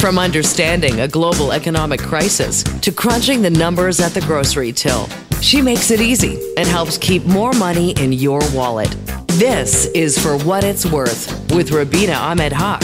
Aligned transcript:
From 0.00 0.18
understanding 0.18 1.00
a 1.00 1.08
global 1.08 1.52
economic 1.52 2.00
crisis 2.00 2.62
to 2.62 2.90
crunching 2.90 3.42
the 3.42 3.50
numbers 3.50 4.00
at 4.00 4.14
the 4.14 4.22
grocery 4.22 4.72
till, 4.72 5.06
she 5.42 5.60
makes 5.60 5.90
it 5.90 6.00
easy 6.00 6.40
and 6.56 6.66
helps 6.66 6.96
keep 6.96 7.22
more 7.26 7.52
money 7.52 7.90
in 8.00 8.10
your 8.10 8.40
wallet. 8.54 8.88
This 9.32 9.84
is 9.88 10.18
For 10.18 10.38
What 10.38 10.64
It's 10.64 10.86
Worth 10.86 11.54
with 11.54 11.70
Rubina 11.72 12.14
Ahmed 12.14 12.50
Haq. 12.50 12.80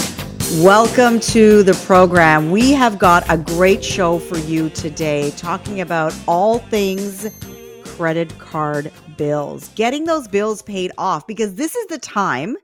Welcome 0.59 1.19
to 1.21 1.63
the 1.63 1.73
program. 1.87 2.51
We 2.51 2.73
have 2.73 2.99
got 2.99 3.25
a 3.31 3.39
great 3.39 3.83
show 3.83 4.19
for 4.19 4.37
you 4.37 4.69
today, 4.69 5.31
talking 5.39 5.81
about 5.81 6.15
all 6.29 6.59
things 6.59 7.27
credit 7.97 8.39
card 8.39 8.93
bills, 9.17 9.69
getting 9.69 10.05
those 10.05 10.29
bills 10.29 10.61
paid 10.61 10.93
off, 10.99 11.27
because 11.27 11.55
this 11.55 11.77
is 11.77 11.87
the 11.87 11.99
time 11.99 12.59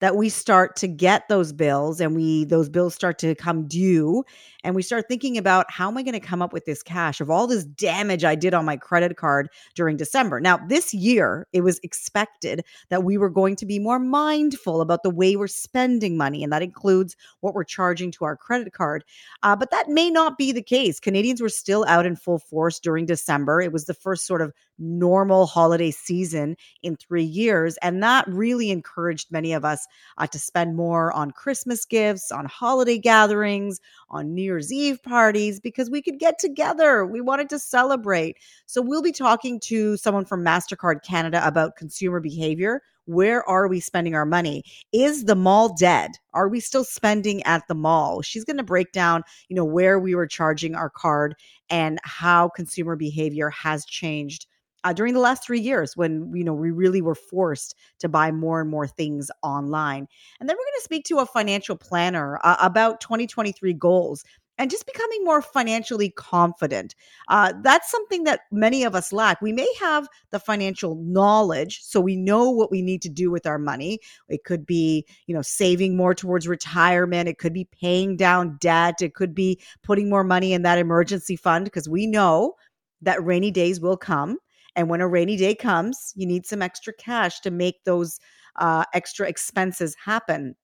that 0.00 0.16
we 0.16 0.28
start 0.28 0.76
to 0.76 0.88
get 0.88 1.28
those 1.28 1.52
bills 1.52 2.00
and 2.00 2.14
we 2.16 2.44
those 2.44 2.68
bills 2.68 2.94
start 2.94 3.18
to 3.18 3.34
come 3.34 3.66
due 3.66 4.24
and 4.64 4.74
we 4.74 4.82
start 4.82 5.06
thinking 5.08 5.38
about 5.38 5.70
how 5.70 5.88
am 5.88 5.96
I 5.96 6.02
going 6.02 6.12
to 6.12 6.20
come 6.20 6.42
up 6.42 6.52
with 6.52 6.64
this 6.64 6.82
cash 6.82 7.20
of 7.20 7.30
all 7.30 7.46
this 7.46 7.64
damage 7.64 8.24
I 8.24 8.34
did 8.34 8.54
on 8.54 8.64
my 8.64 8.76
credit 8.76 9.16
card 9.16 9.48
during 9.74 9.96
December. 9.96 10.40
Now, 10.40 10.58
this 10.68 10.92
year, 10.92 11.46
it 11.52 11.62
was 11.62 11.80
expected 11.82 12.64
that 12.88 13.04
we 13.04 13.18
were 13.18 13.30
going 13.30 13.56
to 13.56 13.66
be 13.66 13.78
more 13.78 13.98
mindful 13.98 14.80
about 14.80 15.02
the 15.02 15.10
way 15.10 15.36
we're 15.36 15.46
spending 15.46 16.16
money, 16.16 16.42
and 16.42 16.52
that 16.52 16.62
includes 16.62 17.16
what 17.40 17.54
we're 17.54 17.64
charging 17.64 18.10
to 18.12 18.24
our 18.24 18.36
credit 18.36 18.72
card. 18.72 19.04
Uh, 19.42 19.56
but 19.56 19.70
that 19.70 19.88
may 19.88 20.10
not 20.10 20.38
be 20.38 20.52
the 20.52 20.62
case. 20.62 21.00
Canadians 21.00 21.40
were 21.40 21.48
still 21.48 21.84
out 21.88 22.06
in 22.06 22.16
full 22.16 22.38
force 22.38 22.78
during 22.78 23.06
December. 23.06 23.60
It 23.60 23.72
was 23.72 23.86
the 23.86 23.94
first 23.94 24.26
sort 24.26 24.42
of 24.42 24.52
normal 24.80 25.46
holiday 25.46 25.90
season 25.90 26.56
in 26.82 26.96
three 26.96 27.24
years. 27.24 27.76
And 27.82 28.02
that 28.02 28.26
really 28.26 28.70
encouraged 28.70 29.30
many 29.30 29.52
of 29.52 29.64
us 29.64 29.86
uh, 30.18 30.26
to 30.28 30.38
spend 30.38 30.76
more 30.76 31.12
on 31.12 31.30
Christmas 31.30 31.84
gifts, 31.84 32.32
on 32.32 32.46
holiday 32.46 32.98
gatherings, 32.98 33.80
on 34.10 34.34
New 34.34 34.42
Year's 34.42 34.72
Eve 34.72 35.02
parties 35.02 35.60
because 35.60 35.90
we 35.90 36.02
could 36.02 36.18
get 36.18 36.38
together. 36.38 37.06
We 37.06 37.20
wanted 37.20 37.48
to 37.50 37.58
celebrate. 37.58 38.36
So 38.66 38.82
we'll 38.82 39.02
be 39.02 39.12
talking 39.12 39.60
to 39.60 39.96
someone 39.96 40.24
from 40.24 40.44
MasterCard 40.44 41.02
Canada 41.04 41.46
about 41.46 41.76
consumer 41.76 42.20
behavior. 42.20 42.82
Where 43.06 43.48
are 43.48 43.66
we 43.66 43.80
spending 43.80 44.14
our 44.14 44.26
money? 44.26 44.62
Is 44.92 45.24
the 45.24 45.34
mall 45.34 45.74
dead? 45.74 46.12
Are 46.32 46.48
we 46.48 46.60
still 46.60 46.84
spending 46.84 47.42
at 47.44 47.66
the 47.66 47.74
mall? 47.74 48.22
She's 48.22 48.44
going 48.44 48.58
to 48.58 48.62
break 48.62 48.92
down, 48.92 49.22
you 49.48 49.56
know, 49.56 49.64
where 49.64 49.98
we 49.98 50.14
were 50.14 50.26
charging 50.26 50.74
our 50.74 50.90
card 50.90 51.34
and 51.70 51.98
how 52.04 52.48
consumer 52.50 52.96
behavior 52.96 53.50
has 53.50 53.84
changed 53.84 54.46
uh, 54.84 54.92
during 54.92 55.14
the 55.14 55.20
last 55.20 55.44
three 55.44 55.60
years 55.60 55.96
when 55.96 56.30
you 56.34 56.44
know 56.44 56.54
we 56.54 56.70
really 56.70 57.02
were 57.02 57.14
forced 57.14 57.74
to 57.98 58.08
buy 58.08 58.30
more 58.30 58.60
and 58.60 58.70
more 58.70 58.86
things 58.86 59.30
online 59.42 60.06
and 60.40 60.48
then 60.48 60.56
we're 60.56 60.64
going 60.64 60.78
to 60.78 60.84
speak 60.84 61.04
to 61.04 61.18
a 61.18 61.26
financial 61.26 61.76
planner 61.76 62.38
uh, 62.44 62.56
about 62.60 63.00
2023 63.00 63.72
goals 63.74 64.24
and 64.60 64.70
just 64.70 64.84
becoming 64.84 65.24
more 65.24 65.40
financially 65.40 66.10
confident. 66.10 66.94
Uh, 67.28 67.54
that's 67.62 67.90
something 67.90 68.24
that 68.24 68.40
many 68.52 68.84
of 68.84 68.94
us 68.94 69.10
lack. 69.10 69.40
We 69.40 69.54
may 69.54 69.66
have 69.80 70.06
the 70.32 70.38
financial 70.38 70.96
knowledge, 70.96 71.80
so 71.82 71.98
we 71.98 72.14
know 72.14 72.50
what 72.50 72.70
we 72.70 72.82
need 72.82 73.00
to 73.02 73.08
do 73.08 73.30
with 73.30 73.46
our 73.46 73.58
money. 73.58 74.00
It 74.28 74.44
could 74.44 74.66
be, 74.66 75.06
you 75.26 75.34
know, 75.34 75.40
saving 75.40 75.96
more 75.96 76.14
towards 76.14 76.46
retirement. 76.46 77.26
It 77.26 77.38
could 77.38 77.54
be 77.54 77.68
paying 77.80 78.18
down 78.18 78.58
debt. 78.60 79.00
It 79.00 79.14
could 79.14 79.34
be 79.34 79.58
putting 79.82 80.10
more 80.10 80.24
money 80.24 80.52
in 80.52 80.60
that 80.62 80.78
emergency 80.78 81.36
fund 81.36 81.64
because 81.64 81.88
we 81.88 82.06
know 82.06 82.52
that 83.00 83.24
rainy 83.24 83.50
days 83.50 83.80
will 83.80 83.96
come. 83.96 84.36
And 84.76 84.88
when 84.88 85.00
a 85.00 85.08
rainy 85.08 85.36
day 85.36 85.54
comes, 85.54 86.12
you 86.16 86.26
need 86.26 86.46
some 86.46 86.62
extra 86.62 86.92
cash 86.92 87.40
to 87.40 87.50
make 87.50 87.84
those 87.84 88.18
uh, 88.56 88.84
extra 88.94 89.28
expenses 89.28 89.96
happen. 90.02 90.54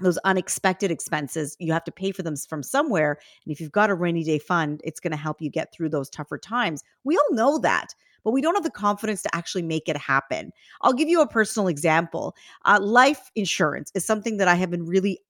Those 0.00 0.18
unexpected 0.24 0.90
expenses, 0.90 1.56
you 1.60 1.72
have 1.72 1.84
to 1.84 1.92
pay 1.92 2.10
for 2.10 2.22
them 2.22 2.36
from 2.36 2.62
somewhere. 2.62 3.18
And 3.44 3.52
if 3.52 3.60
you've 3.60 3.72
got 3.72 3.90
a 3.90 3.94
rainy 3.94 4.24
day 4.24 4.38
fund, 4.38 4.80
it's 4.84 5.00
going 5.00 5.12
to 5.12 5.16
help 5.16 5.40
you 5.40 5.50
get 5.50 5.72
through 5.72 5.90
those 5.90 6.10
tougher 6.10 6.38
times. 6.38 6.82
We 7.04 7.16
all 7.16 7.34
know 7.34 7.58
that 7.58 7.94
but 8.24 8.32
we 8.32 8.40
don't 8.40 8.54
have 8.54 8.64
the 8.64 8.70
confidence 8.70 9.22
to 9.22 9.36
actually 9.36 9.62
make 9.62 9.88
it 9.88 9.96
happen. 9.96 10.50
I'll 10.80 10.94
give 10.94 11.08
you 11.08 11.20
a 11.20 11.28
personal 11.28 11.68
example. 11.68 12.34
Uh, 12.64 12.78
life 12.80 13.30
insurance 13.36 13.92
is 13.94 14.04
something 14.04 14.38
that 14.38 14.48
I 14.48 14.54
have 14.54 14.70
been 14.70 14.86
really 14.86 15.20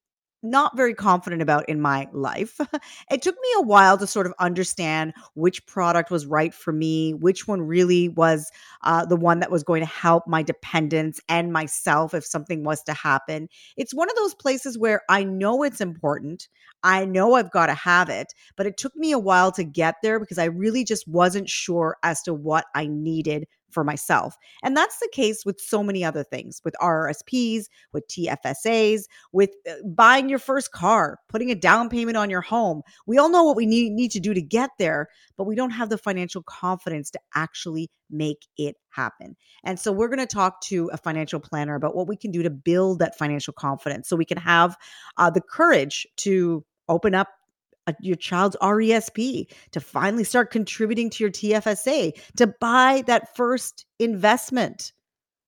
not 0.44 0.76
very 0.76 0.94
confident 0.94 1.42
about 1.42 1.68
in 1.68 1.80
my 1.80 2.06
life. 2.12 2.60
it 3.10 3.22
took 3.22 3.34
me 3.34 3.48
a 3.56 3.62
while 3.62 3.98
to 3.98 4.06
sort 4.06 4.26
of 4.26 4.34
understand 4.38 5.14
which 5.34 5.66
product 5.66 6.10
was 6.10 6.26
right 6.26 6.54
for 6.54 6.72
me, 6.72 7.14
which 7.14 7.48
one 7.48 7.62
really 7.62 8.10
was 8.10 8.50
uh, 8.82 9.04
the 9.04 9.16
one 9.16 9.40
that 9.40 9.50
was 9.50 9.64
going 9.64 9.80
to 9.80 9.86
help 9.86 10.26
my 10.28 10.42
dependents 10.42 11.20
and 11.28 11.52
myself 11.52 12.14
if 12.14 12.24
something 12.24 12.62
was 12.62 12.82
to 12.82 12.92
happen. 12.92 13.48
It's 13.76 13.94
one 13.94 14.10
of 14.10 14.16
those 14.16 14.34
places 14.34 14.78
where 14.78 15.00
I 15.08 15.24
know 15.24 15.62
it's 15.62 15.80
important. 15.80 16.48
I 16.82 17.06
know 17.06 17.34
I've 17.34 17.50
got 17.50 17.66
to 17.66 17.74
have 17.74 18.10
it, 18.10 18.34
but 18.56 18.66
it 18.66 18.76
took 18.76 18.94
me 18.94 19.12
a 19.12 19.18
while 19.18 19.50
to 19.52 19.64
get 19.64 19.96
there 20.02 20.20
because 20.20 20.38
I 20.38 20.44
really 20.44 20.84
just 20.84 21.08
wasn't 21.08 21.48
sure 21.48 21.96
as 22.02 22.20
to 22.22 22.34
what 22.34 22.66
I 22.74 22.86
needed 22.86 23.46
for 23.74 23.84
myself. 23.84 24.36
And 24.62 24.76
that's 24.76 24.98
the 25.00 25.10
case 25.12 25.44
with 25.44 25.60
so 25.60 25.82
many 25.82 26.04
other 26.04 26.24
things 26.24 26.62
with 26.64 26.74
RRSPs, 26.80 27.64
with 27.92 28.06
TFSAs, 28.08 29.02
with 29.32 29.50
uh, 29.68 29.74
buying 29.84 30.28
your 30.28 30.38
first 30.38 30.72
car, 30.72 31.18
putting 31.28 31.50
a 31.50 31.54
down 31.54 31.88
payment 31.90 32.16
on 32.16 32.30
your 32.30 32.40
home. 32.40 32.82
We 33.06 33.18
all 33.18 33.28
know 33.28 33.42
what 33.42 33.56
we 33.56 33.66
need, 33.66 33.92
need 33.92 34.12
to 34.12 34.20
do 34.20 34.32
to 34.32 34.40
get 34.40 34.70
there, 34.78 35.08
but 35.36 35.44
we 35.44 35.56
don't 35.56 35.70
have 35.70 35.90
the 35.90 35.98
financial 35.98 36.42
confidence 36.42 37.10
to 37.10 37.20
actually 37.34 37.90
make 38.10 38.46
it 38.56 38.76
happen. 38.90 39.36
And 39.64 39.78
so 39.78 39.92
we're 39.92 40.08
going 40.08 40.18
to 40.20 40.26
talk 40.26 40.60
to 40.62 40.88
a 40.92 40.96
financial 40.96 41.40
planner 41.40 41.74
about 41.74 41.96
what 41.96 42.08
we 42.08 42.16
can 42.16 42.30
do 42.30 42.42
to 42.42 42.50
build 42.50 43.00
that 43.00 43.18
financial 43.18 43.52
confidence 43.52 44.08
so 44.08 44.16
we 44.16 44.24
can 44.24 44.38
have 44.38 44.76
uh, 45.16 45.30
the 45.30 45.40
courage 45.40 46.06
to 46.18 46.64
open 46.88 47.14
up 47.14 47.28
a, 47.86 47.94
your 48.00 48.16
child's 48.16 48.56
RESP, 48.60 49.46
to 49.72 49.80
finally 49.80 50.24
start 50.24 50.50
contributing 50.50 51.10
to 51.10 51.24
your 51.24 51.30
TFSA, 51.30 52.12
to 52.36 52.46
buy 52.60 53.02
that 53.06 53.36
first 53.36 53.86
investment 53.98 54.92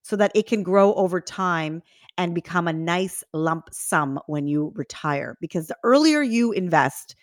so 0.03 0.17
that 0.17 0.33
it 0.35 0.47
can 0.47 0.63
grow 0.63 0.95
over 0.95 1.21
time 1.21 1.83
and 2.19 2.35
become 2.35 2.69
a 2.69 2.73
nice 2.73 3.23
lump 3.33 3.69
sum 3.73 4.19
when 4.27 4.47
you 4.47 4.73
retire. 4.75 5.37
Because 5.41 5.67
the 5.67 5.77
earlier 5.83 6.23
you 6.23 6.53
invest, 6.53 7.17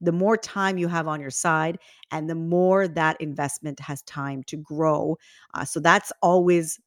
the 0.00 0.12
more 0.12 0.36
time 0.36 0.78
you 0.78 0.88
have 0.88 1.08
on 1.08 1.20
your 1.20 1.30
side 1.30 1.78
and 2.12 2.30
the 2.30 2.34
more 2.34 2.86
that 2.86 3.20
investment 3.20 3.80
has 3.80 4.02
time 4.02 4.42
to 4.44 4.56
grow. 4.56 5.16
Uh, 5.54 5.64
so 5.64 5.80
that's 5.80 6.12
always 6.22 6.78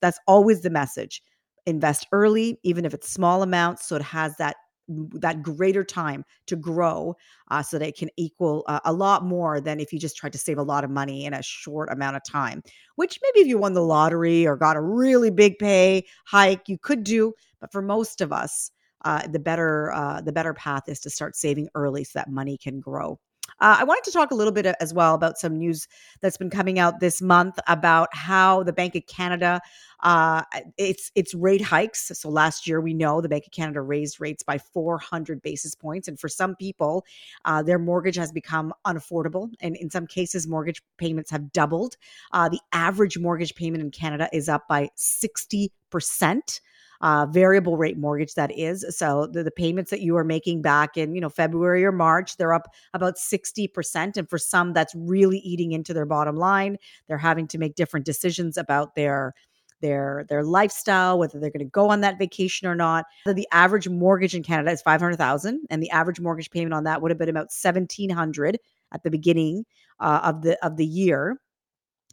that's 0.00 0.18
always 0.26 0.62
the 0.62 0.70
message. 0.70 1.22
Invest 1.66 2.06
early, 2.12 2.58
even 2.62 2.84
if 2.84 2.94
it's 2.94 3.10
small 3.10 3.42
amounts, 3.42 3.86
so 3.86 3.96
it 3.96 4.02
has 4.02 4.36
that 4.36 4.56
that 4.88 5.42
greater 5.42 5.84
time 5.84 6.24
to 6.46 6.56
grow 6.56 7.14
uh, 7.50 7.62
so 7.62 7.76
it 7.76 7.96
can 7.96 8.08
equal 8.16 8.64
uh, 8.68 8.80
a 8.84 8.92
lot 8.92 9.24
more 9.24 9.60
than 9.60 9.80
if 9.80 9.92
you 9.92 9.98
just 9.98 10.16
tried 10.16 10.32
to 10.32 10.38
save 10.38 10.58
a 10.58 10.62
lot 10.62 10.84
of 10.84 10.90
money 10.90 11.24
in 11.24 11.34
a 11.34 11.42
short 11.42 11.90
amount 11.90 12.16
of 12.16 12.22
time 12.24 12.62
which 12.96 13.18
maybe 13.22 13.40
if 13.40 13.46
you 13.46 13.58
won 13.58 13.74
the 13.74 13.82
lottery 13.82 14.46
or 14.46 14.56
got 14.56 14.76
a 14.76 14.80
really 14.80 15.30
big 15.30 15.58
pay 15.58 16.04
hike 16.26 16.68
you 16.68 16.78
could 16.78 17.04
do 17.04 17.32
but 17.60 17.70
for 17.70 17.82
most 17.82 18.20
of 18.20 18.32
us 18.32 18.70
uh, 19.04 19.26
the 19.28 19.38
better 19.38 19.92
uh, 19.92 20.20
the 20.20 20.32
better 20.32 20.54
path 20.54 20.88
is 20.88 21.00
to 21.00 21.10
start 21.10 21.36
saving 21.36 21.68
early 21.74 22.04
so 22.04 22.18
that 22.18 22.30
money 22.30 22.56
can 22.56 22.80
grow 22.80 23.18
uh, 23.60 23.76
I 23.80 23.84
wanted 23.84 24.04
to 24.04 24.12
talk 24.12 24.30
a 24.30 24.34
little 24.34 24.52
bit 24.52 24.66
uh, 24.66 24.74
as 24.80 24.94
well 24.94 25.14
about 25.14 25.38
some 25.38 25.56
news 25.56 25.88
that's 26.20 26.36
been 26.36 26.50
coming 26.50 26.78
out 26.78 27.00
this 27.00 27.20
month 27.20 27.58
about 27.66 28.08
how 28.12 28.62
the 28.62 28.72
Bank 28.72 28.94
of 28.94 29.06
Canada 29.06 29.60
uh, 30.00 30.42
its 30.76 31.10
its 31.14 31.34
rate 31.34 31.60
hikes. 31.60 32.10
So 32.14 32.28
last 32.28 32.66
year, 32.66 32.80
we 32.80 32.94
know 32.94 33.20
the 33.20 33.28
Bank 33.28 33.46
of 33.46 33.52
Canada 33.52 33.80
raised 33.80 34.20
rates 34.20 34.42
by 34.42 34.58
400 34.58 35.42
basis 35.42 35.74
points, 35.74 36.08
and 36.08 36.18
for 36.18 36.28
some 36.28 36.54
people, 36.56 37.04
uh, 37.44 37.62
their 37.62 37.78
mortgage 37.78 38.16
has 38.16 38.30
become 38.30 38.72
unaffordable, 38.86 39.50
and 39.60 39.76
in 39.76 39.90
some 39.90 40.06
cases, 40.06 40.46
mortgage 40.46 40.82
payments 40.98 41.30
have 41.30 41.52
doubled. 41.52 41.96
Uh, 42.32 42.48
the 42.48 42.60
average 42.72 43.18
mortgage 43.18 43.54
payment 43.54 43.82
in 43.82 43.90
Canada 43.90 44.28
is 44.32 44.48
up 44.48 44.68
by 44.68 44.88
60 44.94 45.72
percent 45.90 46.60
uh, 47.00 47.26
variable 47.26 47.76
rate 47.76 47.98
mortgage 47.98 48.34
that 48.34 48.56
is. 48.56 48.84
So 48.96 49.26
the, 49.26 49.42
the 49.42 49.50
payments 49.50 49.90
that 49.90 50.00
you 50.00 50.16
are 50.16 50.24
making 50.24 50.62
back 50.62 50.96
in, 50.96 51.14
you 51.14 51.20
know, 51.20 51.28
February 51.28 51.84
or 51.84 51.92
March, 51.92 52.36
they're 52.36 52.52
up 52.52 52.72
about 52.94 53.16
60%. 53.16 54.16
And 54.16 54.28
for 54.28 54.38
some, 54.38 54.72
that's 54.72 54.94
really 54.94 55.38
eating 55.38 55.72
into 55.72 55.94
their 55.94 56.06
bottom 56.06 56.36
line. 56.36 56.76
They're 57.06 57.18
having 57.18 57.46
to 57.48 57.58
make 57.58 57.74
different 57.74 58.06
decisions 58.06 58.56
about 58.56 58.94
their 58.94 59.34
their 59.80 60.26
their 60.28 60.42
lifestyle, 60.42 61.20
whether 61.20 61.38
they're 61.38 61.50
going 61.50 61.64
to 61.64 61.70
go 61.70 61.88
on 61.88 62.00
that 62.00 62.18
vacation 62.18 62.66
or 62.66 62.74
not. 62.74 63.04
The 63.26 63.46
average 63.52 63.88
mortgage 63.88 64.34
in 64.34 64.42
Canada 64.42 64.72
is 64.72 64.82
500,000 64.82 65.60
and 65.70 65.82
the 65.82 65.90
average 65.90 66.20
mortgage 66.20 66.50
payment 66.50 66.74
on 66.74 66.82
that 66.84 67.00
would 67.00 67.12
have 67.12 67.18
been 67.18 67.28
about 67.28 67.52
1700 67.52 68.58
at 68.92 69.02
the 69.02 69.10
beginning 69.10 69.64
uh, 70.00 70.20
of 70.24 70.42
the 70.42 70.64
of 70.66 70.76
the 70.76 70.86
year. 70.86 71.38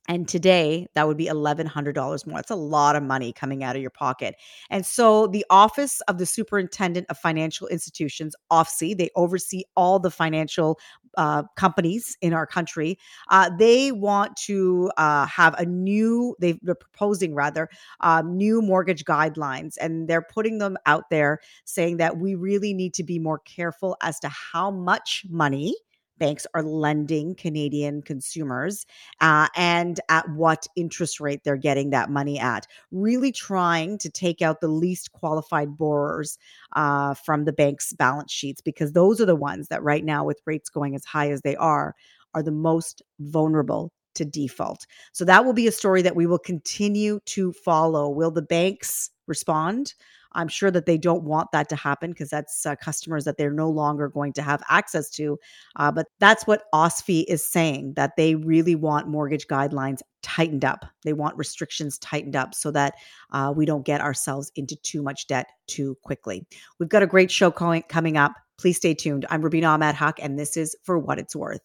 And 0.07 0.28
today, 0.28 0.88
that 0.94 1.07
would 1.07 1.18
be 1.18 1.25
$1,100 1.25 2.28
more. 2.28 2.38
That's 2.38 2.52
a 2.52 2.56
lot 2.56 2.96
of 2.96 3.02
money 3.02 3.34
coming 3.34 3.63
out 3.63 3.75
of 3.75 3.81
your 3.81 3.92
pocket. 3.92 4.36
And 4.69 4.86
so, 4.86 5.28
the 5.28 5.46
Office 5.50 6.02
of 6.02 6.19
the 6.19 6.25
Superintendent 6.25 7.07
of 7.10 7.18
Financial 7.18 7.68
Institutions, 7.68 8.36
OSFI, 8.52 8.98
they 8.98 9.10
oversee 9.16 9.63
all 9.75 10.00
the 10.00 10.12
financial 10.12 10.80
uh, 11.18 11.44
companies 11.56 12.18
in 12.22 12.34
our 12.34 12.46
country. 12.46 13.00
Uh, 13.30 13.50
they 13.57 13.92
want 13.92 14.36
to 14.36 14.92
uh, 14.98 15.25
have 15.25 15.54
a 15.56 15.66
new, 15.66 16.36
they, 16.40 16.60
are 16.68 16.75
proposing 16.75 17.34
rather, 17.34 17.69
um, 18.02 18.38
new 18.38 18.62
mortgage 18.62 19.06
guidelines, 19.06 19.75
and 19.80 20.07
they're 20.07 20.22
putting 20.22 20.57
them 20.60 20.78
out 20.86 21.10
there 21.10 21.40
saying 21.63 21.98
that 21.98 22.18
we 22.18 22.36
really 22.36 22.74
need 22.74 22.94
to 22.94 23.04
be 23.04 23.18
more 23.18 23.40
careful 23.40 23.98
as 24.02 24.19
to 24.19 24.30
how 24.30 24.69
much 24.69 25.24
money 25.30 25.75
banks 26.17 26.47
are 26.53 26.63
lending 26.63 27.35
Canadian 27.35 28.01
consumers 28.01 28.85
uh, 29.21 29.47
and 29.56 30.00
at 30.09 30.29
what 30.29 30.67
interest 30.75 31.19
rate 31.19 31.41
they're 31.44 31.57
getting 31.57 31.89
that 31.91 32.09
money 32.09 32.39
at. 32.39 32.67
Really 32.91 33.31
trying 33.31 33.97
to 34.00 34.09
take 34.09 34.41
out 34.41 34.62
the 34.62 34.67
least 34.67 35.12
qualified 35.12 35.77
borrowers 35.77 36.38
uh, 36.75 37.13
from 37.13 37.45
the 37.45 37.53
bank's 37.53 37.94
balance 37.94 38.31
sheets 38.31 38.62
because 38.62 38.94
those 38.94 39.19
are 39.19 39.25
the 39.25 39.35
ones 39.35 39.67
that 39.67 39.83
right 39.83 40.03
now, 40.03 40.23
with 40.23 40.41
rates 40.45 40.69
going 40.69 40.95
as 40.95 41.06
high 41.06 41.31
as 41.31 41.41
they 41.41 41.56
are, 41.56 41.95
are 42.33 42.44
the 42.44 42.51
most 42.51 43.01
vulnerable 43.19 43.91
to 44.15 44.25
default. 44.25 44.85
So 45.11 45.25
that 45.25 45.45
will 45.45 45.53
be 45.53 45.68
a 45.68 45.71
story 45.71 46.01
that 46.01 46.15
we 46.15 46.25
will 46.25 46.39
continue 46.39 47.19
to 47.25 47.51
follow. 47.51 48.09
Will 48.09 48.31
the 48.31 48.41
banks 48.41 49.11
respond? 49.27 49.94
I'm 50.35 50.47
sure 50.47 50.69
that 50.71 50.85
they 50.85 50.97
don't 50.97 51.23
want 51.23 51.51
that 51.51 51.69
to 51.69 51.75
happen 51.75 52.11
because 52.11 52.29
that's 52.29 52.65
uh, 52.65 52.75
customers 52.75 53.25
that 53.25 53.37
they're 53.37 53.51
no 53.51 53.69
longer 53.69 54.09
going 54.09 54.33
to 54.33 54.41
have 54.41 54.61
access 54.69 55.09
to. 55.11 55.39
Uh, 55.77 55.91
but 55.91 56.07
that's 56.19 56.45
what 56.45 56.63
OSFI 56.73 57.25
is 57.27 57.43
saying 57.43 57.93
that 57.95 58.15
they 58.17 58.35
really 58.35 58.75
want 58.75 59.07
mortgage 59.07 59.47
guidelines 59.47 60.01
tightened 60.21 60.65
up. 60.65 60.85
They 61.03 61.13
want 61.13 61.37
restrictions 61.37 61.97
tightened 61.99 62.35
up 62.35 62.53
so 62.53 62.71
that 62.71 62.95
uh, 63.31 63.53
we 63.55 63.65
don't 63.65 63.85
get 63.85 64.01
ourselves 64.01 64.51
into 64.55 64.75
too 64.75 65.01
much 65.01 65.27
debt 65.27 65.47
too 65.67 65.97
quickly. 66.03 66.45
We've 66.79 66.89
got 66.89 67.03
a 67.03 67.07
great 67.07 67.31
show 67.31 67.51
coming 67.51 68.17
up. 68.17 68.33
Please 68.57 68.77
stay 68.77 68.93
tuned. 68.93 69.25
I'm 69.29 69.41
Rubina 69.41 69.67
Ahmed 69.67 69.95
Haq, 69.95 70.19
and 70.21 70.39
this 70.39 70.55
is 70.55 70.75
For 70.83 70.97
What 70.97 71.19
It's 71.19 71.35
Worth. 71.35 71.61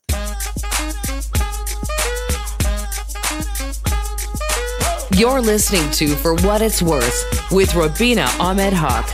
You're 5.21 5.43
listening 5.43 5.91
to 5.91 6.17
For 6.17 6.35
What 6.37 6.63
It's 6.63 6.81
Worth 6.81 7.51
with 7.53 7.75
Rubina 7.75 8.27
Ahmed 8.41 8.73
Haq. 8.73 9.07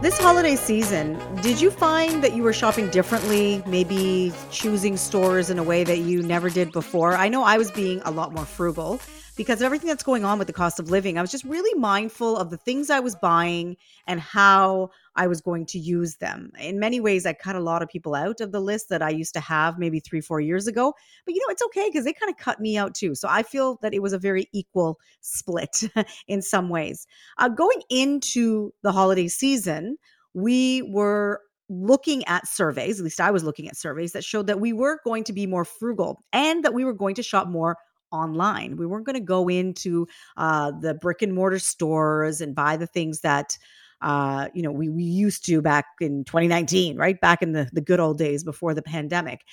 This 0.00 0.18
holiday 0.18 0.56
season, 0.56 1.18
did 1.42 1.60
you 1.60 1.70
find 1.70 2.24
that 2.24 2.32
you 2.34 2.42
were 2.42 2.54
shopping 2.54 2.88
differently, 2.88 3.62
maybe 3.66 4.32
choosing 4.50 4.96
stores 4.96 5.50
in 5.50 5.58
a 5.58 5.62
way 5.62 5.84
that 5.84 5.98
you 5.98 6.22
never 6.22 6.48
did 6.48 6.72
before? 6.72 7.14
I 7.14 7.28
know 7.28 7.42
I 7.42 7.58
was 7.58 7.70
being 7.70 8.00
a 8.06 8.10
lot 8.10 8.32
more 8.32 8.46
frugal 8.46 9.02
because 9.36 9.60
of 9.60 9.66
everything 9.66 9.88
that's 9.88 10.02
going 10.02 10.24
on 10.24 10.38
with 10.38 10.46
the 10.46 10.52
cost 10.52 10.80
of 10.80 10.90
living. 10.90 11.18
I 11.18 11.20
was 11.20 11.30
just 11.30 11.44
really 11.44 11.78
mindful 11.78 12.36
of 12.36 12.50
the 12.50 12.56
things 12.56 12.90
I 12.90 13.00
was 13.00 13.14
buying 13.14 13.76
and 14.06 14.18
how 14.18 14.90
I 15.14 15.26
was 15.26 15.40
going 15.40 15.66
to 15.66 15.78
use 15.78 16.16
them. 16.16 16.52
In 16.58 16.78
many 16.78 17.00
ways, 17.00 17.26
I 17.26 17.34
cut 17.34 17.54
a 17.54 17.60
lot 17.60 17.82
of 17.82 17.88
people 17.88 18.14
out 18.14 18.40
of 18.40 18.52
the 18.52 18.60
list 18.60 18.88
that 18.88 19.02
I 19.02 19.10
used 19.10 19.34
to 19.34 19.40
have 19.40 19.78
maybe 19.78 20.00
three, 20.00 20.20
four 20.20 20.40
years 20.40 20.66
ago. 20.66 20.94
But 21.24 21.34
you 21.34 21.40
know, 21.40 21.52
it's 21.52 21.62
okay 21.66 21.88
because 21.88 22.04
they 22.04 22.14
kind 22.14 22.30
of 22.30 22.38
cut 22.38 22.60
me 22.60 22.78
out 22.78 22.94
too. 22.94 23.14
So 23.14 23.28
I 23.30 23.42
feel 23.42 23.78
that 23.82 23.94
it 23.94 24.02
was 24.02 24.12
a 24.12 24.18
very 24.18 24.48
equal 24.52 24.98
split 25.20 25.82
in 26.28 26.40
some 26.40 26.68
ways. 26.68 27.06
Uh, 27.38 27.48
going 27.48 27.82
into 27.90 28.72
the 28.82 28.92
holiday 28.92 29.28
season, 29.28 29.98
we 30.32 30.82
were 30.82 31.40
looking 31.68 32.24
at 32.26 32.46
surveys, 32.46 33.00
at 33.00 33.04
least 33.04 33.20
I 33.20 33.30
was 33.30 33.42
looking 33.42 33.68
at 33.68 33.76
surveys 33.76 34.12
that 34.12 34.24
showed 34.24 34.46
that 34.46 34.60
we 34.60 34.72
were 34.72 35.00
going 35.04 35.24
to 35.24 35.32
be 35.32 35.46
more 35.46 35.64
frugal 35.64 36.20
and 36.32 36.64
that 36.64 36.74
we 36.74 36.84
were 36.84 36.92
going 36.92 37.16
to 37.16 37.22
shop 37.22 37.48
more 37.48 37.76
online. 38.12 38.76
We 38.76 38.86
weren't 38.86 39.06
going 39.06 39.14
to 39.14 39.20
go 39.20 39.48
into 39.48 40.06
uh, 40.36 40.72
the 40.80 40.94
brick 40.94 41.22
and 41.22 41.34
mortar 41.34 41.58
stores 41.58 42.40
and 42.40 42.54
buy 42.54 42.76
the 42.76 42.86
things 42.86 43.20
that 43.20 43.58
uh, 44.02 44.48
you 44.52 44.62
know 44.62 44.70
we, 44.70 44.88
we 44.88 45.02
used 45.02 45.44
to 45.46 45.62
back 45.62 45.86
in 46.00 46.24
2019 46.24 46.96
right? 46.96 47.20
Back 47.20 47.42
in 47.42 47.52
the, 47.52 47.68
the 47.72 47.80
good 47.80 48.00
old 48.00 48.18
days 48.18 48.44
before 48.44 48.74
the 48.74 48.82
pandemic. 48.82 49.44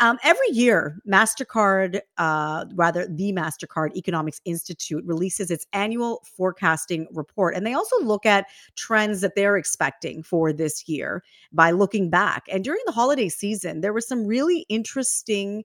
Um, 0.00 0.18
every 0.24 0.48
year 0.50 1.00
mastercard 1.08 2.00
uh, 2.18 2.64
rather 2.74 3.06
the 3.06 3.32
mastercard 3.32 3.94
economics 3.94 4.40
institute 4.44 5.04
releases 5.06 5.50
its 5.50 5.66
annual 5.72 6.22
forecasting 6.24 7.06
report 7.12 7.54
and 7.54 7.64
they 7.64 7.74
also 7.74 8.00
look 8.02 8.26
at 8.26 8.46
trends 8.74 9.20
that 9.20 9.34
they're 9.36 9.56
expecting 9.56 10.22
for 10.22 10.52
this 10.52 10.88
year 10.88 11.22
by 11.52 11.70
looking 11.70 12.10
back. 12.10 12.44
And 12.50 12.64
during 12.64 12.82
the 12.86 12.92
holiday 12.92 13.28
season 13.28 13.82
there 13.82 13.92
was 13.92 14.08
some 14.08 14.26
really 14.26 14.66
interesting 14.68 15.64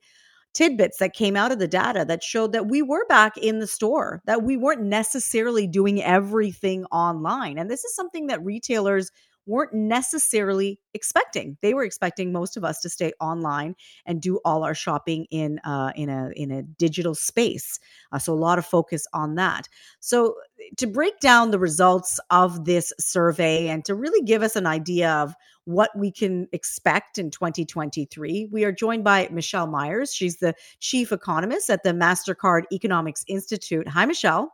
tidbits 0.54 0.98
that 0.98 1.14
came 1.14 1.36
out 1.36 1.52
of 1.52 1.60
the 1.60 1.68
data 1.68 2.06
that 2.08 2.24
showed 2.24 2.52
that 2.54 2.68
we 2.68 2.82
were 2.82 3.06
back 3.08 3.38
in 3.38 3.60
the 3.60 3.68
store, 3.68 4.22
that 4.26 4.44
we 4.44 4.58
weren't 4.58 4.82
necessarily 4.82 5.68
doing 5.68 6.02
everything 6.02 6.86
online. 6.86 7.58
And 7.58 7.70
this 7.70 7.84
is 7.84 7.96
something 7.96 8.28
that 8.28 8.44
retailers 8.44 9.12
weren't 9.48 9.74
necessarily 9.74 10.80
expecting. 10.94 11.58
They 11.62 11.74
were 11.74 11.84
expecting 11.84 12.32
most 12.32 12.58
of 12.58 12.64
us 12.64 12.82
to 12.82 12.90
stay 12.90 13.14
online 13.20 13.76
and 14.06 14.22
do 14.22 14.40
all 14.46 14.64
our 14.64 14.76
shopping 14.76 15.26
in 15.32 15.60
uh, 15.60 15.92
in 15.96 16.10
a 16.10 16.30
in 16.36 16.52
a 16.52 16.64
digital 16.64 17.16
space. 17.16 17.80
Uh, 18.12 18.20
so 18.20 18.34
a 18.34 18.36
lot 18.36 18.60
of 18.60 18.66
focus 18.66 19.08
on 19.14 19.36
that. 19.36 19.68
So 20.00 20.36
to 20.78 20.88
break 20.88 21.20
down 21.20 21.52
the 21.52 21.60
results 21.60 22.20
of 22.30 22.66
this 22.66 22.94
survey 23.00 23.70
and 23.70 23.84
to 23.86 23.96
really 23.96 24.24
give 24.26 24.44
us 24.44 24.56
an 24.56 24.68
idea 24.68 25.12
of 25.12 25.34
what 25.66 25.92
we 25.98 26.12
can 26.12 26.48
expect 26.54 27.18
in 27.18 27.30
2023, 27.30 28.48
we 28.52 28.64
are 28.64 28.72
joined 28.72 29.04
by 29.04 29.28
Michelle 29.32 29.68
Myers. 29.68 30.14
She's 30.14 30.38
the 30.38 30.54
chief 30.80 31.12
economist 31.12 31.70
at 31.70 31.84
the 31.84 31.92
Mastercard 31.92 32.64
Economics 32.72 33.26
Institute. 33.28 33.88
Hi, 33.90 34.06
Michelle. 34.06 34.54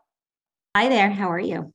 Hi 0.75 0.89
there. 0.89 1.11
How 1.11 1.31
are 1.31 1.39
you? 1.39 1.71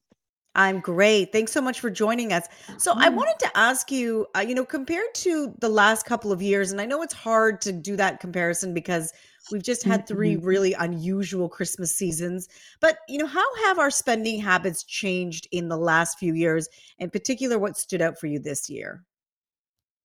I'm 0.59 0.81
great. 0.81 1.31
Thanks 1.31 1.53
so 1.53 1.61
much 1.61 1.79
for 1.79 1.89
joining 1.89 2.33
us. 2.33 2.49
So, 2.79 2.93
I 2.97 3.09
mm. 3.09 3.15
wanted 3.15 3.39
to 3.39 3.57
ask 3.57 3.93
you, 3.93 4.27
uh, 4.37 4.41
you 4.41 4.57
know, 4.57 4.65
compared 4.65 5.15
to 5.15 5.55
the 5.61 5.69
last 5.69 6.05
couple 6.05 6.33
of 6.33 6.43
years, 6.43 6.73
and 6.73 6.81
I 6.81 6.85
know 6.85 7.01
it's 7.01 7.15
hard 7.15 7.61
to 7.63 7.73
do 7.73 7.95
that 7.95 8.19
comparison 8.19 8.75
because 8.75 9.13
we've 9.53 9.63
just 9.63 9.85
had 9.85 10.09
3 10.09 10.35
mm-hmm. 10.35 10.45
really 10.45 10.73
unusual 10.75 11.49
Christmas 11.49 11.95
seasons. 11.95 12.49
But, 12.81 12.99
you 13.09 13.19
know, 13.19 13.27
how 13.27 13.47
have 13.67 13.79
our 13.79 13.91
spending 13.91 14.41
habits 14.41 14.83
changed 14.83 15.47
in 15.53 15.69
the 15.69 15.77
last 15.77 16.19
few 16.19 16.35
years? 16.35 16.69
In 16.99 17.09
particular, 17.09 17.57
what 17.57 17.79
stood 17.79 18.03
out 18.03 18.19
for 18.19 18.27
you 18.27 18.41
this 18.41 18.69
year? 18.69 19.05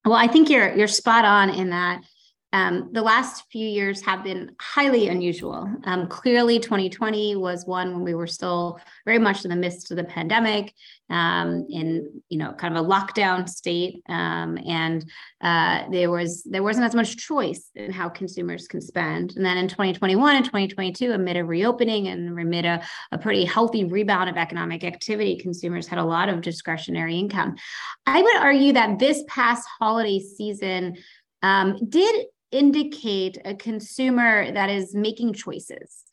Well, 0.06 0.14
I 0.14 0.28
think 0.28 0.50
you're 0.50 0.76
you're 0.76 0.88
spot 0.88 1.26
on 1.26 1.50
in 1.50 1.70
that 1.72 2.04
um, 2.54 2.90
the 2.92 3.02
last 3.02 3.46
few 3.52 3.68
years 3.68 4.04
have 4.04 4.24
been 4.24 4.56
highly 4.62 5.08
unusual. 5.08 5.68
Um, 5.86 6.08
clearly, 6.08 6.60
2020 6.60 7.36
was 7.36 7.66
one 7.66 7.94
when 7.94 8.04
we 8.04 8.14
were 8.14 8.28
still 8.28 8.80
very 9.06 9.18
much 9.18 9.44
in 9.44 9.50
the 9.50 9.56
midst 9.56 9.90
of 9.90 9.98
the 9.98 10.04
pandemic, 10.04 10.72
um, 11.10 11.66
in 11.68 12.22
you 12.30 12.38
know 12.38 12.54
kind 12.54 12.78
of 12.78 12.86
a 12.86 12.88
lockdown 12.88 13.50
state, 13.50 14.04
um, 14.08 14.60
and 14.68 15.04
uh, 15.42 15.90
there 15.90 16.12
was 16.12 16.44
there 16.44 16.62
wasn't 16.62 16.86
as 16.86 16.94
much 16.94 17.18
choice 17.18 17.72
in 17.74 17.92
how 17.92 18.08
consumers 18.08 18.68
can 18.68 18.82
spend. 18.82 19.36
And 19.36 19.44
then 19.44 19.58
in 19.58 19.68
2021 19.68 20.36
and 20.36 20.46
2022, 20.46 21.12
amid 21.12 21.38
a 21.38 21.44
reopening 21.44 22.08
and 22.10 22.40
amid 22.40 22.66
a, 22.66 22.84
a 23.12 23.18
pretty 23.18 23.46
healthy 23.46 23.86
rebound 23.86 24.30
of 24.30 24.38
economic 24.38 24.84
activity, 24.84 25.38
consumers 25.38 25.88
had 25.88 25.98
a 25.98 26.06
lot 26.06 26.30
of 26.30 26.42
discretionary 26.42 27.18
income. 27.18 27.56
I 28.06 28.22
would 28.22 28.38
argue 28.38 28.74
that 28.74 29.00
this 29.00 29.24
past 29.28 29.68
holiday 29.80 30.20
season. 30.20 30.98
Um, 31.42 31.78
did 31.90 32.28
indicate 32.54 33.38
a 33.46 33.56
consumer 33.56 34.52
that 34.52 34.70
is 34.70 34.94
making 34.96 35.34
choices 35.34 36.04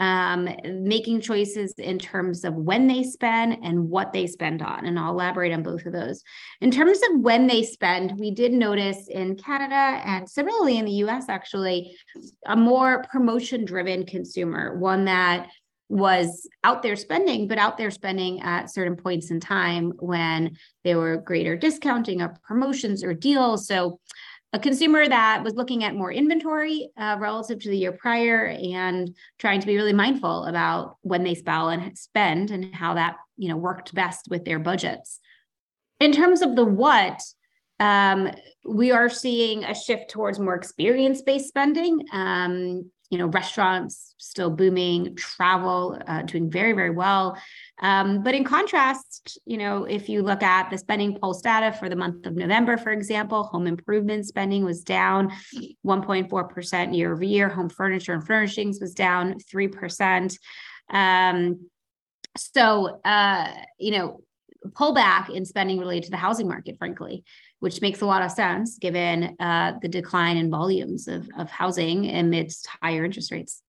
um, 0.00 0.48
making 0.64 1.20
choices 1.20 1.74
in 1.74 1.98
terms 1.98 2.44
of 2.44 2.54
when 2.54 2.86
they 2.86 3.02
spend 3.02 3.58
and 3.62 3.90
what 3.90 4.12
they 4.14 4.26
spend 4.26 4.62
on. 4.62 4.86
And 4.86 4.98
I'll 4.98 5.10
elaborate 5.10 5.52
on 5.52 5.62
both 5.62 5.84
of 5.84 5.92
those. 5.92 6.22
In 6.62 6.70
terms 6.70 6.98
of 7.10 7.20
when 7.20 7.46
they 7.46 7.62
spend, 7.62 8.18
we 8.18 8.30
did 8.30 8.52
notice 8.52 9.08
in 9.08 9.36
Canada 9.36 10.00
and 10.06 10.28
similarly 10.28 10.78
in 10.78 10.86
the 10.86 11.04
US, 11.04 11.28
actually, 11.28 11.94
a 12.46 12.56
more 12.56 13.04
promotion 13.12 13.66
driven 13.66 14.06
consumer, 14.06 14.78
one 14.78 15.04
that 15.04 15.48
was 15.90 16.48
out 16.62 16.82
there 16.82 16.96
spending, 16.96 17.48
but 17.48 17.58
out 17.58 17.76
there 17.76 17.90
spending 17.90 18.40
at 18.40 18.70
certain 18.70 18.96
points 18.96 19.30
in 19.30 19.40
time 19.40 19.92
when 19.98 20.56
there 20.84 20.98
were 20.98 21.16
greater 21.16 21.56
discounting 21.56 22.22
or 22.22 22.34
promotions 22.44 23.02
or 23.04 23.12
deals. 23.12 23.66
So 23.66 23.98
a 24.52 24.58
consumer 24.58 25.06
that 25.06 25.44
was 25.44 25.54
looking 25.54 25.84
at 25.84 25.94
more 25.94 26.12
inventory 26.12 26.90
uh, 26.96 27.16
relative 27.18 27.60
to 27.60 27.68
the 27.68 27.76
year 27.76 27.92
prior 27.92 28.46
and 28.46 29.14
trying 29.38 29.60
to 29.60 29.66
be 29.66 29.76
really 29.76 29.92
mindful 29.92 30.44
about 30.46 30.96
when 31.02 31.22
they 31.22 31.34
spell 31.34 31.68
and 31.68 31.96
spend 31.96 32.50
and 32.50 32.74
how 32.74 32.94
that 32.94 33.16
you 33.36 33.48
know 33.48 33.56
worked 33.56 33.94
best 33.94 34.26
with 34.28 34.44
their 34.44 34.58
budgets. 34.58 35.20
In 36.00 36.12
terms 36.12 36.42
of 36.42 36.56
the 36.56 36.64
what 36.64 37.22
um, 37.78 38.30
we 38.64 38.90
are 38.90 39.08
seeing 39.08 39.64
a 39.64 39.74
shift 39.74 40.10
towards 40.10 40.38
more 40.38 40.54
experience-based 40.54 41.48
spending. 41.48 42.04
Um, 42.12 42.90
you 43.10 43.18
know, 43.18 43.26
restaurants 43.26 44.14
still 44.18 44.50
booming, 44.50 45.16
travel 45.16 46.00
uh, 46.06 46.22
doing 46.22 46.48
very, 46.48 46.72
very 46.72 46.90
well. 46.90 47.36
Um, 47.82 48.22
but 48.22 48.34
in 48.34 48.44
contrast, 48.44 49.38
you 49.44 49.58
know, 49.58 49.84
if 49.84 50.08
you 50.08 50.22
look 50.22 50.42
at 50.44 50.70
the 50.70 50.78
spending 50.78 51.18
pulse 51.18 51.40
data 51.42 51.76
for 51.76 51.88
the 51.88 51.96
month 51.96 52.24
of 52.26 52.36
November, 52.36 52.76
for 52.76 52.92
example, 52.92 53.42
home 53.42 53.66
improvement 53.66 54.26
spending 54.26 54.64
was 54.64 54.82
down 54.82 55.32
1.4% 55.84 56.96
year 56.96 57.12
over 57.12 57.24
year. 57.24 57.48
Home 57.48 57.68
furniture 57.68 58.12
and 58.12 58.24
furnishings 58.24 58.78
was 58.80 58.94
down 58.94 59.34
3%. 59.52 60.38
Um, 60.90 61.68
so, 62.36 63.00
uh, 63.04 63.52
you 63.78 63.90
know, 63.90 64.20
pullback 64.68 65.30
in 65.30 65.44
spending 65.44 65.78
related 65.78 66.04
to 66.04 66.10
the 66.10 66.16
housing 66.16 66.46
market, 66.46 66.76
frankly, 66.78 67.24
which 67.60 67.80
makes 67.80 68.00
a 68.00 68.06
lot 68.06 68.22
of 68.22 68.30
sense 68.30 68.78
given 68.78 69.36
uh, 69.38 69.78
the 69.80 69.88
decline 69.88 70.36
in 70.36 70.50
volumes 70.50 71.08
of, 71.08 71.28
of 71.38 71.50
housing 71.50 72.10
amidst 72.10 72.66
higher 72.82 73.04
interest 73.04 73.30
rates. 73.30 73.62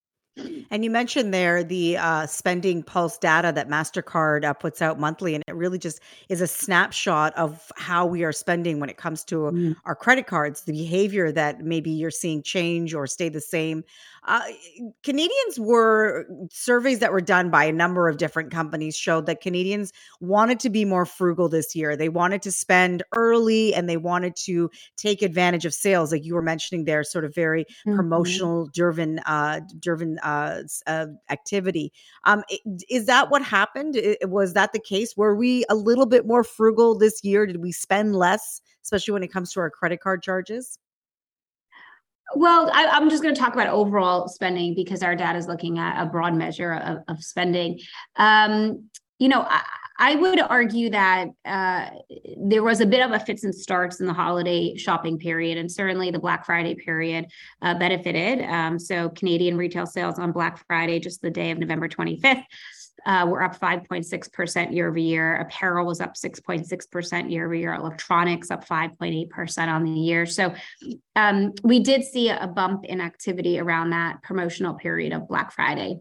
And 0.69 0.83
you 0.83 0.89
mentioned 0.89 1.33
there 1.33 1.63
the 1.63 1.97
uh, 1.97 2.25
spending 2.25 2.83
pulse 2.83 3.17
data 3.17 3.51
that 3.53 3.67
MasterCard 3.67 4.45
uh, 4.45 4.53
puts 4.53 4.81
out 4.81 4.99
monthly, 4.99 5.35
and 5.35 5.43
it 5.47 5.55
really 5.55 5.77
just 5.77 5.99
is 6.29 6.39
a 6.39 6.47
snapshot 6.47 7.35
of 7.35 7.71
how 7.75 8.05
we 8.05 8.23
are 8.23 8.31
spending 8.31 8.79
when 8.79 8.89
it 8.89 8.97
comes 8.97 9.25
to 9.25 9.35
mm. 9.35 9.75
our 9.85 9.95
credit 9.95 10.27
cards, 10.27 10.61
the 10.63 10.71
behavior 10.71 11.31
that 11.31 11.61
maybe 11.61 11.91
you're 11.91 12.11
seeing 12.11 12.41
change 12.41 12.93
or 12.93 13.07
stay 13.07 13.27
the 13.27 13.41
same. 13.41 13.83
Uh, 14.27 14.41
Canadians 15.03 15.59
were 15.59 16.27
surveys 16.51 16.99
that 16.99 17.11
were 17.11 17.21
done 17.21 17.49
by 17.49 17.65
a 17.65 17.71
number 17.71 18.07
of 18.07 18.17
different 18.17 18.51
companies 18.51 18.95
showed 18.95 19.25
that 19.25 19.41
Canadians 19.41 19.91
wanted 20.19 20.59
to 20.59 20.69
be 20.69 20.85
more 20.85 21.07
frugal 21.07 21.49
this 21.49 21.75
year. 21.75 21.97
They 21.97 22.09
wanted 22.09 22.43
to 22.43 22.51
spend 22.51 23.01
early 23.13 23.73
and 23.73 23.89
they 23.89 23.97
wanted 23.97 24.35
to 24.45 24.69
take 24.95 25.23
advantage 25.23 25.65
of 25.65 25.73
sales, 25.73 26.11
like 26.11 26.23
you 26.23 26.35
were 26.35 26.43
mentioning 26.43 26.85
there, 26.85 27.03
sort 27.03 27.25
of 27.25 27.33
very 27.33 27.65
mm-hmm. 27.65 27.95
promotional 27.95 28.67
driven, 28.67 29.19
uh, 29.19 29.61
driven 29.79 30.19
uh, 30.23 30.63
uh, 30.87 31.07
activity. 31.29 31.91
Um, 32.25 32.43
is 32.89 33.05
that 33.05 33.29
what 33.29 33.41
happened? 33.41 33.97
Was 34.23 34.53
that 34.53 34.73
the 34.73 34.79
case? 34.79 35.15
Were 35.17 35.35
we 35.35 35.65
a 35.69 35.75
little 35.75 36.05
bit 36.05 36.25
more 36.25 36.43
frugal 36.43 36.97
this 36.97 37.23
year? 37.23 37.45
Did 37.45 37.57
we 37.57 37.71
spend 37.71 38.15
less, 38.15 38.61
especially 38.83 39.13
when 39.13 39.23
it 39.23 39.31
comes 39.31 39.51
to 39.53 39.59
our 39.59 39.69
credit 39.69 40.01
card 40.01 40.21
charges? 40.21 40.77
Well, 42.35 42.69
I, 42.73 42.97
am 42.97 43.09
just 43.09 43.21
going 43.21 43.35
to 43.35 43.39
talk 43.39 43.53
about 43.53 43.67
overall 43.67 44.27
spending 44.27 44.73
because 44.73 45.03
our 45.03 45.15
data 45.15 45.37
is 45.37 45.47
looking 45.47 45.79
at 45.79 46.01
a 46.01 46.05
broad 46.05 46.33
measure 46.33 46.73
of, 46.73 46.99
of 47.07 47.23
spending. 47.23 47.79
Um, 48.15 48.89
you 49.21 49.29
know, 49.29 49.45
I, 49.47 49.61
I, 49.99 50.15
would 50.15 50.39
argue 50.39 50.89
that 50.89 51.27
uh, 51.45 51.89
there 52.35 52.63
was 52.63 52.81
a 52.81 52.87
bit 52.87 53.05
of 53.05 53.11
a 53.11 53.19
fits 53.19 53.43
and 53.43 53.53
starts 53.53 53.99
in 53.99 54.07
the 54.07 54.13
holiday 54.13 54.75
shopping 54.75 55.19
period, 55.19 55.59
and 55.59 55.71
certainly 55.71 56.09
the 56.09 56.17
Black 56.17 56.43
Friday 56.43 56.73
period 56.73 57.27
uh, 57.61 57.77
benefited. 57.77 58.41
Um, 58.41 58.79
so, 58.79 59.09
Canadian 59.09 59.57
retail 59.57 59.85
sales 59.85 60.17
on 60.17 60.31
Black 60.31 60.65
Friday, 60.65 60.99
just 60.99 61.21
the 61.21 61.29
day 61.29 61.51
of 61.51 61.59
November 61.59 61.87
25th, 61.87 62.43
uh, 63.05 63.27
were 63.29 63.43
up 63.43 63.59
5.6% 63.59 64.73
year 64.73 64.89
over 64.89 64.97
year. 64.97 65.35
Apparel 65.35 65.85
was 65.85 66.01
up 66.01 66.15
6.6% 66.15 67.31
year 67.31 67.45
over 67.45 67.53
year. 67.53 67.75
Electronics 67.75 68.49
up 68.49 68.67
5.8% 68.67 69.67
on 69.67 69.83
the 69.83 69.91
year. 69.91 70.25
So 70.25 70.55
um, 71.15 71.53
we 71.63 71.79
did 71.79 72.03
see 72.03 72.29
a 72.29 72.47
bump 72.47 72.85
in 72.85 73.01
activity 73.01 73.59
around 73.59 73.91
that 73.91 74.23
promotional 74.23 74.73
period 74.73 75.13
of 75.13 75.27
Black 75.27 75.51
Friday. 75.51 75.99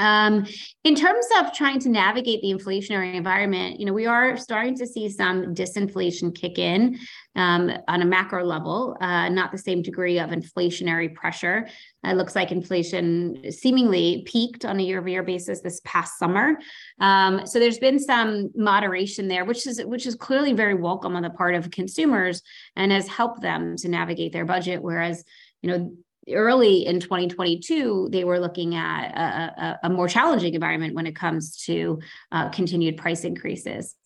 Um, 0.00 0.46
in 0.82 0.94
terms 0.94 1.26
of 1.38 1.52
trying 1.52 1.78
to 1.80 1.90
navigate 1.90 2.40
the 2.40 2.52
inflationary 2.52 3.14
environment, 3.14 3.78
you 3.78 3.86
know, 3.86 3.92
we 3.92 4.06
are 4.06 4.36
starting 4.36 4.74
to 4.78 4.86
see 4.86 5.08
some 5.10 5.54
disinflation 5.54 6.34
kick 6.34 6.58
in 6.58 6.98
um, 7.36 7.70
on 7.86 8.00
a 8.00 8.06
macro 8.06 8.42
level, 8.42 8.96
uh, 9.00 9.28
not 9.28 9.52
the 9.52 9.58
same 9.58 9.82
degree 9.82 10.18
of 10.18 10.30
inflationary 10.30 11.14
pressure. 11.14 11.68
It 12.02 12.16
looks 12.16 12.34
like 12.34 12.50
inflation 12.50 13.52
seemingly 13.52 14.24
peaked 14.26 14.64
on 14.64 14.80
a 14.80 14.82
year-over-year 14.82 15.22
basis 15.22 15.60
this 15.60 15.80
past 15.84 16.18
summer. 16.18 16.58
Um, 16.98 17.46
so 17.46 17.58
there's 17.58 17.78
been 17.78 17.98
some 17.98 18.50
moderation 18.56 19.28
there, 19.28 19.44
which 19.44 19.66
is 19.66 19.84
which 19.84 20.06
is 20.06 20.14
clearly 20.14 20.54
very 20.54 20.74
welcome 20.74 21.14
on 21.14 21.22
the 21.22 21.30
part 21.30 21.54
of 21.54 21.70
consumers 21.70 22.42
and 22.74 22.90
has 22.90 23.06
helped 23.06 23.42
them 23.42 23.76
to 23.76 23.88
navigate 23.88 24.32
their 24.32 24.46
budget. 24.46 24.82
Whereas, 24.82 25.22
you 25.60 25.70
know, 25.70 25.94
early 26.34 26.86
in 26.86 27.00
2022, 27.00 28.08
they 28.10 28.24
were 28.24 28.40
looking 28.40 28.74
at 28.74 29.10
a, 29.10 29.62
a, 29.62 29.78
a 29.84 29.90
more 29.90 30.08
challenging 30.08 30.54
environment 30.54 30.94
when 30.94 31.06
it 31.06 31.16
comes 31.16 31.56
to 31.64 32.00
uh, 32.32 32.48
continued 32.50 32.96
price 32.96 33.24
increases. 33.24 33.96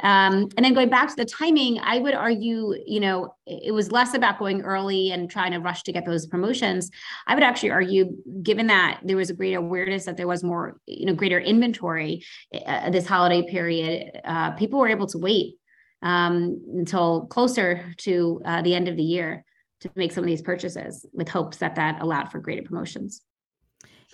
Um, 0.00 0.48
and 0.56 0.64
then 0.64 0.74
going 0.74 0.90
back 0.90 1.08
to 1.08 1.16
the 1.16 1.24
timing, 1.24 1.78
I 1.80 1.98
would 1.98 2.14
argue, 2.14 2.74
you 2.84 2.98
know, 2.98 3.36
it 3.46 3.72
was 3.72 3.92
less 3.92 4.14
about 4.14 4.40
going 4.40 4.62
early 4.62 5.12
and 5.12 5.30
trying 5.30 5.52
to 5.52 5.60
rush 5.60 5.84
to 5.84 5.92
get 5.92 6.04
those 6.04 6.26
promotions. 6.26 6.90
I 7.28 7.34
would 7.34 7.44
actually 7.44 7.70
argue, 7.70 8.16
given 8.42 8.66
that 8.66 9.00
there 9.04 9.16
was 9.16 9.30
a 9.30 9.34
greater 9.34 9.58
awareness 9.58 10.04
that 10.06 10.16
there 10.16 10.26
was 10.26 10.42
more, 10.42 10.80
you 10.86 11.06
know, 11.06 11.14
greater 11.14 11.38
inventory 11.38 12.24
uh, 12.66 12.90
this 12.90 13.06
holiday 13.06 13.48
period, 13.48 14.20
uh, 14.24 14.50
people 14.52 14.80
were 14.80 14.88
able 14.88 15.06
to 15.06 15.18
wait 15.18 15.54
um, 16.02 16.60
until 16.74 17.26
closer 17.26 17.94
to 17.98 18.42
uh, 18.44 18.62
the 18.62 18.74
end 18.74 18.88
of 18.88 18.96
the 18.96 19.02
year 19.02 19.44
to 19.84 19.90
make 19.96 20.12
some 20.12 20.24
of 20.24 20.28
these 20.28 20.42
purchases 20.42 21.04
with 21.12 21.28
hopes 21.28 21.58
that 21.58 21.74
that 21.74 22.00
allowed 22.00 22.30
for 22.32 22.38
greater 22.38 22.62
promotions. 22.62 23.20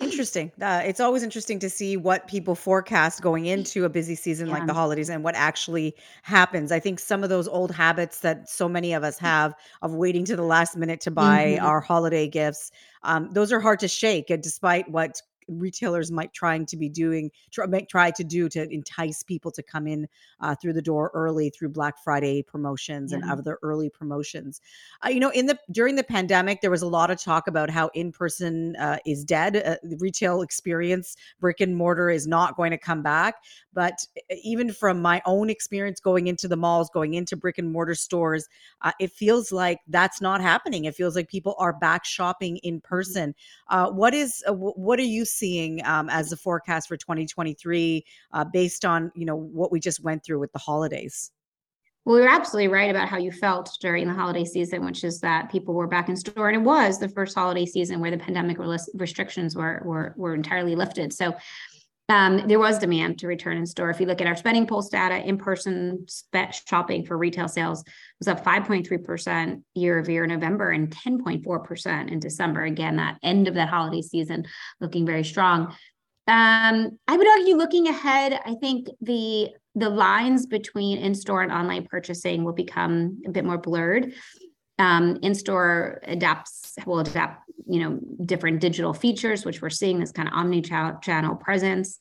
Interesting. 0.01 0.51
Uh, 0.59 0.81
it's 0.83 0.99
always 0.99 1.23
interesting 1.23 1.59
to 1.59 1.69
see 1.69 1.95
what 1.95 2.27
people 2.27 2.55
forecast 2.55 3.21
going 3.21 3.45
into 3.45 3.85
a 3.85 3.89
busy 3.89 4.15
season 4.15 4.47
yeah. 4.47 4.53
like 4.53 4.67
the 4.67 4.73
holidays 4.73 5.09
and 5.09 5.23
what 5.23 5.35
actually 5.35 5.95
happens. 6.23 6.71
I 6.71 6.79
think 6.79 6.99
some 6.99 7.23
of 7.23 7.29
those 7.29 7.47
old 7.47 7.71
habits 7.71 8.19
that 8.21 8.49
so 8.49 8.67
many 8.67 8.93
of 8.93 9.03
us 9.03 9.17
have 9.19 9.53
of 9.81 9.93
waiting 9.93 10.25
to 10.25 10.35
the 10.35 10.43
last 10.43 10.75
minute 10.75 11.01
to 11.01 11.11
buy 11.11 11.55
mm-hmm. 11.55 11.65
our 11.65 11.79
holiday 11.79 12.27
gifts, 12.27 12.71
um, 13.03 13.29
those 13.31 13.51
are 13.51 13.59
hard 13.59 13.79
to 13.79 13.87
shake, 13.87 14.27
despite 14.41 14.89
what 14.89 15.21
retailers 15.59 16.11
might 16.11 16.33
trying 16.33 16.65
to 16.67 16.77
be 16.77 16.89
doing 16.89 17.31
try, 17.51 17.65
try 17.89 18.11
to 18.11 18.23
do 18.23 18.49
to 18.49 18.71
entice 18.71 19.23
people 19.23 19.51
to 19.51 19.63
come 19.63 19.87
in 19.87 20.07
uh, 20.39 20.55
through 20.55 20.73
the 20.73 20.81
door 20.81 21.11
early 21.13 21.49
through 21.49 21.69
Black 21.69 21.97
Friday 22.03 22.41
promotions 22.41 23.11
yeah. 23.11 23.19
and 23.19 23.31
other 23.31 23.59
early 23.61 23.89
promotions. 23.89 24.61
Uh, 25.05 25.09
you 25.09 25.19
know, 25.19 25.29
in 25.29 25.45
the 25.45 25.57
during 25.71 25.95
the 25.95 26.03
pandemic, 26.03 26.61
there 26.61 26.71
was 26.71 26.81
a 26.81 26.87
lot 26.87 27.11
of 27.11 27.21
talk 27.21 27.47
about 27.47 27.69
how 27.69 27.89
in 27.93 28.11
person 28.11 28.75
uh, 28.77 28.97
is 29.05 29.23
dead. 29.23 29.55
Uh, 29.57 29.75
the 29.83 29.97
retail 29.97 30.41
experience, 30.41 31.15
brick 31.39 31.59
and 31.59 31.75
mortar, 31.75 32.09
is 32.09 32.27
not 32.27 32.55
going 32.55 32.71
to 32.71 32.77
come 32.77 33.01
back. 33.01 33.35
But 33.73 34.05
even 34.43 34.73
from 34.73 35.01
my 35.01 35.21
own 35.25 35.49
experience 35.49 35.99
going 35.99 36.27
into 36.27 36.47
the 36.47 36.57
malls, 36.57 36.89
going 36.89 37.13
into 37.13 37.37
brick 37.37 37.57
and 37.57 37.71
mortar 37.71 37.95
stores, 37.95 38.47
uh, 38.81 38.91
it 38.99 39.11
feels 39.11 39.51
like 39.51 39.79
that's 39.87 40.21
not 40.21 40.41
happening. 40.41 40.85
It 40.85 40.95
feels 40.95 41.15
like 41.15 41.29
people 41.29 41.55
are 41.57 41.73
back 41.73 42.05
shopping 42.05 42.57
in 42.57 42.75
mm-hmm. 42.75 42.87
person. 42.87 43.35
Uh, 43.69 43.89
what 43.89 44.13
is 44.13 44.43
uh, 44.47 44.53
what 44.53 44.99
are 44.99 45.03
you 45.03 45.25
seeing 45.41 45.83
um, 45.85 46.07
as 46.09 46.29
the 46.29 46.37
forecast 46.37 46.87
for 46.87 46.95
2023 46.95 48.05
uh, 48.31 48.45
based 48.53 48.85
on 48.85 49.11
you 49.15 49.25
know 49.25 49.35
what 49.35 49.71
we 49.71 49.79
just 49.79 50.03
went 50.03 50.23
through 50.23 50.39
with 50.39 50.51
the 50.53 50.59
holidays? 50.59 51.31
Well, 52.05 52.17
you're 52.17 52.29
absolutely 52.29 52.69
right 52.69 52.89
about 52.89 53.07
how 53.07 53.17
you 53.17 53.31
felt 53.31 53.77
during 53.79 54.07
the 54.07 54.13
holiday 54.13 54.43
season, 54.43 54.83
which 54.83 55.03
is 55.03 55.19
that 55.21 55.51
people 55.51 55.75
were 55.75 55.85
back 55.85 56.09
in 56.09 56.15
store, 56.15 56.49
and 56.49 56.57
it 56.57 56.65
was 56.65 56.99
the 56.99 57.07
first 57.07 57.35
holiday 57.35 57.65
season 57.65 57.99
where 57.99 58.09
the 58.09 58.17
pandemic 58.17 58.57
restrictions 58.95 59.55
were 59.55 59.81
were, 59.85 60.13
were 60.17 60.33
entirely 60.33 60.75
lifted. 60.75 61.13
So 61.13 61.35
um, 62.11 62.45
there 62.45 62.59
was 62.59 62.77
demand 62.77 63.19
to 63.19 63.27
return 63.27 63.55
in 63.55 63.65
store. 63.65 63.89
If 63.89 64.01
you 64.01 64.05
look 64.05 64.19
at 64.19 64.27
our 64.27 64.35
spending 64.35 64.67
pulse 64.67 64.89
data, 64.89 65.25
in 65.25 65.37
person 65.37 66.05
shopping 66.67 67.05
for 67.05 67.17
retail 67.17 67.47
sales 67.47 67.85
was 68.19 68.27
up 68.27 68.43
5.3% 68.43 69.61
year 69.75 69.97
over 69.97 70.11
year 70.11 70.25
in 70.25 70.29
November 70.29 70.71
and 70.71 70.89
10.4% 70.89 72.11
in 72.11 72.19
December. 72.19 72.63
Again, 72.63 72.97
that 72.97 73.17
end 73.23 73.47
of 73.47 73.53
that 73.53 73.69
holiday 73.69 74.01
season 74.01 74.45
looking 74.81 75.05
very 75.05 75.23
strong. 75.23 75.73
Um, 76.27 76.99
I 77.07 77.15
would 77.15 77.27
argue 77.27 77.55
looking 77.55 77.87
ahead, 77.87 78.37
I 78.45 78.55
think 78.55 78.89
the 78.99 79.49
the 79.73 79.89
lines 79.89 80.47
between 80.47 80.97
in-store 80.97 81.43
and 81.43 81.51
online 81.51 81.85
purchasing 81.85 82.43
will 82.43 82.51
become 82.51 83.21
a 83.25 83.31
bit 83.31 83.45
more 83.45 83.57
blurred. 83.57 84.13
Um, 84.81 85.19
in-store 85.21 85.99
adapts 86.03 86.73
will 86.87 87.01
adapt 87.01 87.43
you 87.67 87.79
know 87.79 87.99
different 88.25 88.59
digital 88.59 88.93
features 88.93 89.45
which 89.45 89.61
we're 89.61 89.69
seeing 89.69 89.99
this 89.99 90.11
kind 90.11 90.27
of 90.27 90.33
omni-channel 90.33 91.35
presence. 91.35 91.97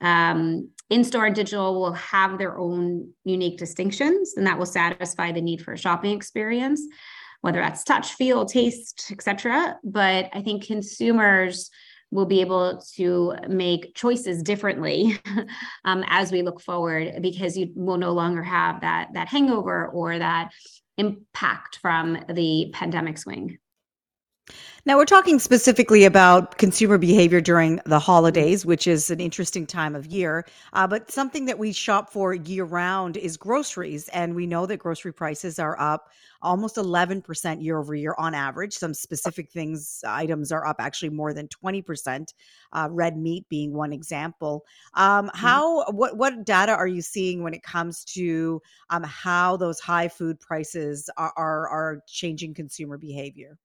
Um, 0.00 0.70
in-store 0.88 1.26
and 1.26 1.34
digital 1.34 1.80
will 1.80 1.92
have 1.92 2.38
their 2.38 2.58
own 2.58 3.12
unique 3.24 3.58
distinctions 3.58 4.34
and 4.36 4.46
that 4.46 4.58
will 4.58 4.66
satisfy 4.66 5.30
the 5.30 5.40
need 5.40 5.62
for 5.62 5.74
a 5.74 5.78
shopping 5.78 6.16
experience 6.16 6.80
whether 7.42 7.60
that's 7.60 7.84
touch 7.84 8.14
feel 8.14 8.44
taste 8.44 9.10
etc 9.12 9.76
but 9.84 10.28
i 10.32 10.40
think 10.42 10.66
consumers 10.66 11.70
will 12.10 12.26
be 12.26 12.42
able 12.42 12.82
to 12.94 13.34
make 13.48 13.94
choices 13.94 14.42
differently 14.42 15.18
um, 15.84 16.04
as 16.08 16.30
we 16.30 16.42
look 16.42 16.60
forward 16.60 17.22
because 17.22 17.56
you 17.56 17.70
will 17.74 17.96
no 17.96 18.12
longer 18.12 18.42
have 18.42 18.80
that 18.82 19.08
that 19.14 19.28
hangover 19.28 19.88
or 19.88 20.18
that 20.18 20.50
impact 20.98 21.78
from 21.80 22.18
the 22.28 22.70
pandemic 22.72 23.18
swing 23.18 23.58
now, 24.84 24.96
we're 24.96 25.04
talking 25.04 25.38
specifically 25.38 26.04
about 26.04 26.58
consumer 26.58 26.98
behavior 26.98 27.40
during 27.40 27.78
the 27.86 28.00
holidays, 28.00 28.66
which 28.66 28.88
is 28.88 29.10
an 29.10 29.20
interesting 29.20 29.64
time 29.64 29.94
of 29.94 30.06
year. 30.06 30.44
Uh, 30.72 30.88
but 30.88 31.08
something 31.08 31.44
that 31.44 31.56
we 31.56 31.72
shop 31.72 32.12
for 32.12 32.34
year 32.34 32.64
round 32.64 33.16
is 33.16 33.36
groceries. 33.36 34.08
And 34.08 34.34
we 34.34 34.44
know 34.44 34.66
that 34.66 34.78
grocery 34.78 35.12
prices 35.12 35.60
are 35.60 35.78
up 35.78 36.08
almost 36.42 36.74
11% 36.74 37.62
year 37.62 37.78
over 37.78 37.94
year 37.94 38.16
on 38.18 38.34
average. 38.34 38.74
Some 38.74 38.92
specific 38.92 39.52
things, 39.52 40.02
items 40.04 40.50
are 40.50 40.66
up 40.66 40.76
actually 40.80 41.10
more 41.10 41.32
than 41.32 41.46
20%, 41.46 42.34
uh, 42.72 42.88
red 42.90 43.16
meat 43.16 43.48
being 43.48 43.72
one 43.72 43.92
example. 43.92 44.64
Um, 44.94 45.26
mm-hmm. 45.26 45.38
how, 45.38 45.84
what, 45.92 46.16
what 46.16 46.44
data 46.44 46.72
are 46.72 46.88
you 46.88 47.02
seeing 47.02 47.44
when 47.44 47.54
it 47.54 47.62
comes 47.62 48.04
to 48.06 48.60
um, 48.90 49.04
how 49.04 49.56
those 49.56 49.78
high 49.78 50.08
food 50.08 50.40
prices 50.40 51.08
are, 51.16 51.32
are, 51.36 51.68
are 51.68 52.02
changing 52.08 52.54
consumer 52.54 52.98
behavior? 52.98 53.56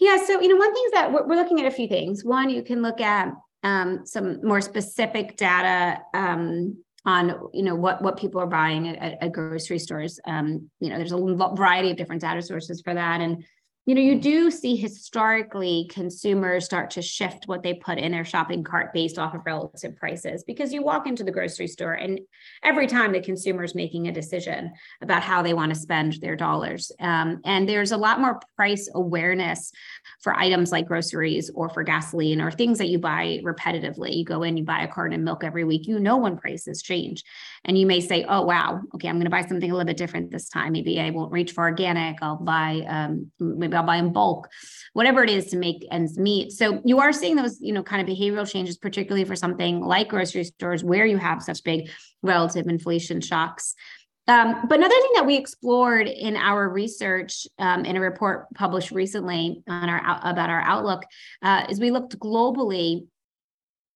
Yeah. 0.00 0.16
So, 0.24 0.40
you 0.40 0.48
know, 0.48 0.56
one 0.56 0.72
thing 0.74 0.82
is 0.86 0.92
that 0.92 1.12
we're, 1.12 1.26
we're 1.26 1.36
looking 1.36 1.60
at 1.60 1.66
a 1.66 1.70
few 1.70 1.86
things. 1.86 2.24
One, 2.24 2.48
you 2.48 2.62
can 2.62 2.82
look 2.82 3.00
at 3.00 3.32
um, 3.62 4.06
some 4.06 4.44
more 4.44 4.60
specific 4.60 5.36
data 5.36 6.00
um, 6.14 6.82
on 7.06 7.48
you 7.54 7.62
know 7.62 7.74
what 7.74 8.02
what 8.02 8.18
people 8.18 8.40
are 8.40 8.46
buying 8.46 8.88
at, 8.88 9.22
at 9.22 9.32
grocery 9.32 9.78
stores. 9.78 10.18
Um, 10.26 10.70
you 10.80 10.88
know, 10.88 10.96
there's 10.96 11.12
a 11.12 11.16
variety 11.54 11.90
of 11.90 11.96
different 11.96 12.22
data 12.22 12.42
sources 12.42 12.80
for 12.82 12.94
that, 12.94 13.20
and 13.20 13.44
you 13.86 13.94
know, 13.94 14.00
you 14.02 14.20
do 14.20 14.50
see 14.50 14.76
historically 14.76 15.88
consumers 15.90 16.64
start 16.64 16.90
to 16.90 17.02
shift 17.02 17.48
what 17.48 17.62
they 17.62 17.74
put 17.74 17.98
in 17.98 18.12
their 18.12 18.24
shopping 18.24 18.62
cart 18.62 18.92
based 18.92 19.18
off 19.18 19.34
of 19.34 19.40
relative 19.46 19.96
prices 19.96 20.44
because 20.44 20.72
you 20.72 20.82
walk 20.82 21.06
into 21.06 21.24
the 21.24 21.30
grocery 21.32 21.66
store 21.66 21.94
and 21.94 22.20
every 22.62 22.86
time 22.86 23.10
the 23.10 23.20
consumer 23.20 23.64
is 23.64 23.74
making 23.74 24.06
a 24.06 24.12
decision 24.12 24.70
about 25.00 25.22
how 25.22 25.40
they 25.42 25.54
want 25.54 25.72
to 25.72 25.80
spend 25.80 26.14
their 26.20 26.36
dollars. 26.36 26.92
Um, 27.00 27.40
and 27.44 27.66
there's 27.66 27.92
a 27.92 27.96
lot 27.96 28.20
more 28.20 28.40
price 28.54 28.88
awareness 28.94 29.72
for 30.22 30.34
items 30.34 30.72
like 30.72 30.86
groceries 30.86 31.50
or 31.54 31.70
for 31.70 31.82
gasoline 31.82 32.40
or 32.40 32.50
things 32.50 32.78
that 32.78 32.88
you 32.88 32.98
buy 32.98 33.40
repetitively. 33.42 34.14
You 34.14 34.24
go 34.24 34.42
in, 34.42 34.58
you 34.58 34.64
buy 34.64 34.82
a 34.82 34.88
carton 34.88 35.18
of 35.18 35.24
milk 35.24 35.42
every 35.42 35.64
week, 35.64 35.88
you 35.88 35.98
know 35.98 36.18
when 36.18 36.36
prices 36.36 36.82
change. 36.82 37.24
And 37.64 37.78
you 37.78 37.86
may 37.86 38.00
say, 38.00 38.24
oh, 38.28 38.42
wow, 38.42 38.80
okay, 38.94 39.08
I'm 39.08 39.16
going 39.16 39.24
to 39.24 39.30
buy 39.30 39.42
something 39.42 39.70
a 39.70 39.74
little 39.74 39.86
bit 39.86 39.96
different 39.96 40.30
this 40.30 40.48
time. 40.48 40.72
Maybe 40.72 41.00
I 41.00 41.10
won't 41.10 41.32
reach 41.32 41.52
for 41.52 41.64
organic. 41.64 42.18
I'll 42.22 42.36
buy, 42.36 42.84
um, 42.86 43.30
maybe 43.70 43.78
I'll 43.78 43.86
buy 43.86 43.96
in 43.96 44.12
bulk, 44.12 44.48
whatever 44.92 45.22
it 45.22 45.30
is 45.30 45.46
to 45.46 45.56
make 45.56 45.86
ends 45.90 46.18
meet. 46.18 46.52
So 46.52 46.80
you 46.84 46.98
are 46.98 47.12
seeing 47.12 47.36
those, 47.36 47.58
you 47.60 47.72
know, 47.72 47.82
kind 47.82 48.02
of 48.02 48.14
behavioral 48.14 48.50
changes, 48.50 48.76
particularly 48.76 49.24
for 49.24 49.36
something 49.36 49.80
like 49.80 50.08
grocery 50.08 50.44
stores 50.44 50.82
where 50.82 51.06
you 51.06 51.18
have 51.18 51.42
such 51.42 51.62
big 51.62 51.90
relative 52.22 52.66
inflation 52.66 53.20
shocks. 53.20 53.74
Um, 54.28 54.66
but 54.68 54.78
another 54.78 54.94
thing 54.94 55.10
that 55.14 55.26
we 55.26 55.36
explored 55.36 56.06
in 56.06 56.36
our 56.36 56.68
research 56.68 57.46
um, 57.58 57.84
in 57.84 57.96
a 57.96 58.00
report 58.00 58.46
published 58.54 58.90
recently 58.90 59.62
on 59.66 59.88
our 59.88 60.20
about 60.22 60.50
our 60.50 60.60
outlook 60.60 61.02
uh, 61.42 61.66
is 61.68 61.80
we 61.80 61.90
looked 61.90 62.18
globally 62.18 63.06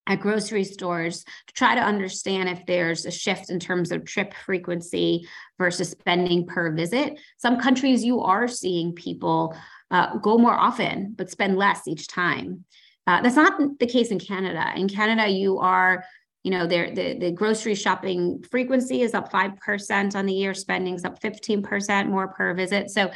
at 0.07 0.21
grocery 0.21 0.65
stores 0.65 1.25
to 1.47 1.55
try 1.55 1.75
to 1.75 1.81
understand 1.81 2.49
if 2.49 2.65
there's 2.67 3.07
a 3.07 3.11
shift 3.11 3.51
in 3.51 3.59
terms 3.59 3.91
of 3.91 4.05
trip 4.05 4.35
frequency 4.35 5.27
versus 5.59 5.91
spending 5.91 6.47
per 6.47 6.73
visit. 6.73 7.19
Some 7.39 7.59
countries 7.59 8.05
you 8.05 8.21
are 8.21 8.49
seeing 8.49 8.93
people 8.93 9.57
uh, 9.91 10.17
go 10.19 10.37
more 10.39 10.53
often 10.55 11.15
but 11.17 11.31
spend 11.31 11.57
less 11.57 11.87
each 11.87 12.09
time. 12.09 12.65
Uh, 13.07 13.21
that's 13.21 13.37
not 13.37 13.79
the 13.79 13.87
case 13.87 14.09
in 14.09 14.19
Canada. 14.19 14.73
In 14.77 14.89
Canada, 14.89 15.29
you 15.29 15.59
are, 15.59 16.05
you 16.45 16.51
know, 16.51 16.67
there 16.67 16.95
the, 16.95 17.19
the 17.19 17.33
grocery 17.33 17.75
shopping 17.75 18.45
frequency 18.51 19.01
is 19.01 19.15
up 19.15 19.31
five 19.33 19.57
percent 19.57 20.15
on 20.15 20.27
the 20.27 20.33
year, 20.33 20.53
spending 20.53 20.95
is 20.95 21.05
up 21.05 21.21
fifteen 21.21 21.63
percent 21.63 22.11
more 22.11 22.29
per 22.29 22.55
visit. 22.55 22.91
So 22.91 23.11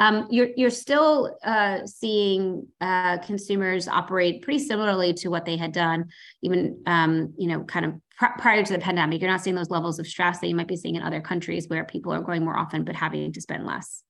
um, 0.00 0.26
you're 0.30 0.48
you're 0.56 0.68
still 0.68 1.38
uh, 1.44 1.86
seeing 1.86 2.66
uh, 2.80 3.18
consumers 3.18 3.86
operate 3.86 4.42
pretty 4.42 4.58
similarly 4.58 5.14
to 5.14 5.28
what 5.28 5.44
they 5.44 5.56
had 5.56 5.72
done, 5.72 6.10
even 6.42 6.82
um, 6.86 7.32
you 7.38 7.46
know, 7.46 7.62
kind 7.62 7.86
of 7.86 7.92
pr- 8.18 8.36
prior 8.38 8.64
to 8.64 8.72
the 8.72 8.80
pandemic. 8.80 9.20
You're 9.20 9.30
not 9.30 9.42
seeing 9.42 9.56
those 9.56 9.70
levels 9.70 10.00
of 10.00 10.06
stress 10.08 10.40
that 10.40 10.48
you 10.48 10.56
might 10.56 10.68
be 10.68 10.76
seeing 10.76 10.96
in 10.96 11.02
other 11.02 11.20
countries 11.20 11.68
where 11.68 11.84
people 11.84 12.12
are 12.12 12.20
going 12.20 12.44
more 12.44 12.58
often 12.58 12.82
but 12.84 12.96
having 12.96 13.32
to 13.32 13.40
spend 13.40 13.64
less. 13.64 14.02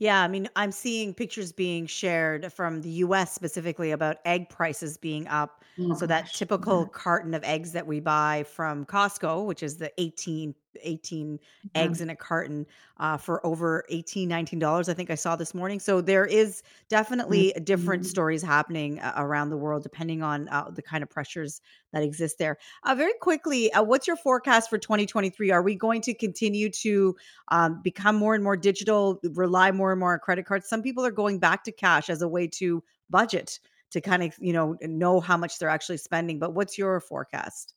Yeah, 0.00 0.22
I 0.22 0.28
mean, 0.28 0.48
I'm 0.56 0.72
seeing 0.72 1.12
pictures 1.14 1.52
being 1.52 1.86
shared 1.86 2.52
from 2.52 2.80
the 2.80 2.88
US 2.90 3.34
specifically 3.34 3.90
about 3.90 4.16
egg 4.24 4.48
prices 4.48 4.96
being 4.96 5.28
up. 5.28 5.62
Oh 5.78 5.82
So 5.92 6.06
that 6.06 6.32
gosh. 6.32 6.32
typical 6.32 6.86
carton 6.86 7.34
of 7.34 7.44
eggs 7.44 7.72
that 7.72 7.86
we 7.86 8.00
buy 8.00 8.44
from 8.44 8.86
Costco, 8.86 9.46
which 9.46 9.62
is 9.62 9.76
the 9.78 9.92
18 10.00 10.54
18 10.82 11.38
Yeah. 11.74 11.94
eggs 11.94 12.00
in 12.00 12.10
a 12.10 12.16
carton 12.16 12.66
uh, 12.98 13.16
for 13.16 13.44
over 13.46 13.84
18 13.90 14.28
19 14.28 14.58
dollars 14.58 14.88
I 14.88 14.94
think 14.94 15.10
I 15.10 15.14
saw 15.14 15.36
this 15.36 15.54
morning. 15.54 15.80
So 15.80 16.00
there 16.00 16.24
is 16.26 16.62
definitely 16.88 17.52
different 17.64 18.04
Mhm. 18.04 18.06
stories 18.06 18.42
happening 18.42 18.98
uh, 19.00 19.12
around 19.16 19.50
the 19.50 19.56
world 19.56 19.82
depending 19.82 20.22
on 20.22 20.48
uh, 20.48 20.70
the 20.70 20.82
kind 20.82 21.02
of 21.02 21.10
pressures 21.10 21.60
that 21.92 22.02
exist 22.02 22.38
there. 22.38 22.58
Uh, 22.84 22.94
very 22.94 23.14
quickly, 23.20 23.72
uh, 23.72 23.82
what's 23.82 24.06
your 24.06 24.16
forecast 24.16 24.70
for 24.70 24.78
2023? 24.78 25.50
Are 25.50 25.62
we 25.62 25.74
going 25.74 26.00
to 26.02 26.14
continue 26.14 26.70
to 26.70 27.16
um, 27.48 27.80
become 27.82 28.16
more 28.16 28.34
and 28.34 28.44
more 28.44 28.56
digital, 28.56 29.20
rely 29.34 29.70
more 29.72 29.92
and 29.92 30.00
more 30.00 30.12
on 30.14 30.18
credit 30.20 30.46
cards? 30.46 30.68
Some 30.68 30.82
people 30.82 31.04
are 31.04 31.10
going 31.10 31.38
back 31.38 31.64
to 31.64 31.72
cash 31.72 32.10
as 32.10 32.22
a 32.22 32.28
way 32.28 32.46
to 32.48 32.82
budget 33.08 33.60
to 33.90 34.00
kind 34.00 34.22
of, 34.22 34.36
you 34.38 34.52
know, 34.52 34.76
know 34.82 35.20
how 35.20 35.36
much 35.36 35.58
they're 35.58 35.68
actually 35.68 35.96
spending. 35.98 36.38
But 36.38 36.54
what's 36.54 36.78
your 36.78 37.00
forecast? 37.00 37.74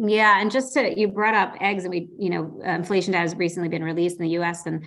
Yeah, 0.00 0.40
and 0.40 0.50
just 0.50 0.74
to 0.74 0.98
you 0.98 1.08
brought 1.08 1.34
up 1.34 1.56
eggs, 1.60 1.84
and 1.84 1.90
we, 1.90 2.08
you 2.16 2.30
know, 2.30 2.60
uh, 2.64 2.70
inflation 2.70 3.12
data 3.12 3.22
has 3.22 3.34
recently 3.34 3.68
been 3.68 3.82
released 3.82 4.18
in 4.18 4.22
the 4.22 4.30
U.S. 4.30 4.64
and 4.64 4.84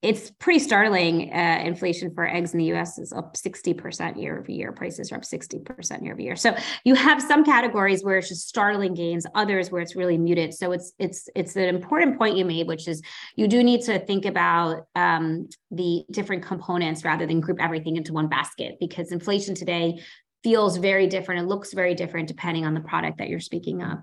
it's 0.00 0.30
pretty 0.38 0.60
startling. 0.60 1.32
Uh, 1.32 1.62
inflation 1.64 2.14
for 2.14 2.28
eggs 2.28 2.52
in 2.52 2.58
the 2.58 2.66
U.S. 2.66 2.98
is 2.98 3.12
up 3.12 3.36
sixty 3.36 3.74
percent 3.74 4.16
year 4.16 4.38
over 4.38 4.52
year. 4.52 4.70
Prices 4.70 5.10
are 5.10 5.16
up 5.16 5.24
sixty 5.24 5.58
percent 5.58 6.04
year 6.04 6.12
over 6.12 6.22
year. 6.22 6.36
So 6.36 6.54
you 6.84 6.94
have 6.94 7.20
some 7.20 7.44
categories 7.44 8.04
where 8.04 8.18
it's 8.18 8.28
just 8.28 8.46
startling 8.46 8.94
gains, 8.94 9.26
others 9.34 9.72
where 9.72 9.82
it's 9.82 9.96
really 9.96 10.18
muted. 10.18 10.54
So 10.54 10.70
it's 10.70 10.92
it's 11.00 11.28
it's 11.34 11.56
an 11.56 11.64
important 11.64 12.16
point 12.16 12.36
you 12.36 12.44
made, 12.44 12.68
which 12.68 12.86
is 12.86 13.02
you 13.34 13.48
do 13.48 13.64
need 13.64 13.82
to 13.86 13.98
think 13.98 14.24
about 14.24 14.84
um, 14.94 15.48
the 15.72 16.04
different 16.12 16.44
components 16.44 17.04
rather 17.04 17.26
than 17.26 17.40
group 17.40 17.60
everything 17.60 17.96
into 17.96 18.12
one 18.12 18.28
basket 18.28 18.76
because 18.78 19.10
inflation 19.10 19.56
today 19.56 20.00
feels 20.44 20.76
very 20.76 21.08
different. 21.08 21.42
It 21.42 21.48
looks 21.48 21.72
very 21.72 21.96
different 21.96 22.28
depending 22.28 22.64
on 22.66 22.74
the 22.74 22.82
product 22.82 23.18
that 23.18 23.28
you're 23.28 23.40
speaking 23.40 23.82
of. 23.82 23.98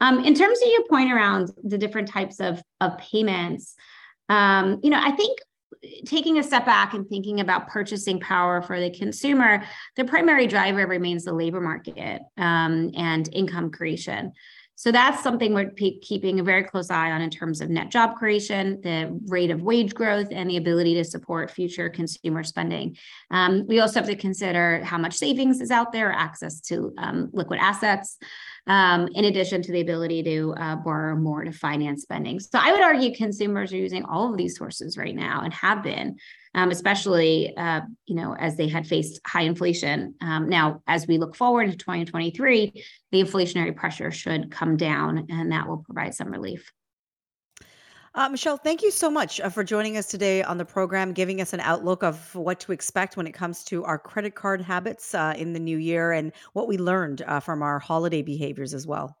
Um, 0.00 0.24
in 0.24 0.34
terms 0.34 0.60
of 0.62 0.68
your 0.68 0.84
point 0.88 1.12
around 1.12 1.50
the 1.62 1.78
different 1.78 2.08
types 2.08 2.40
of, 2.40 2.62
of 2.80 2.96
payments, 2.98 3.74
um, 4.28 4.80
you 4.82 4.90
know, 4.90 5.00
I 5.00 5.10
think 5.12 5.38
taking 6.04 6.38
a 6.38 6.42
step 6.42 6.66
back 6.66 6.94
and 6.94 7.08
thinking 7.08 7.40
about 7.40 7.68
purchasing 7.68 8.20
power 8.20 8.60
for 8.62 8.80
the 8.80 8.90
consumer, 8.90 9.62
the 9.96 10.04
primary 10.04 10.46
driver 10.46 10.86
remains 10.86 11.24
the 11.24 11.32
labor 11.32 11.60
market 11.60 12.22
um, 12.36 12.90
and 12.94 13.28
income 13.32 13.70
creation. 13.70 14.32
So 14.80 14.90
that's 14.90 15.22
something 15.22 15.52
we're 15.52 15.72
keeping 16.00 16.40
a 16.40 16.42
very 16.42 16.64
close 16.64 16.90
eye 16.90 17.10
on 17.10 17.20
in 17.20 17.28
terms 17.28 17.60
of 17.60 17.68
net 17.68 17.90
job 17.90 18.16
creation, 18.16 18.80
the 18.80 19.14
rate 19.26 19.50
of 19.50 19.60
wage 19.60 19.92
growth, 19.92 20.28
and 20.30 20.48
the 20.48 20.56
ability 20.56 20.94
to 20.94 21.04
support 21.04 21.50
future 21.50 21.90
consumer 21.90 22.42
spending. 22.42 22.96
Um, 23.30 23.66
we 23.66 23.80
also 23.80 24.00
have 24.00 24.08
to 24.08 24.16
consider 24.16 24.82
how 24.82 24.96
much 24.96 25.16
savings 25.16 25.60
is 25.60 25.70
out 25.70 25.92
there, 25.92 26.10
access 26.10 26.62
to 26.62 26.94
um, 26.96 27.28
liquid 27.34 27.60
assets, 27.60 28.16
um, 28.66 29.08
in 29.14 29.24
addition 29.26 29.62
to 29.62 29.72
the 29.72 29.80
ability 29.80 30.22
to 30.22 30.54
uh, 30.58 30.76
borrow 30.76 31.16
more 31.16 31.44
to 31.44 31.52
finance 31.52 32.02
spending. 32.02 32.40
So 32.40 32.58
I 32.60 32.72
would 32.72 32.82
argue 32.82 33.14
consumers 33.14 33.72
are 33.72 33.76
using 33.76 34.04
all 34.04 34.30
of 34.30 34.36
these 34.36 34.56
sources 34.56 34.96
right 34.96 35.14
now 35.14 35.42
and 35.42 35.52
have 35.54 35.82
been, 35.82 36.16
um, 36.54 36.70
especially 36.70 37.56
uh, 37.56 37.80
you 38.06 38.16
know 38.16 38.34
as 38.38 38.56
they 38.56 38.68
had 38.68 38.86
faced 38.86 39.20
high 39.26 39.42
inflation. 39.42 40.14
Um, 40.20 40.48
now, 40.48 40.82
as 40.86 41.06
we 41.06 41.18
look 41.18 41.36
forward 41.36 41.64
into 41.64 41.76
2023, 41.76 42.84
the 43.12 43.22
inflationary 43.22 43.74
pressure 43.74 44.10
should 44.10 44.50
come 44.50 44.76
down, 44.76 45.26
and 45.30 45.52
that 45.52 45.68
will 45.68 45.78
provide 45.78 46.14
some 46.14 46.28
relief. 46.28 46.70
Uh, 48.12 48.28
Michelle, 48.28 48.56
thank 48.56 48.82
you 48.82 48.90
so 48.90 49.08
much 49.08 49.40
uh, 49.40 49.48
for 49.48 49.62
joining 49.62 49.96
us 49.96 50.06
today 50.06 50.42
on 50.42 50.58
the 50.58 50.64
program, 50.64 51.12
giving 51.12 51.40
us 51.40 51.52
an 51.52 51.60
outlook 51.60 52.02
of 52.02 52.34
what 52.34 52.58
to 52.58 52.72
expect 52.72 53.16
when 53.16 53.26
it 53.26 53.32
comes 53.32 53.62
to 53.62 53.84
our 53.84 53.98
credit 53.98 54.34
card 54.34 54.60
habits 54.60 55.14
uh, 55.14 55.32
in 55.36 55.52
the 55.52 55.60
new 55.60 55.78
year 55.78 56.10
and 56.10 56.32
what 56.52 56.66
we 56.66 56.76
learned 56.76 57.22
uh, 57.22 57.38
from 57.38 57.62
our 57.62 57.78
holiday 57.78 58.20
behaviors 58.20 58.74
as 58.74 58.84
well. 58.84 59.16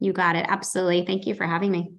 You 0.00 0.14
got 0.14 0.34
it. 0.34 0.46
Absolutely. 0.48 1.04
Thank 1.04 1.26
you 1.26 1.34
for 1.34 1.46
having 1.46 1.70
me. 1.70 1.94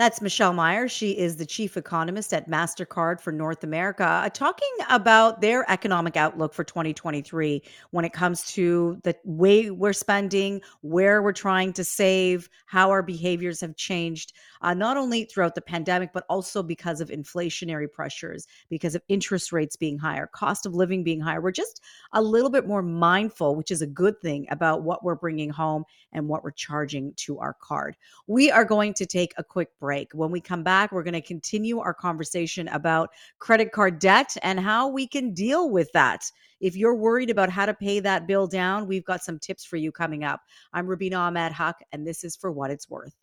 That's 0.00 0.22
Michelle 0.22 0.54
Meyer. 0.54 0.88
She 0.88 1.10
is 1.10 1.36
the 1.36 1.44
chief 1.44 1.76
economist 1.76 2.32
at 2.32 2.48
MasterCard 2.48 3.20
for 3.20 3.32
North 3.32 3.64
America, 3.64 4.06
uh, 4.06 4.30
talking 4.30 4.66
about 4.88 5.42
their 5.42 5.70
economic 5.70 6.16
outlook 6.16 6.54
for 6.54 6.64
2023 6.64 7.62
when 7.90 8.06
it 8.06 8.14
comes 8.14 8.44
to 8.54 8.98
the 9.02 9.14
way 9.24 9.70
we're 9.70 9.92
spending, 9.92 10.62
where 10.80 11.22
we're 11.22 11.34
trying 11.34 11.74
to 11.74 11.84
save, 11.84 12.48
how 12.64 12.88
our 12.88 13.02
behaviors 13.02 13.60
have 13.60 13.76
changed, 13.76 14.32
uh, 14.62 14.72
not 14.72 14.96
only 14.96 15.24
throughout 15.24 15.54
the 15.54 15.60
pandemic, 15.60 16.14
but 16.14 16.24
also 16.30 16.62
because 16.62 17.02
of 17.02 17.10
inflationary 17.10 17.92
pressures, 17.92 18.46
because 18.70 18.94
of 18.94 19.02
interest 19.08 19.52
rates 19.52 19.76
being 19.76 19.98
higher, 19.98 20.26
cost 20.28 20.64
of 20.64 20.74
living 20.74 21.04
being 21.04 21.20
higher. 21.20 21.42
We're 21.42 21.50
just 21.50 21.82
a 22.14 22.22
little 22.22 22.48
bit 22.48 22.66
more 22.66 22.80
mindful, 22.80 23.54
which 23.54 23.70
is 23.70 23.82
a 23.82 23.86
good 23.86 24.18
thing, 24.22 24.46
about 24.50 24.82
what 24.82 25.04
we're 25.04 25.14
bringing 25.14 25.50
home 25.50 25.84
and 26.12 26.26
what 26.26 26.42
we're 26.42 26.52
charging 26.52 27.12
to 27.16 27.38
our 27.38 27.52
card. 27.60 27.98
We 28.26 28.50
are 28.50 28.64
going 28.64 28.94
to 28.94 29.04
take 29.04 29.34
a 29.36 29.44
quick 29.44 29.78
break. 29.78 29.89
When 30.12 30.30
we 30.30 30.40
come 30.40 30.62
back, 30.62 30.92
we're 30.92 31.02
going 31.02 31.14
to 31.14 31.20
continue 31.20 31.80
our 31.80 31.94
conversation 31.94 32.68
about 32.68 33.10
credit 33.38 33.72
card 33.72 33.98
debt 33.98 34.36
and 34.42 34.60
how 34.60 34.88
we 34.88 35.06
can 35.06 35.34
deal 35.34 35.70
with 35.70 35.90
that. 35.92 36.30
If 36.60 36.76
you're 36.76 36.94
worried 36.94 37.30
about 37.30 37.50
how 37.50 37.66
to 37.66 37.74
pay 37.74 38.00
that 38.00 38.26
bill 38.26 38.46
down, 38.46 38.86
we've 38.86 39.04
got 39.04 39.24
some 39.24 39.38
tips 39.38 39.64
for 39.64 39.76
you 39.76 39.90
coming 39.90 40.24
up. 40.24 40.40
I'm 40.72 40.86
Rubina 40.86 41.16
Ahmed 41.16 41.52
Haq, 41.52 41.76
and 41.92 42.06
this 42.06 42.22
is 42.24 42.36
For 42.36 42.52
What 42.52 42.70
It's 42.70 42.88
Worth. 42.88 43.14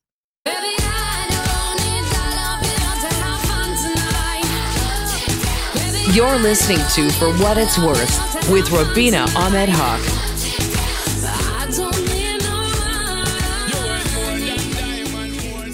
You're 6.13 6.39
listening 6.39 6.79
to 6.95 7.11
For 7.17 7.31
What 7.43 7.57
It's 7.57 7.77
Worth 7.77 8.49
with 8.49 8.71
Rubina 8.71 9.27
Ahmed 9.35 9.69
Haq. 9.69 10.16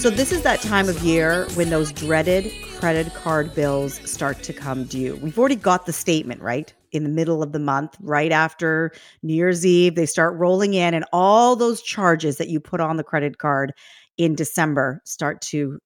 So, 0.04 0.10
this 0.10 0.34
is 0.34 0.42
that 0.42 0.60
time 0.60 0.90
of 0.90 1.02
year 1.02 1.48
when 1.54 1.70
those 1.70 1.90
dreaded 1.94 2.52
credit 2.74 3.14
card 3.14 3.56
bills 3.56 4.02
start 4.04 4.44
to 4.44 4.52
come 4.52 4.84
due. 4.84 5.16
We've 5.16 5.40
already 5.40 5.56
got 5.56 5.86
the 5.86 5.94
statement, 5.94 6.42
right? 6.42 6.74
in 6.92 7.04
the 7.04 7.10
middle 7.10 7.42
of 7.42 7.54
the 7.54 7.60
month, 7.60 7.96
right 8.02 8.34
after 8.34 8.92
New 9.22 9.34
Year's 9.34 9.66
Eve. 9.66 9.96
They 9.96 10.06
start 10.06 10.38
rolling 10.38 10.74
in, 10.74 10.94
and 10.94 11.06
all 11.14 11.56
those 11.56 11.82
charges 11.82 12.36
that 12.36 12.50
you 12.50 12.60
put 12.60 12.82
on 12.82 12.98
the 12.98 13.04
credit 13.04 13.38
card 13.38 13.72
in 14.18 14.36
December 14.36 15.02
start 15.06 15.40
to 15.44 15.80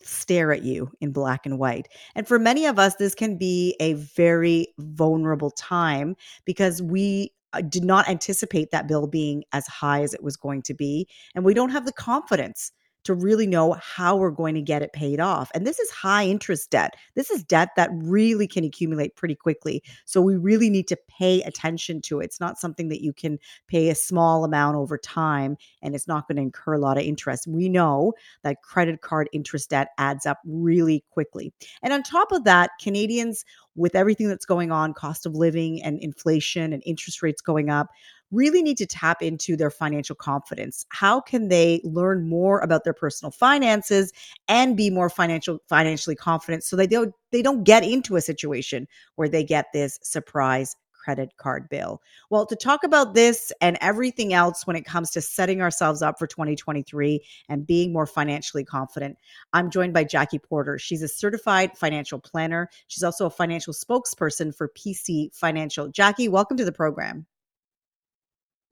stare 0.00 0.52
at 0.52 0.62
you 0.62 0.88
in 1.00 1.10
black 1.10 1.44
and 1.44 1.58
white. 1.58 1.88
And 2.14 2.24
for 2.24 2.38
many 2.38 2.66
of 2.66 2.78
us, 2.78 2.94
this 2.94 3.16
can 3.16 3.36
be 3.36 3.74
a 3.80 3.94
very 3.94 4.68
vulnerable 4.78 5.50
time 5.50 6.14
because 6.44 6.80
we 6.80 7.32
uh, 7.52 7.62
did 7.62 7.84
not 7.84 8.08
anticipate 8.08 8.70
that 8.70 8.86
bill 8.86 9.08
being 9.08 9.42
as 9.52 9.66
high 9.66 10.02
as 10.02 10.14
it 10.14 10.22
was 10.22 10.36
going 10.36 10.62
to 10.62 10.72
be. 10.74 11.08
And 11.34 11.44
we 11.44 11.52
don't 11.52 11.70
have 11.70 11.84
the 11.84 11.92
confidence 11.92 12.70
to 13.08 13.14
really 13.14 13.46
know 13.46 13.72
how 13.72 14.16
we're 14.16 14.30
going 14.30 14.54
to 14.54 14.60
get 14.60 14.82
it 14.82 14.92
paid 14.92 15.18
off. 15.18 15.50
And 15.54 15.66
this 15.66 15.78
is 15.78 15.90
high 15.90 16.26
interest 16.26 16.70
debt. 16.70 16.94
This 17.14 17.30
is 17.30 17.42
debt 17.42 17.70
that 17.76 17.88
really 17.90 18.46
can 18.46 18.64
accumulate 18.64 19.16
pretty 19.16 19.34
quickly. 19.34 19.82
So 20.04 20.20
we 20.20 20.36
really 20.36 20.68
need 20.68 20.88
to 20.88 20.98
pay 21.08 21.40
attention 21.40 22.02
to 22.02 22.20
it. 22.20 22.26
It's 22.26 22.38
not 22.38 22.58
something 22.58 22.88
that 22.88 23.00
you 23.00 23.14
can 23.14 23.38
pay 23.66 23.88
a 23.88 23.94
small 23.94 24.44
amount 24.44 24.76
over 24.76 24.98
time 24.98 25.56
and 25.80 25.94
it's 25.94 26.06
not 26.06 26.28
going 26.28 26.36
to 26.36 26.42
incur 26.42 26.74
a 26.74 26.78
lot 26.78 26.98
of 26.98 27.04
interest. 27.04 27.46
We 27.46 27.70
know 27.70 28.12
that 28.42 28.60
credit 28.60 29.00
card 29.00 29.30
interest 29.32 29.70
debt 29.70 29.88
adds 29.96 30.26
up 30.26 30.40
really 30.44 31.02
quickly. 31.10 31.50
And 31.82 31.94
on 31.94 32.02
top 32.02 32.30
of 32.30 32.44
that, 32.44 32.72
Canadians 32.78 33.42
with 33.74 33.94
everything 33.94 34.28
that's 34.28 34.44
going 34.44 34.70
on, 34.70 34.92
cost 34.92 35.24
of 35.24 35.34
living 35.34 35.82
and 35.82 35.98
inflation 36.00 36.74
and 36.74 36.82
interest 36.84 37.22
rates 37.22 37.40
going 37.40 37.70
up, 37.70 37.88
really 38.30 38.62
need 38.62 38.76
to 38.78 38.86
tap 38.86 39.22
into 39.22 39.56
their 39.56 39.70
financial 39.70 40.16
confidence. 40.16 40.84
How 40.90 41.20
can 41.20 41.48
they 41.48 41.80
learn 41.84 42.28
more 42.28 42.60
about 42.60 42.84
their 42.84 42.92
personal 42.92 43.30
finances 43.30 44.12
and 44.48 44.76
be 44.76 44.90
more 44.90 45.10
financial 45.10 45.58
financially 45.68 46.16
confident 46.16 46.64
so 46.64 46.76
they 46.76 46.86
don't 46.86 47.14
they 47.30 47.42
don't 47.42 47.64
get 47.64 47.84
into 47.84 48.16
a 48.16 48.20
situation 48.20 48.86
where 49.16 49.28
they 49.28 49.44
get 49.44 49.66
this 49.72 49.98
surprise 50.02 50.76
credit 51.08 51.34
card 51.38 51.66
bill. 51.70 52.02
Well, 52.28 52.44
to 52.44 52.54
talk 52.54 52.84
about 52.84 53.14
this 53.14 53.50
and 53.62 53.78
everything 53.80 54.34
else 54.34 54.66
when 54.66 54.76
it 54.76 54.84
comes 54.84 55.10
to 55.12 55.22
setting 55.22 55.62
ourselves 55.62 56.02
up 56.02 56.18
for 56.18 56.26
2023 56.26 57.24
and 57.48 57.66
being 57.66 57.94
more 57.94 58.04
financially 58.04 58.62
confident, 58.62 59.16
I'm 59.54 59.70
joined 59.70 59.94
by 59.94 60.04
Jackie 60.04 60.38
Porter. 60.38 60.78
She's 60.78 61.00
a 61.00 61.08
certified 61.08 61.78
financial 61.78 62.18
planner. 62.18 62.68
She's 62.88 63.02
also 63.02 63.24
a 63.24 63.30
financial 63.30 63.72
spokesperson 63.72 64.54
for 64.54 64.68
PC 64.76 65.34
Financial. 65.34 65.88
Jackie, 65.88 66.28
welcome 66.28 66.58
to 66.58 66.64
the 66.66 66.72
program. 66.72 67.24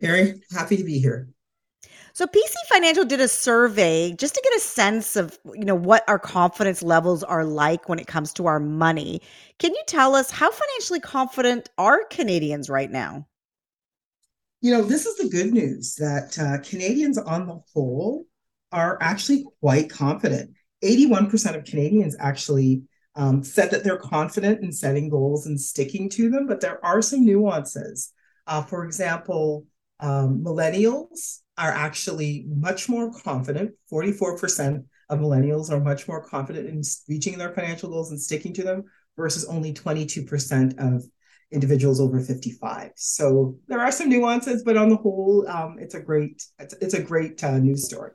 Harry, 0.00 0.42
happy 0.52 0.76
to 0.76 0.85
be 0.85 0.98
here. 0.98 1.28
So 2.12 2.26
PC 2.26 2.54
Financial 2.68 3.04
did 3.04 3.20
a 3.20 3.28
survey 3.28 4.14
just 4.18 4.35
to 4.35 4.40
get 4.42 4.56
a 4.56 4.61
sense 4.61 5.16
of, 5.16 5.38
you 5.54 5.66
know, 5.66 5.74
what 5.74 6.02
our 6.09 6.18
confidence 6.18 6.82
levels 6.82 7.22
are 7.22 7.44
like 7.44 7.90
when 7.90 7.98
it 7.98 8.06
comes 8.06 8.32
to 8.35 8.46
our 8.46 8.59
money. 8.59 9.20
Can 9.59 9.74
you 9.74 9.82
tell 9.87 10.14
us 10.14 10.30
how 10.30 10.50
financially 10.50 11.00
confident 11.00 11.68
are 11.76 12.04
Canadians 12.11 12.70
right 12.70 12.90
now? 12.90 13.26
You 14.62 14.72
know, 14.72 14.82
this 14.82 15.04
is 15.04 15.16
the 15.18 15.28
good 15.28 15.52
news 15.52 15.94
that 15.96 16.38
uh, 16.38 16.59
Canadians 16.66 17.18
on 17.18 17.46
the 17.46 17.61
whole 17.74 18.24
are 18.72 18.96
actually 19.02 19.44
quite 19.61 19.90
confident. 19.90 20.52
81% 20.82 21.54
of 21.54 21.64
Canadians 21.64 22.16
actually 22.18 22.82
um, 23.14 23.42
said 23.42 23.70
that 23.70 23.85
they're 23.85 23.98
confident 23.98 24.62
in 24.62 24.72
setting 24.72 25.09
goals 25.09 25.46
and 25.46 25.61
sticking 25.61 26.09
to 26.11 26.30
them, 26.30 26.46
but 26.46 26.61
there 26.61 26.82
are 26.85 27.02
some 27.02 27.24
nuances. 27.24 28.12
Uh, 28.46 28.62
for 28.62 28.85
example, 28.85 29.66
um, 30.00 30.42
millennials 30.42 31.40
are 31.59 31.70
actually 31.70 32.46
much 32.48 32.88
more 32.88 33.12
confident. 33.12 33.72
44% 33.92 34.85
of 35.09 35.18
millennials 35.20 35.70
are 35.70 35.80
much 35.80 36.09
more 36.09 36.24
confident 36.24 36.68
in 36.68 36.82
reaching 37.09 37.38
their 37.38 37.52
financial 37.54 37.88
goals 37.88 38.11
and 38.11 38.20
sticking 38.20 38.52
to 38.54 38.62
them 38.62 38.85
versus 39.16 39.44
only 39.46 39.72
22% 39.72 40.78
of 40.78 41.04
individuals 41.52 42.00
over 42.00 42.20
55. 42.20 42.90
So 42.96 43.56
there 43.68 43.80
are 43.80 43.92
some 43.92 44.09
nuances, 44.09 44.64
but 44.64 44.76
on 44.76 44.88
the 44.88 44.96
whole, 44.96 45.48
um, 45.48 45.76
it's 45.78 45.94
a 45.94 46.00
great 46.00 46.42
it's, 46.59 46.74
it's 46.80 46.94
a 46.94 47.02
great 47.02 47.42
uh, 47.42 47.59
news 47.59 47.85
story. 47.85 48.11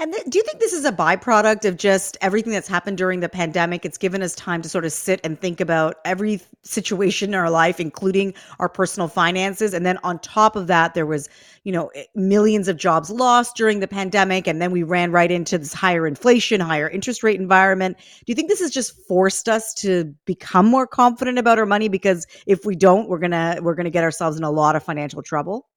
And 0.00 0.14
th- 0.14 0.24
do 0.30 0.38
you 0.38 0.44
think 0.44 0.60
this 0.60 0.72
is 0.72 0.86
a 0.86 0.92
byproduct 0.92 1.66
of 1.66 1.76
just 1.76 2.16
everything 2.22 2.54
that's 2.54 2.66
happened 2.66 2.96
during 2.96 3.20
the 3.20 3.28
pandemic? 3.28 3.84
It's 3.84 3.98
given 3.98 4.22
us 4.22 4.34
time 4.34 4.62
to 4.62 4.68
sort 4.68 4.86
of 4.86 4.92
sit 4.92 5.20
and 5.24 5.38
think 5.38 5.60
about 5.60 5.96
every 6.06 6.40
situation 6.62 7.28
in 7.28 7.34
our 7.34 7.50
life, 7.50 7.78
including 7.78 8.32
our 8.60 8.70
personal 8.70 9.08
finances. 9.08 9.74
And 9.74 9.84
then 9.84 9.98
on 10.02 10.18
top 10.20 10.56
of 10.56 10.68
that, 10.68 10.94
there 10.94 11.04
was, 11.04 11.28
you 11.64 11.72
know, 11.72 11.88
eh, 11.88 12.04
millions 12.14 12.66
of 12.66 12.78
jobs 12.78 13.10
lost 13.10 13.56
during 13.56 13.80
the 13.80 13.86
pandemic. 13.86 14.46
And 14.46 14.62
then 14.62 14.70
we 14.70 14.82
ran 14.82 15.12
right 15.12 15.30
into 15.30 15.58
this 15.58 15.74
higher 15.74 16.06
inflation, 16.06 16.62
higher 16.62 16.88
interest 16.88 17.22
rate 17.22 17.38
environment. 17.38 17.98
Do 17.98 18.24
you 18.28 18.34
think 18.34 18.48
this 18.48 18.60
has 18.60 18.70
just 18.70 19.06
forced 19.06 19.50
us 19.50 19.74
to 19.74 20.14
become 20.24 20.64
more 20.64 20.86
confident 20.86 21.38
about 21.38 21.58
our 21.58 21.66
money? 21.66 21.88
Because 21.88 22.26
if 22.46 22.64
we 22.64 22.74
don't, 22.74 23.10
we're 23.10 23.18
gonna 23.18 23.58
we're 23.60 23.74
gonna 23.74 23.90
get 23.90 24.04
ourselves 24.04 24.38
in 24.38 24.44
a 24.44 24.50
lot 24.50 24.76
of 24.76 24.82
financial 24.82 25.20
trouble. 25.20 25.69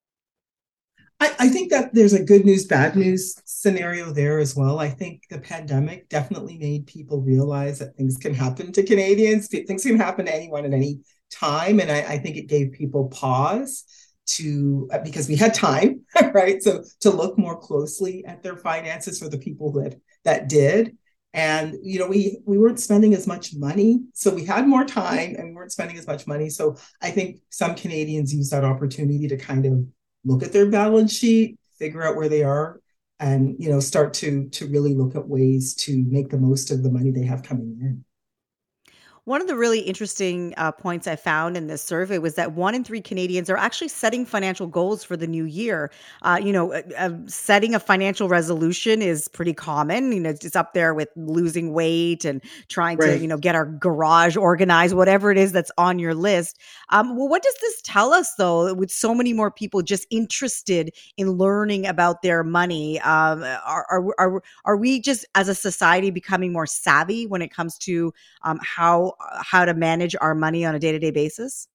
I, 1.23 1.45
I, 1.45 1.47
think 1.47 1.71
that 1.71 1.93
there's 1.93 2.11
a 2.11 2.21
good 2.21 2.43
news, 2.43 2.65
bad 2.65 2.97
news 2.97 3.33
scenario 3.45 4.11
there 4.11 4.39
as 4.39 4.57
well. 4.57 4.79
I 4.79 4.89
think 4.89 5.23
the 5.29 5.39
pandemic 5.39 6.09
definitely 6.09 6.57
made 6.57 6.85
people 6.85 7.21
realize 7.21 7.79
that 7.79 7.95
things 7.95 8.17
can 8.17 8.33
happen 8.33 8.73
to 8.73 8.83
Canadians. 8.83 9.47
Things 9.47 9.83
can 9.83 9.95
happen 9.95 10.25
to 10.25 10.35
anyone 10.35 10.65
at 10.65 10.73
any 10.73 10.99
time. 11.31 11.79
And 11.79 11.89
I, 11.89 11.99
I 11.99 12.17
think 12.17 12.35
it 12.35 12.49
gave 12.49 12.73
people 12.73 13.07
pause 13.07 13.85
to 14.25 14.89
uh, 14.91 14.99
because 14.99 15.29
we 15.29 15.37
had 15.37 15.53
time, 15.53 16.01
right? 16.33 16.61
So 16.61 16.83
to 16.99 17.09
look 17.09 17.37
more 17.37 17.57
closely 17.57 18.25
at 18.25 18.43
their 18.43 18.57
finances 18.57 19.19
for 19.19 19.29
the 19.29 19.37
people 19.37 19.71
that 19.73 19.95
that 20.25 20.49
did. 20.49 20.97
And 21.33 21.77
you 21.81 21.99
know, 21.99 22.07
we 22.07 22.39
we 22.45 22.57
weren't 22.57 22.81
spending 22.81 23.13
as 23.13 23.27
much 23.27 23.55
money, 23.55 24.01
so 24.13 24.35
we 24.35 24.45
had 24.45 24.67
more 24.67 24.83
time, 24.83 25.35
and 25.35 25.47
we 25.49 25.55
weren't 25.55 25.71
spending 25.71 25.97
as 25.97 26.05
much 26.05 26.27
money. 26.27 26.49
So 26.49 26.75
I 27.01 27.09
think 27.09 27.39
some 27.49 27.73
Canadians 27.73 28.35
use 28.35 28.51
that 28.51 28.63
opportunity 28.63 29.27
to 29.29 29.37
kind 29.37 29.65
of 29.65 29.83
look 30.25 30.43
at 30.43 30.53
their 30.53 30.69
balance 30.69 31.13
sheet, 31.13 31.57
figure 31.77 32.03
out 32.03 32.15
where 32.15 32.29
they 32.29 32.43
are, 32.43 32.79
and 33.19 33.55
you 33.59 33.69
know 33.69 33.79
start 33.79 34.13
to 34.15 34.49
to 34.49 34.67
really 34.67 34.93
look 34.93 35.15
at 35.15 35.27
ways 35.27 35.75
to 35.75 36.03
make 36.07 36.29
the 36.29 36.37
most 36.37 36.71
of 36.71 36.83
the 36.83 36.91
money 36.91 37.11
they 37.11 37.23
have 37.23 37.43
coming 37.43 37.77
in. 37.81 38.05
One 39.25 39.39
of 39.39 39.47
the 39.47 39.55
really 39.55 39.79
interesting 39.79 40.53
uh, 40.57 40.73
points 40.73 41.07
I 41.07 41.15
found 41.15 41.55
in 41.55 41.67
this 41.67 41.81
survey 41.81 42.17
was 42.17 42.35
that 42.35 42.51
one 42.51 42.75
in 42.75 42.83
three 42.83 42.99
Canadians 42.99 43.49
are 43.49 43.55
actually 43.55 43.87
setting 43.87 44.25
financial 44.25 44.67
goals 44.67 45.01
for 45.01 45.15
the 45.15 45.27
new 45.27 45.45
year. 45.45 45.91
Uh, 46.23 46.41
you 46.43 46.51
know, 46.51 46.73
uh, 46.73 46.81
uh, 46.97 47.11
setting 47.25 47.73
a 47.73 47.79
financial 47.79 48.27
resolution 48.27 49.01
is 49.01 49.29
pretty 49.29 49.53
common. 49.53 50.11
You 50.11 50.19
know, 50.19 50.31
it's 50.31 50.57
up 50.57 50.73
there 50.73 50.93
with 50.93 51.07
losing 51.15 51.71
weight 51.71 52.25
and 52.25 52.43
trying 52.67 52.97
right. 52.97 53.11
to, 53.11 53.19
you 53.19 53.27
know, 53.29 53.37
get 53.37 53.55
our 53.55 53.65
garage 53.65 54.35
organized, 54.35 54.93
whatever 54.93 55.31
it 55.31 55.37
is 55.37 55.53
that's 55.53 55.71
on 55.77 55.99
your 55.99 56.13
list. 56.13 56.59
Um, 56.89 57.15
well, 57.15 57.29
what 57.29 57.43
does 57.43 57.55
this 57.61 57.81
tell 57.81 58.11
us, 58.11 58.35
though, 58.35 58.73
with 58.73 58.91
so 58.91 59.15
many 59.15 59.31
more 59.31 59.49
people 59.49 59.81
just 59.83 60.05
interested 60.09 60.93
in 61.15 61.31
learning 61.31 61.87
about 61.87 62.23
their 62.23 62.43
money? 62.43 62.99
Um, 62.99 63.41
are, 63.43 63.85
are, 63.89 64.05
are, 64.19 64.43
are 64.65 64.75
we 64.75 64.99
just, 64.99 65.25
as 65.33 65.47
a 65.47 65.55
society, 65.55 66.11
becoming 66.11 66.51
more 66.51 66.67
savvy 66.67 67.25
when 67.25 67.41
it 67.41 67.53
comes 67.53 67.77
to 67.77 68.13
um, 68.41 68.59
how 68.61 69.12
how 69.19 69.65
to 69.65 69.73
manage 69.73 70.15
our 70.19 70.35
money 70.35 70.65
on 70.65 70.75
a 70.75 70.79
day-to-day 70.79 71.11
basis? 71.11 71.67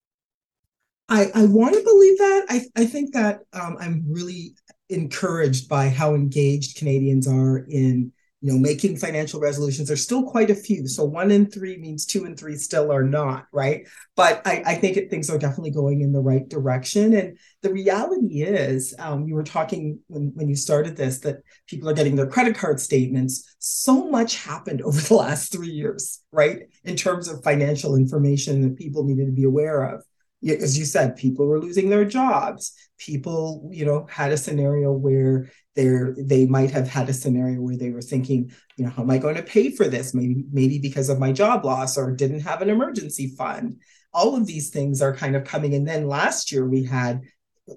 I 1.08 1.30
i 1.34 1.46
want 1.46 1.74
to 1.74 1.82
believe 1.82 2.18
that. 2.18 2.46
I 2.48 2.66
i 2.76 2.84
think 2.84 3.14
that 3.14 3.40
um, 3.52 3.76
i'm 3.80 4.04
really 4.06 4.54
encouraged 4.90 5.68
by 5.68 5.88
how 5.88 6.14
engaged 6.14 6.76
canadians 6.76 7.26
are 7.26 7.58
in 7.68 8.12
you 8.40 8.52
know 8.52 8.58
making 8.58 8.96
financial 8.96 9.40
resolutions. 9.40 9.88
There's 9.88 10.02
still 10.02 10.24
quite 10.24 10.50
a 10.50 10.54
few. 10.54 10.86
So 10.86 11.04
one 11.04 11.30
in 11.30 11.50
three 11.50 11.76
means 11.76 12.06
two 12.06 12.24
and 12.24 12.38
three 12.38 12.56
still 12.56 12.92
are 12.92 13.02
not 13.02 13.46
right? 13.52 13.86
But 14.16 14.42
i, 14.46 14.62
I 14.64 14.74
think 14.76 14.96
it, 14.96 15.10
things 15.10 15.30
are 15.30 15.38
definitely 15.38 15.72
going 15.72 16.00
in 16.02 16.12
the 16.12 16.20
right 16.20 16.48
direction. 16.48 17.14
And 17.14 17.38
the 17.62 17.72
reality 17.72 18.42
is 18.42 18.94
um, 18.98 19.26
you 19.26 19.34
were 19.34 19.44
talking 19.44 19.98
when, 20.06 20.32
when 20.34 20.48
you 20.48 20.56
started 20.56 20.96
this 20.96 21.18
that 21.20 21.38
people 21.66 21.88
are 21.88 21.94
getting 21.94 22.16
their 22.16 22.26
credit 22.26 22.56
card 22.56 22.80
statements. 22.80 23.56
So 23.58 24.08
much 24.08 24.36
happened 24.36 24.82
over 24.88 25.00
the 25.00 25.14
last 25.14 25.52
three 25.52 25.70
years 25.70 26.20
right? 26.32 26.62
In 26.84 26.96
terms 26.96 27.28
of 27.28 27.42
financial 27.42 27.96
information 27.96 28.62
that 28.62 28.76
people 28.76 29.04
needed 29.04 29.26
to 29.26 29.32
be 29.32 29.44
aware 29.44 29.82
of 29.82 30.04
as 30.46 30.78
you 30.78 30.84
said 30.84 31.16
people 31.16 31.46
were 31.46 31.60
losing 31.60 31.88
their 31.88 32.04
jobs. 32.04 32.72
People 32.98 33.68
you 33.72 33.84
know 33.84 34.06
had 34.10 34.32
a 34.32 34.36
scenario 34.36 34.92
where 34.92 35.50
they're 35.76 36.14
they 36.18 36.46
might 36.46 36.70
have 36.70 36.88
had 36.88 37.08
a 37.08 37.12
scenario 37.12 37.60
where 37.60 37.76
they 37.76 37.90
were 37.90 38.02
thinking 38.02 38.50
you 38.76 38.84
know 38.84 38.90
how 38.90 39.02
am 39.02 39.10
i 39.10 39.18
going 39.18 39.36
to 39.36 39.42
pay 39.42 39.70
for 39.70 39.86
this? 39.86 40.14
Maybe 40.14 40.44
maybe 40.52 40.78
because 40.78 41.08
of 41.08 41.18
my 41.18 41.32
job 41.32 41.64
loss 41.64 41.96
or 41.96 42.12
didn't 42.12 42.40
have 42.40 42.62
an 42.62 42.70
emergency 42.70 43.34
fund. 43.36 43.80
All 44.12 44.34
of 44.34 44.46
these 44.46 44.70
things 44.70 45.02
are 45.02 45.14
kind 45.14 45.36
of 45.36 45.44
coming. 45.44 45.74
And 45.74 45.86
then 45.86 46.08
last 46.08 46.50
year 46.50 46.66
we 46.66 46.84
had 46.84 47.20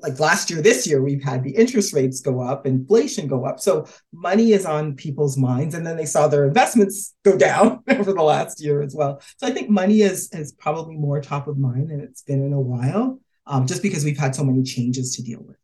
like 0.01 0.19
last 0.19 0.49
year 0.49 0.61
this 0.61 0.87
year 0.87 1.01
we've 1.01 1.23
had 1.23 1.43
the 1.43 1.51
interest 1.51 1.93
rates 1.93 2.21
go 2.21 2.41
up 2.41 2.65
inflation 2.65 3.27
go 3.27 3.45
up. 3.45 3.59
So 3.59 3.85
money 4.13 4.53
is 4.53 4.65
on 4.65 4.95
people's 4.95 5.37
minds 5.37 5.75
and 5.75 5.85
then 5.85 5.97
they 5.97 6.05
saw 6.05 6.27
their 6.27 6.47
investments 6.47 7.13
go 7.23 7.37
down 7.37 7.83
over 7.89 8.13
the 8.13 8.23
last 8.23 8.61
year 8.61 8.81
as 8.81 8.95
well. 8.95 9.21
So 9.37 9.47
i 9.47 9.51
think 9.51 9.69
money 9.69 10.01
is 10.01 10.29
is 10.33 10.51
probably 10.51 10.95
more 10.97 11.21
top 11.21 11.47
of 11.47 11.57
mind 11.57 11.89
than 11.89 11.99
it's 11.99 12.21
been 12.21 12.43
in 12.43 12.53
a 12.53 12.61
while 12.61 13.19
um, 13.47 13.67
just 13.67 13.81
because 13.81 14.05
we've 14.05 14.17
had 14.17 14.35
so 14.35 14.43
many 14.43 14.63
changes 14.63 15.15
to 15.15 15.23
deal 15.23 15.41
with. 15.45 15.57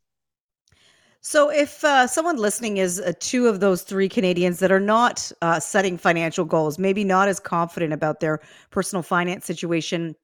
So, 1.20 1.50
if 1.50 1.82
uh, 1.84 2.06
someone 2.06 2.36
listening 2.36 2.76
is 2.76 3.00
uh, 3.00 3.12
two 3.18 3.48
of 3.48 3.60
those 3.60 3.82
three 3.82 4.08
Canadians 4.08 4.60
that 4.60 4.70
are 4.70 4.80
not 4.80 5.30
uh, 5.42 5.58
setting 5.58 5.98
financial 5.98 6.44
goals, 6.44 6.78
maybe 6.78 7.02
not 7.02 7.28
as 7.28 7.40
confident 7.40 7.92
about 7.92 8.20
their 8.20 8.40
personal 8.70 9.02
finance 9.02 9.44
situation, 9.44 10.14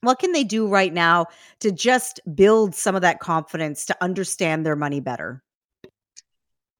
What 0.00 0.18
can 0.18 0.32
they 0.32 0.44
do 0.44 0.68
right 0.68 0.92
now 0.92 1.26
to 1.60 1.72
just 1.72 2.20
build 2.34 2.74
some 2.74 2.94
of 2.94 3.02
that 3.02 3.18
confidence 3.18 3.84
to 3.86 3.96
understand 4.00 4.64
their 4.64 4.76
money 4.76 5.00
better? 5.00 5.42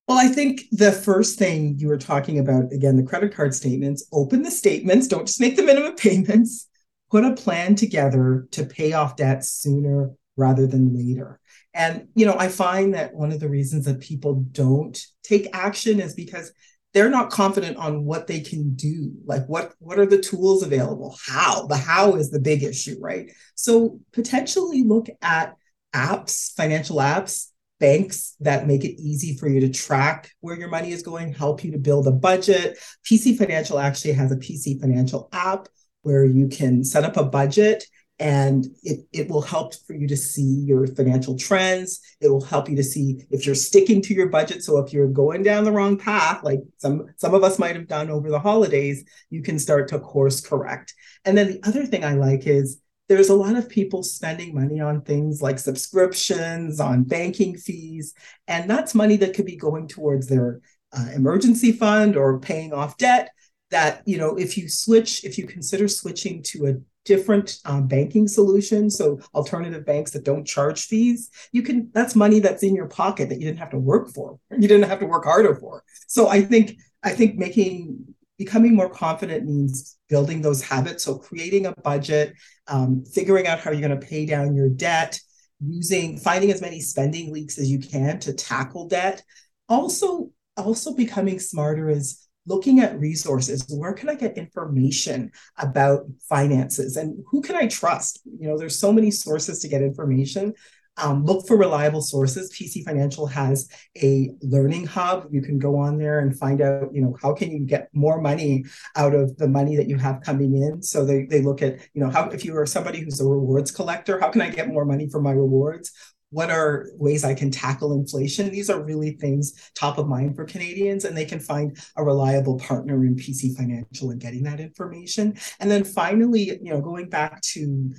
Well, 0.07 0.19
I 0.19 0.29
think 0.29 0.63
the 0.73 0.93
first 0.93 1.39
thing 1.39 1.79
you 1.79 1.89
were 1.89 1.99
talking 1.99 2.39
about, 2.39 2.73
again, 2.73 2.97
the 2.97 3.03
credit 3.03 3.35
card 3.35 3.55
statements, 3.55 4.07
open 4.13 4.43
the 4.43 4.51
statements, 4.51 5.07
don't 5.07 5.27
just 5.27 5.41
make 5.41 5.57
the 5.57 5.63
minimum 5.63 5.95
payments, 5.97 6.69
put 7.11 7.25
a 7.25 7.35
plan 7.35 7.75
together 7.75 8.49
to 8.53 8.65
pay 8.65 8.93
off 8.93 9.17
debt 9.17 9.45
sooner 9.45 10.13
rather 10.37 10.67
than 10.67 10.95
later. 10.95 11.41
And, 11.75 12.09
you 12.15 12.25
know, 12.25 12.37
I 12.39 12.49
find 12.49 12.95
that 12.95 13.15
one 13.15 13.33
of 13.33 13.41
the 13.41 13.49
reasons 13.49 13.85
that 13.85 14.01
people 14.01 14.47
don't 14.53 14.99
take 15.23 15.49
action 15.53 16.01
is 16.01 16.15
because 16.15 16.53
they're 16.99 17.09
not 17.09 17.31
confident 17.31 17.77
on 17.77 18.05
what 18.05 18.27
they 18.27 18.41
can 18.41 18.75
do. 18.75 19.13
Like 19.25 19.47
what 19.47 19.73
what 19.79 20.01
are 20.01 20.07
the 20.07 20.21
tools 20.21 20.65
available? 20.65 21.17
How? 21.25 21.65
The 21.69 21.77
how 21.77 22.17
is 22.17 22.33
the 22.33 22.41
big 22.41 22.65
issue 22.65 22.97
right? 23.01 23.31
So 23.55 24.01
potentially 24.13 24.83
look 24.83 25.07
at 25.23 25.55
apps 25.95 26.53
financial 26.57 26.97
apps 26.97 27.51
banks 27.79 28.35
that 28.41 28.67
make 28.67 28.85
it 28.85 29.01
easy 29.01 29.37
for 29.37 29.49
you 29.49 29.61
to 29.61 29.69
track 29.69 30.33
where 30.41 30.59
your 30.59 30.69
money 30.69 30.91
is 30.91 31.05
going 31.05 31.33
help 31.33 31.63
you 31.63 31.71
to 31.71 31.79
build 31.79 32.09
a 32.09 32.11
budget. 32.11 32.77
Pc 33.09 33.39
financial 33.39 33.79
actually 33.79 34.15
has 34.15 34.33
a 34.33 34.37
pc 34.37 34.81
financial 34.81 35.29
app 35.33 35.69
where 36.03 36.25
you 36.25 36.49
can 36.49 36.83
set 36.83 37.05
up 37.05 37.17
a 37.17 37.23
budget 37.23 37.85
and 38.21 38.67
it, 38.83 39.07
it 39.13 39.29
will 39.29 39.43
help 39.43 39.75
for 39.87 39.95
you 39.95 40.09
to 40.09 40.17
see 40.17 40.43
your 40.43 40.87
financial 40.87 41.37
trends. 41.39 42.01
It 42.21 42.29
will 42.29 42.45
help 42.45 42.69
you 42.69 42.77
to 42.77 42.83
see 42.83 43.25
if 43.31 43.47
you're 43.47 43.55
sticking 43.55 44.03
to 44.03 44.15
your 44.15 44.29
budget. 44.29 44.65
So 44.65 44.79
if 44.79 44.93
you're 44.93 45.09
going 45.09 45.43
down 45.43 45.65
the 45.65 45.73
wrong 45.73 45.97
path 45.97 46.43
like 46.43 46.61
some 46.79 47.07
some 47.17 47.35
of 47.35 47.45
us 47.45 47.59
might 47.59 47.77
have 47.77 47.87
done 47.87 48.11
over 48.11 48.31
the 48.31 48.39
holidays 48.39 49.05
you 49.31 49.43
can 49.43 49.59
start 49.59 49.89
to 49.89 49.99
course 49.99 50.41
correct. 50.41 50.95
And 51.25 51.37
then 51.37 51.49
the 51.49 51.61
other 51.69 51.87
thing 51.87 52.05
i 52.05 52.15
like 52.15 52.47
is 52.47 52.81
there's 53.09 53.31
a 53.31 53.35
lot 53.35 53.57
of 53.57 53.69
people 53.69 54.03
spending 54.03 54.55
money 54.55 54.81
on 54.81 55.01
things 55.01 55.41
like 55.41 55.59
subscriptions 55.59 56.79
on 56.79 57.05
banking 57.05 57.57
fees 57.57 58.15
and 58.47 58.69
that's 58.69 58.95
money 58.95 59.17
that 59.17 59.35
could 59.35 59.47
be 59.47 59.57
going 59.57 59.89
towards 59.89 60.27
their 60.27 60.61
uh, 60.93 61.09
emergency 61.15 61.73
fund 61.73 62.17
or 62.17 62.39
paying 62.39 62.73
off 62.73 62.97
debt 62.99 63.31
that 63.71 64.03
you 64.07 64.19
know 64.19 64.37
if 64.37 64.57
you 64.57 64.69
switch 64.69 65.25
if 65.25 65.39
you 65.39 65.47
consider 65.47 65.89
switching 65.89 66.43
to 66.43 66.67
a 66.67 66.75
different 67.09 67.59
um, 67.65 67.89
banking 67.89 68.29
solutions. 68.29 68.97
So 68.97 69.19
alternative 69.35 69.85
banks 69.85 70.13
that 70.13 70.25
don't 70.25 70.47
charge 70.47 70.87
fees 70.87 71.31
you 71.53 71.63
can 71.63 71.91
that's 71.93 72.15
money 72.15 72.41
that's 72.41 72.63
in 72.63 72.75
your 72.75 72.87
pocket 72.87 73.29
that 73.29 73.39
you 73.41 73.47
didn't 73.47 73.59
have 73.59 73.71
to 73.71 73.79
work 73.79 74.11
for 74.11 74.39
you 74.51 74.69
didn't 74.69 74.89
have 74.89 75.01
to 75.01 75.07
work 75.07 75.25
harder 75.25 75.55
for. 75.55 75.83
So 76.07 76.29
i 76.29 76.41
think 76.43 76.79
i 77.03 77.11
think 77.11 77.37
making 77.37 78.15
becoming 78.39 78.75
more 78.75 78.89
confident 78.89 79.45
means 79.45 79.99
building 80.09 80.41
those 80.41 80.63
habits. 80.63 81.03
So 81.05 81.19
creating 81.19 81.67
a 81.67 81.73
budget 81.73 82.35
um, 82.69 83.05
figuring 83.05 83.49
out 83.49 83.59
how 83.59 83.73
you're 83.73 83.89
going 83.89 84.01
to 84.01 84.07
pay 84.07 84.27
down 84.27 84.55
your 84.55 84.69
debt 84.69 85.19
using 85.61 86.19
finding 86.19 86.53
as 86.53 86.61
many 86.61 86.79
spending 86.79 87.33
leaks 87.33 87.59
as 87.59 87.69
you 87.69 87.81
can 87.81 88.21
to 88.21 88.33
tackle 88.33 88.87
debt. 88.87 89.23
Also 89.69 90.31
also 90.57 90.95
becoming 90.95 91.39
smarter 91.41 91.89
is 91.89 92.28
looking 92.49 92.81
at 92.81 92.99
resources 92.99 93.65
where 93.69 93.93
can 93.93 94.09
i 94.09 94.15
get 94.15 94.39
information 94.39 95.31
about 95.59 96.07
finances? 96.29 96.97
And 96.97 97.23
who 97.31 97.41
can 97.43 97.57
i 97.57 97.67
trust? 97.67 98.21
You 98.25 98.49
know 98.49 98.59
there's 98.59 98.79
so 98.79 98.93
many 98.93 99.11
sources 99.11 99.61
to 99.61 99.69
get 99.69 99.83
information. 99.83 100.55
Um, 101.01 101.25
look 101.25 101.47
for 101.47 101.57
reliable 101.57 102.03
sources. 102.03 102.51
Pc 102.53 102.85
financial 102.85 103.27
has 103.27 103.69
a 104.03 104.31
learning 104.43 104.85
hub. 104.87 105.29
You 105.31 105.43
can 105.43 105.57
go 105.61 105.77
on 105.77 105.97
there 105.97 106.19
and 106.19 106.37
find 106.37 106.61
out 106.61 106.93
you 106.93 107.03
know 107.03 107.17
how 107.23 107.35
can 107.35 107.53
you 107.53 107.61
get 107.61 107.89
more 107.93 108.21
money 108.21 108.65
out 108.97 109.15
of 109.15 109.37
the 109.37 109.47
money 109.47 109.77
that 109.77 109.89
you 109.89 109.97
have 109.97 110.23
coming 110.23 110.57
in? 110.57 110.83
So 110.83 111.05
they, 111.05 111.25
they 111.27 111.41
look 111.41 111.63
at 111.63 111.79
you 111.95 112.03
know 112.03 112.11
how 112.11 112.29
if 112.31 112.45
you 112.45 112.57
are 112.57 112.67
somebody 112.67 113.01
who's 113.01 113.21
a 113.21 113.25
rewards 113.25 113.71
collector 113.71 114.19
how 114.19 114.31
can 114.31 114.43
i 114.43 114.51
get 114.51 114.69
more 114.69 114.85
money 114.85 115.09
for 115.09 115.21
my 115.21 115.33
rewards 115.33 115.93
what 116.31 116.51
are 116.51 116.87
ways 116.95 117.25
I 117.25 117.35
can 117.35 117.51
tackle 117.51 117.93
inflation? 117.93 118.51
These 118.51 118.71
are 118.71 118.83
really 118.83 119.13
things 119.13 119.71
top 119.75 119.99
of 119.99 120.09
mind 120.09 120.37
for 120.37 120.45
Canadians, 120.45 121.05
and 121.05 121.17
they 121.17 121.25
can 121.25 121.41
find 121.41 121.79
a 121.97 122.05
reliable 122.05 122.59
partner 122.59 123.05
in 123.05 123.17
PC 123.17 123.57
Financial 123.57 124.11
and 124.11 124.21
getting 124.21 124.43
that 124.45 124.61
information. 124.61 125.39
And 125.61 125.71
then 125.71 125.85
finally, 125.85 126.59
you 126.63 126.73
know, 126.73 126.81
going 126.81 127.09
back 127.09 127.41
to 127.53 127.93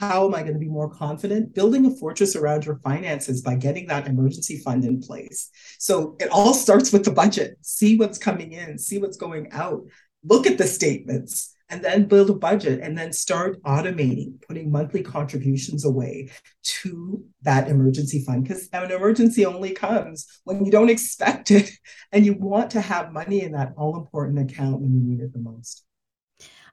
how 0.00 0.26
am 0.26 0.34
I 0.34 0.42
going 0.42 0.54
to 0.54 0.58
be 0.58 0.68
more 0.68 0.90
confident? 0.90 1.54
Building 1.54 1.86
a 1.86 1.90
fortress 1.90 2.34
around 2.34 2.64
your 2.64 2.80
finances 2.82 3.42
by 3.42 3.54
getting 3.54 3.86
that 3.86 4.08
emergency 4.08 4.58
fund 4.58 4.84
in 4.84 5.00
place. 5.00 5.50
So 5.78 6.16
it 6.18 6.28
all 6.30 6.54
starts 6.54 6.92
with 6.92 7.04
the 7.04 7.12
budget. 7.12 7.56
See 7.62 7.96
what's 7.96 8.18
coming 8.18 8.52
in, 8.52 8.78
see 8.78 8.98
what's 8.98 9.16
going 9.16 9.52
out, 9.52 9.82
look 10.24 10.46
at 10.46 10.58
the 10.58 10.66
statements 10.66 11.55
and 11.68 11.82
then 11.82 12.06
build 12.06 12.30
a 12.30 12.34
budget 12.34 12.80
and 12.80 12.96
then 12.96 13.12
start 13.12 13.60
automating, 13.62 14.40
putting 14.46 14.70
monthly 14.70 15.02
contributions 15.02 15.84
away 15.84 16.30
to 16.62 17.24
that 17.42 17.68
emergency 17.68 18.22
fund. 18.24 18.44
Because 18.44 18.68
an 18.72 18.90
emergency 18.90 19.44
only 19.44 19.72
comes 19.72 20.26
when 20.44 20.64
you 20.64 20.70
don't 20.70 20.90
expect 20.90 21.50
it 21.50 21.70
and 22.12 22.24
you 22.24 22.34
want 22.34 22.70
to 22.72 22.80
have 22.80 23.12
money 23.12 23.42
in 23.42 23.52
that 23.52 23.72
all 23.76 23.96
important 23.96 24.38
account 24.50 24.80
when 24.80 24.92
you 24.92 25.00
need 25.00 25.20
it 25.20 25.32
the 25.32 25.38
most. 25.38 25.84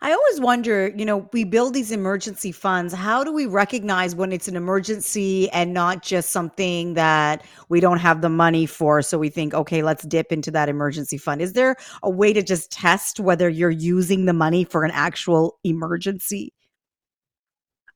I 0.03 0.11
always 0.11 0.41
wonder, 0.41 0.89
you 0.97 1.05
know, 1.05 1.29
we 1.31 1.45
build 1.45 1.73
these 1.73 1.89
emergency 1.89 2.51
funds. 2.51 2.93
How 2.93 3.23
do 3.23 3.31
we 3.31 3.45
recognize 3.45 4.13
when 4.13 4.33
it's 4.33 4.49
an 4.49 4.57
emergency 4.57 5.49
and 5.51 5.73
not 5.73 6.03
just 6.03 6.31
something 6.31 6.95
that 6.95 7.41
we 7.69 7.79
don't 7.79 7.99
have 7.99 8.21
the 8.21 8.27
money 8.27 8.65
for? 8.65 9.01
So 9.01 9.17
we 9.17 9.29
think, 9.29 9.53
okay, 9.53 9.81
let's 9.81 10.03
dip 10.03 10.33
into 10.33 10.51
that 10.51 10.67
emergency 10.67 11.17
fund. 11.17 11.41
Is 11.41 11.53
there 11.53 11.77
a 12.03 12.09
way 12.09 12.33
to 12.33 12.43
just 12.43 12.69
test 12.69 13.21
whether 13.21 13.47
you're 13.47 13.71
using 13.71 14.25
the 14.25 14.33
money 14.33 14.65
for 14.65 14.83
an 14.83 14.91
actual 14.91 15.57
emergency? 15.63 16.51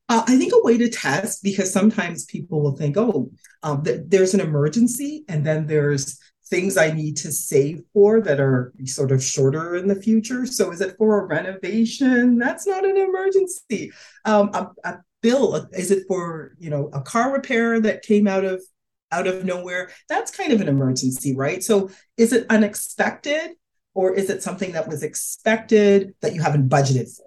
Uh, 0.08 0.24
I 0.26 0.38
think 0.38 0.54
a 0.54 0.64
way 0.64 0.78
to 0.78 0.88
test 0.88 1.42
because 1.42 1.70
sometimes 1.70 2.24
people 2.24 2.62
will 2.62 2.74
think, 2.74 2.96
oh, 2.96 3.30
um, 3.62 3.84
th- 3.84 4.00
there's 4.06 4.32
an 4.32 4.40
emergency, 4.40 5.24
and 5.28 5.44
then 5.44 5.66
there's 5.66 6.18
things 6.48 6.76
I 6.76 6.90
need 6.90 7.16
to 7.18 7.32
save 7.32 7.82
for 7.92 8.20
that 8.22 8.40
are 8.40 8.72
sort 8.84 9.12
of 9.12 9.22
shorter 9.22 9.76
in 9.76 9.88
the 9.88 10.00
future. 10.00 10.46
So 10.46 10.72
is 10.72 10.80
it 10.80 10.96
for 10.96 11.20
a 11.20 11.26
renovation? 11.26 12.38
That's 12.38 12.66
not 12.66 12.84
an 12.84 12.96
emergency. 12.96 13.92
Um, 14.24 14.50
a, 14.54 14.70
a 14.84 14.98
bill 15.20 15.68
is 15.72 15.90
it 15.90 16.04
for 16.06 16.54
you 16.58 16.70
know 16.70 16.90
a 16.92 17.00
car 17.00 17.32
repair 17.32 17.80
that 17.80 18.02
came 18.02 18.26
out 18.26 18.44
of 18.44 18.62
out 19.10 19.26
of 19.26 19.44
nowhere? 19.44 19.90
That's 20.08 20.34
kind 20.36 20.52
of 20.52 20.60
an 20.60 20.68
emergency, 20.68 21.34
right? 21.34 21.62
So 21.62 21.90
is 22.16 22.32
it 22.32 22.46
unexpected 22.50 23.52
or 23.94 24.14
is 24.14 24.30
it 24.30 24.42
something 24.42 24.72
that 24.72 24.88
was 24.88 25.02
expected 25.02 26.14
that 26.20 26.34
you 26.34 26.42
haven't 26.42 26.68
budgeted 26.68 27.14
for? 27.14 27.24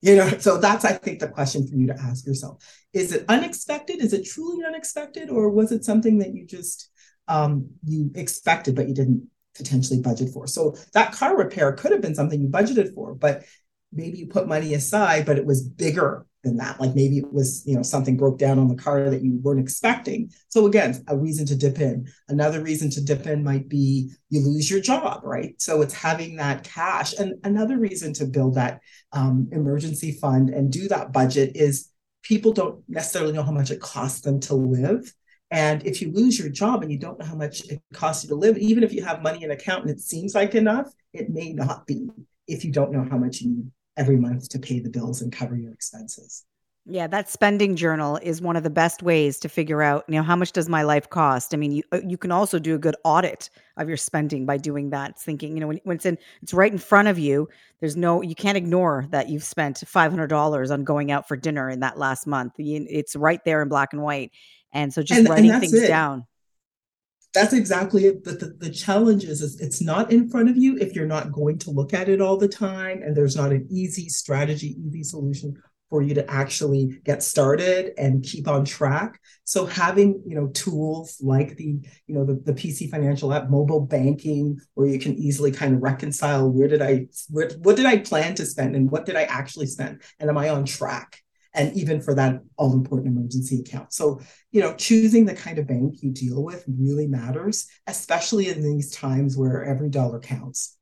You 0.00 0.16
know, 0.16 0.28
so 0.38 0.58
that's 0.58 0.84
I 0.84 0.92
think 0.92 1.20
the 1.20 1.28
question 1.28 1.66
for 1.66 1.74
you 1.74 1.86
to 1.86 1.98
ask 1.98 2.26
yourself. 2.26 2.62
Is 2.92 3.12
it 3.12 3.24
unexpected? 3.28 4.02
Is 4.02 4.12
it 4.12 4.26
truly 4.26 4.64
unexpected? 4.64 5.30
Or 5.30 5.50
was 5.50 5.72
it 5.72 5.84
something 5.84 6.18
that 6.18 6.34
you 6.34 6.46
just 6.46 6.90
um, 7.28 7.68
you 7.84 8.10
expected 8.14 8.74
but 8.74 8.88
you 8.88 8.94
didn't 8.94 9.28
potentially 9.56 10.00
budget 10.00 10.30
for. 10.30 10.46
So 10.46 10.76
that 10.92 11.12
car 11.12 11.36
repair 11.36 11.72
could 11.72 11.92
have 11.92 12.00
been 12.00 12.14
something 12.14 12.40
you 12.40 12.48
budgeted 12.48 12.94
for, 12.94 13.14
but 13.14 13.44
maybe 13.92 14.18
you 14.18 14.26
put 14.26 14.48
money 14.48 14.74
aside, 14.74 15.24
but 15.26 15.38
it 15.38 15.46
was 15.46 15.62
bigger 15.62 16.26
than 16.42 16.56
that. 16.58 16.80
Like 16.80 16.94
maybe 16.94 17.18
it 17.18 17.32
was, 17.32 17.62
you 17.66 17.74
know, 17.74 17.82
something 17.82 18.16
broke 18.16 18.38
down 18.38 18.58
on 18.58 18.68
the 18.68 18.74
car 18.74 19.08
that 19.08 19.22
you 19.22 19.38
weren't 19.42 19.60
expecting. 19.60 20.30
So 20.48 20.66
again, 20.66 21.02
a 21.08 21.16
reason 21.16 21.46
to 21.46 21.56
dip 21.56 21.80
in. 21.80 22.06
Another 22.28 22.60
reason 22.60 22.90
to 22.90 23.00
dip 23.00 23.26
in 23.26 23.42
might 23.42 23.68
be 23.68 24.12
you 24.28 24.40
lose 24.40 24.70
your 24.70 24.80
job, 24.80 25.22
right? 25.24 25.54
So 25.60 25.80
it's 25.82 25.94
having 25.94 26.36
that 26.36 26.64
cash. 26.64 27.14
And 27.18 27.34
another 27.44 27.78
reason 27.78 28.12
to 28.14 28.26
build 28.26 28.56
that 28.56 28.80
um, 29.12 29.48
emergency 29.52 30.12
fund 30.12 30.50
and 30.50 30.70
do 30.70 30.88
that 30.88 31.12
budget 31.12 31.52
is 31.54 31.88
people 32.22 32.52
don't 32.52 32.82
necessarily 32.88 33.32
know 33.32 33.42
how 33.42 33.52
much 33.52 33.70
it 33.70 33.80
costs 33.80 34.20
them 34.20 34.40
to 34.40 34.54
live. 34.54 35.12
And 35.50 35.86
if 35.86 36.02
you 36.02 36.10
lose 36.10 36.38
your 36.38 36.48
job 36.48 36.82
and 36.82 36.90
you 36.90 36.98
don't 36.98 37.18
know 37.18 37.26
how 37.26 37.36
much 37.36 37.64
it 37.68 37.80
costs 37.92 38.24
you 38.24 38.28
to 38.30 38.34
live, 38.34 38.58
even 38.58 38.82
if 38.82 38.92
you 38.92 39.04
have 39.04 39.22
money 39.22 39.44
in 39.44 39.50
account 39.50 39.82
and 39.82 39.90
it 39.90 40.00
seems 40.00 40.34
like 40.34 40.54
enough, 40.54 40.92
it 41.12 41.30
may 41.30 41.52
not 41.52 41.86
be 41.86 42.08
if 42.48 42.64
you 42.64 42.72
don't 42.72 42.92
know 42.92 43.06
how 43.10 43.16
much 43.16 43.40
you 43.40 43.50
need 43.50 43.70
every 43.96 44.16
month 44.16 44.48
to 44.50 44.58
pay 44.58 44.80
the 44.80 44.90
bills 44.90 45.22
and 45.22 45.32
cover 45.32 45.56
your 45.56 45.72
expenses. 45.72 46.44
Yeah, 46.86 47.06
that 47.06 47.30
spending 47.30 47.76
journal 47.76 48.18
is 48.22 48.42
one 48.42 48.56
of 48.56 48.62
the 48.62 48.68
best 48.68 49.02
ways 49.02 49.38
to 49.40 49.48
figure 49.48 49.80
out, 49.80 50.04
you 50.06 50.16
know, 50.16 50.22
how 50.22 50.36
much 50.36 50.52
does 50.52 50.68
my 50.68 50.82
life 50.82 51.08
cost? 51.08 51.54
I 51.54 51.56
mean, 51.56 51.72
you 51.72 51.82
uh, 51.92 52.00
you 52.06 52.18
can 52.18 52.30
also 52.30 52.58
do 52.58 52.74
a 52.74 52.78
good 52.78 52.94
audit 53.04 53.48
of 53.78 53.88
your 53.88 53.96
spending 53.96 54.44
by 54.44 54.58
doing 54.58 54.90
that. 54.90 55.18
Thinking, 55.18 55.54
you 55.54 55.60
know, 55.60 55.68
when, 55.68 55.80
when 55.84 55.96
it's 55.96 56.04
in 56.04 56.18
it's 56.42 56.52
right 56.52 56.70
in 56.70 56.76
front 56.76 57.08
of 57.08 57.18
you, 57.18 57.48
there's 57.80 57.96
no 57.96 58.20
you 58.20 58.34
can't 58.34 58.58
ignore 58.58 59.06
that 59.12 59.30
you've 59.30 59.44
spent 59.44 59.78
$500 59.78 60.70
on 60.70 60.84
going 60.84 61.10
out 61.10 61.26
for 61.26 61.38
dinner 61.38 61.70
in 61.70 61.80
that 61.80 61.96
last 61.96 62.26
month. 62.26 62.52
It's 62.58 63.16
right 63.16 63.42
there 63.46 63.62
in 63.62 63.70
black 63.70 63.94
and 63.94 64.02
white. 64.02 64.32
And 64.74 64.92
so 64.92 65.02
just 65.02 65.20
and, 65.20 65.28
writing 65.28 65.50
and 65.50 65.60
things 65.60 65.72
it. 65.72 65.88
down. 65.88 66.26
That's 67.32 67.52
exactly 67.52 68.04
it. 68.04 68.24
But 68.24 68.40
the, 68.40 68.56
the 68.58 68.70
challenge 68.70 69.24
is, 69.24 69.40
is 69.40 69.60
it's 69.60 69.80
not 69.80 70.12
in 70.12 70.28
front 70.28 70.50
of 70.50 70.56
you 70.56 70.76
if 70.78 70.94
you're 70.94 71.06
not 71.06 71.32
going 71.32 71.58
to 71.60 71.70
look 71.70 71.94
at 71.94 72.08
it 72.08 72.20
all 72.20 72.36
the 72.36 72.48
time. 72.48 73.02
And 73.02 73.16
there's 73.16 73.36
not 73.36 73.50
an 73.50 73.66
easy 73.70 74.08
strategy, 74.08 74.76
easy 74.86 75.02
solution 75.02 75.56
for 75.90 76.02
you 76.02 76.14
to 76.14 76.28
actually 76.30 77.00
get 77.04 77.22
started 77.22 77.92
and 77.98 78.22
keep 78.22 78.48
on 78.48 78.64
track. 78.64 79.20
So 79.44 79.66
having, 79.66 80.22
you 80.26 80.34
know, 80.34 80.48
tools 80.48 81.18
like 81.20 81.56
the, 81.56 81.78
you 82.06 82.14
know, 82.14 82.24
the, 82.24 82.34
the 82.34 82.52
PC 82.52 82.90
financial 82.90 83.32
app, 83.32 83.50
mobile 83.50 83.80
banking, 83.80 84.58
where 84.74 84.88
you 84.88 84.98
can 84.98 85.14
easily 85.14 85.52
kind 85.52 85.74
of 85.74 85.82
reconcile 85.82 86.48
where 86.48 86.68
did 86.68 86.82
I, 86.82 87.08
where, 87.30 87.50
what 87.62 87.76
did 87.76 87.86
I 87.86 87.98
plan 87.98 88.34
to 88.36 88.46
spend 88.46 88.74
and 88.74 88.90
what 88.90 89.06
did 89.06 89.16
I 89.16 89.24
actually 89.24 89.66
spend? 89.66 90.02
And 90.18 90.30
am 90.30 90.38
I 90.38 90.48
on 90.48 90.64
track? 90.64 91.23
And 91.54 91.74
even 91.76 92.00
for 92.00 92.14
that 92.14 92.40
all 92.56 92.72
important 92.72 93.16
emergency 93.16 93.60
account. 93.60 93.92
So, 93.92 94.20
you 94.50 94.60
know, 94.60 94.74
choosing 94.74 95.24
the 95.24 95.34
kind 95.34 95.58
of 95.58 95.66
bank 95.66 96.02
you 96.02 96.10
deal 96.10 96.42
with 96.42 96.64
really 96.66 97.06
matters, 97.06 97.68
especially 97.86 98.48
in 98.48 98.62
these 98.62 98.90
times 98.90 99.36
where 99.36 99.64
every 99.64 99.88
dollar 99.88 100.20
counts. 100.20 100.76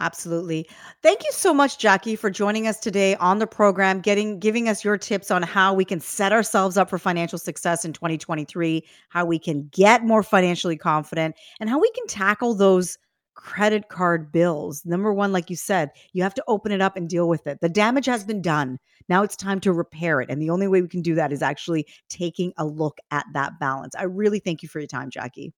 Absolutely. 0.00 0.66
Thank 1.02 1.24
you 1.24 1.30
so 1.32 1.52
much, 1.52 1.78
Jackie, 1.78 2.16
for 2.16 2.30
joining 2.30 2.66
us 2.66 2.80
today 2.80 3.16
on 3.16 3.38
the 3.38 3.46
program, 3.46 4.00
getting 4.00 4.38
giving 4.38 4.66
us 4.66 4.82
your 4.82 4.96
tips 4.96 5.30
on 5.30 5.42
how 5.42 5.74
we 5.74 5.84
can 5.84 6.00
set 6.00 6.32
ourselves 6.32 6.78
up 6.78 6.88
for 6.88 6.98
financial 6.98 7.38
success 7.38 7.84
in 7.84 7.92
2023, 7.92 8.82
how 9.10 9.26
we 9.26 9.38
can 9.38 9.68
get 9.72 10.02
more 10.02 10.22
financially 10.22 10.76
confident, 10.76 11.36
and 11.60 11.68
how 11.68 11.78
we 11.78 11.90
can 11.90 12.06
tackle 12.06 12.54
those 12.54 12.96
credit 13.42 13.88
card 13.88 14.30
bills. 14.30 14.84
Number 14.84 15.12
one, 15.12 15.32
like 15.32 15.50
you 15.50 15.56
said, 15.56 15.90
you 16.12 16.22
have 16.22 16.34
to 16.34 16.44
open 16.46 16.72
it 16.72 16.80
up 16.80 16.96
and 16.96 17.08
deal 17.08 17.28
with 17.28 17.46
it. 17.46 17.60
The 17.60 17.68
damage 17.68 18.06
has 18.06 18.24
been 18.24 18.42
done. 18.42 18.78
Now 19.08 19.22
it's 19.22 19.36
time 19.36 19.60
to 19.60 19.72
repair 19.72 20.20
it. 20.20 20.30
And 20.30 20.40
the 20.40 20.50
only 20.50 20.68
way 20.68 20.82
we 20.82 20.88
can 20.88 21.02
do 21.02 21.14
that 21.14 21.32
is 21.32 21.42
actually 21.42 21.86
taking 22.08 22.52
a 22.58 22.66
look 22.66 22.98
at 23.10 23.24
that 23.32 23.58
balance. 23.58 23.94
I 23.96 24.04
really 24.04 24.40
thank 24.40 24.62
you 24.62 24.68
for 24.68 24.78
your 24.78 24.86
time, 24.86 25.10
Jackie. 25.10 25.52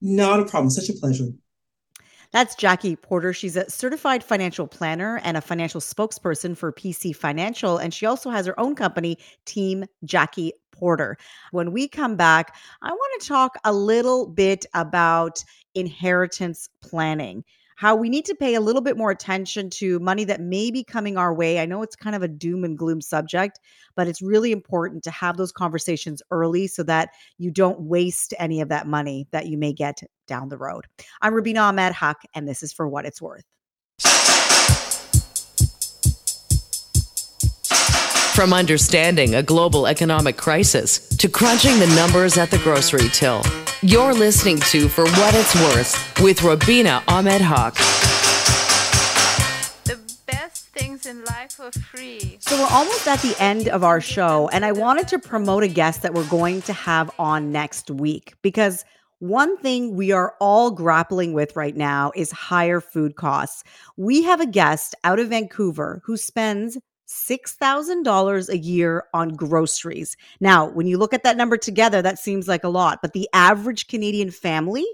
Not 0.00 0.40
a 0.40 0.44
problem. 0.44 0.70
Such 0.70 0.88
a 0.88 0.98
pleasure. 0.98 1.26
That's 2.32 2.54
Jackie 2.54 2.94
Porter. 2.94 3.32
She's 3.32 3.56
a 3.56 3.68
certified 3.68 4.22
financial 4.22 4.68
planner 4.68 5.20
and 5.24 5.36
a 5.36 5.40
financial 5.40 5.80
spokesperson 5.80 6.56
for 6.56 6.72
PC 6.72 7.14
Financial. 7.14 7.76
And 7.76 7.92
she 7.92 8.06
also 8.06 8.30
has 8.30 8.46
her 8.46 8.58
own 8.58 8.76
company, 8.76 9.18
Team 9.46 9.84
Jackie 10.04 10.52
Porter. 10.80 11.16
When 11.52 11.72
we 11.72 11.86
come 11.86 12.16
back, 12.16 12.56
I 12.82 12.90
want 12.90 13.20
to 13.20 13.28
talk 13.28 13.56
a 13.64 13.72
little 13.72 14.26
bit 14.26 14.64
about 14.74 15.44
inheritance 15.74 16.68
planning 16.80 17.44
how 17.80 17.96
we 17.96 18.10
need 18.10 18.26
to 18.26 18.34
pay 18.34 18.56
a 18.56 18.60
little 18.60 18.82
bit 18.82 18.98
more 18.98 19.10
attention 19.10 19.70
to 19.70 19.98
money 20.00 20.22
that 20.22 20.38
may 20.38 20.70
be 20.70 20.84
coming 20.84 21.16
our 21.16 21.32
way. 21.32 21.58
I 21.58 21.64
know 21.64 21.82
it's 21.82 21.96
kind 21.96 22.14
of 22.14 22.22
a 22.22 22.28
doom 22.28 22.62
and 22.62 22.76
gloom 22.76 23.00
subject, 23.00 23.58
but 23.96 24.06
it's 24.06 24.20
really 24.20 24.52
important 24.52 25.02
to 25.04 25.10
have 25.10 25.38
those 25.38 25.50
conversations 25.50 26.20
early 26.30 26.66
so 26.66 26.82
that 26.82 27.08
you 27.38 27.50
don't 27.50 27.80
waste 27.80 28.34
any 28.38 28.60
of 28.60 28.68
that 28.68 28.86
money 28.86 29.26
that 29.30 29.46
you 29.46 29.56
may 29.56 29.72
get 29.72 30.02
down 30.26 30.50
the 30.50 30.58
road. 30.58 30.84
I'm 31.22 31.32
Rubina 31.32 31.60
Ahmed 31.62 31.94
Haq, 31.94 32.20
and 32.34 32.46
this 32.46 32.62
is 32.62 32.70
For 32.70 32.86
What 32.86 33.06
It's 33.06 33.22
Worth. 33.22 33.46
From 38.40 38.54
understanding 38.54 39.34
a 39.34 39.42
global 39.42 39.86
economic 39.86 40.38
crisis 40.38 41.06
to 41.18 41.28
crunching 41.28 41.78
the 41.78 41.86
numbers 41.88 42.38
at 42.38 42.50
the 42.50 42.56
grocery 42.56 43.10
till, 43.12 43.42
you're 43.82 44.14
listening 44.14 44.58
to 44.60 44.88
For 44.88 45.04
What 45.04 45.34
It's 45.34 45.54
Worth 45.56 46.22
with 46.22 46.42
Rubina 46.42 47.02
Ahmed 47.06 47.42
Haq. 47.42 47.74
The 49.84 50.00
best 50.24 50.68
things 50.68 51.04
in 51.04 51.22
life 51.26 51.60
are 51.60 51.70
free. 51.70 52.38
So 52.40 52.56
we're 52.56 52.74
almost 52.74 53.06
at 53.06 53.20
the 53.20 53.36
end 53.38 53.68
of 53.68 53.84
our 53.84 54.00
show, 54.00 54.48
and 54.54 54.64
I 54.64 54.72
wanted 54.72 55.06
to 55.08 55.18
promote 55.18 55.62
a 55.62 55.68
guest 55.68 56.00
that 56.00 56.14
we're 56.14 56.26
going 56.30 56.62
to 56.62 56.72
have 56.72 57.10
on 57.18 57.52
next 57.52 57.90
week 57.90 58.32
because 58.40 58.86
one 59.18 59.58
thing 59.58 59.96
we 59.96 60.12
are 60.12 60.34
all 60.40 60.70
grappling 60.70 61.34
with 61.34 61.56
right 61.56 61.76
now 61.76 62.10
is 62.16 62.30
higher 62.30 62.80
food 62.80 63.16
costs. 63.16 63.64
We 63.98 64.22
have 64.22 64.40
a 64.40 64.46
guest 64.46 64.94
out 65.04 65.18
of 65.18 65.28
Vancouver 65.28 66.00
who 66.06 66.16
spends 66.16 66.78
$6,000 67.10 68.48
a 68.48 68.58
year 68.58 69.04
on 69.12 69.30
groceries. 69.30 70.16
Now, 70.40 70.70
when 70.70 70.86
you 70.86 70.96
look 70.96 71.12
at 71.12 71.24
that 71.24 71.36
number 71.36 71.56
together, 71.56 72.00
that 72.02 72.20
seems 72.20 72.46
like 72.46 72.62
a 72.62 72.68
lot, 72.68 73.00
but 73.02 73.14
the 73.14 73.28
average 73.32 73.88
Canadian 73.88 74.30
family 74.30 74.86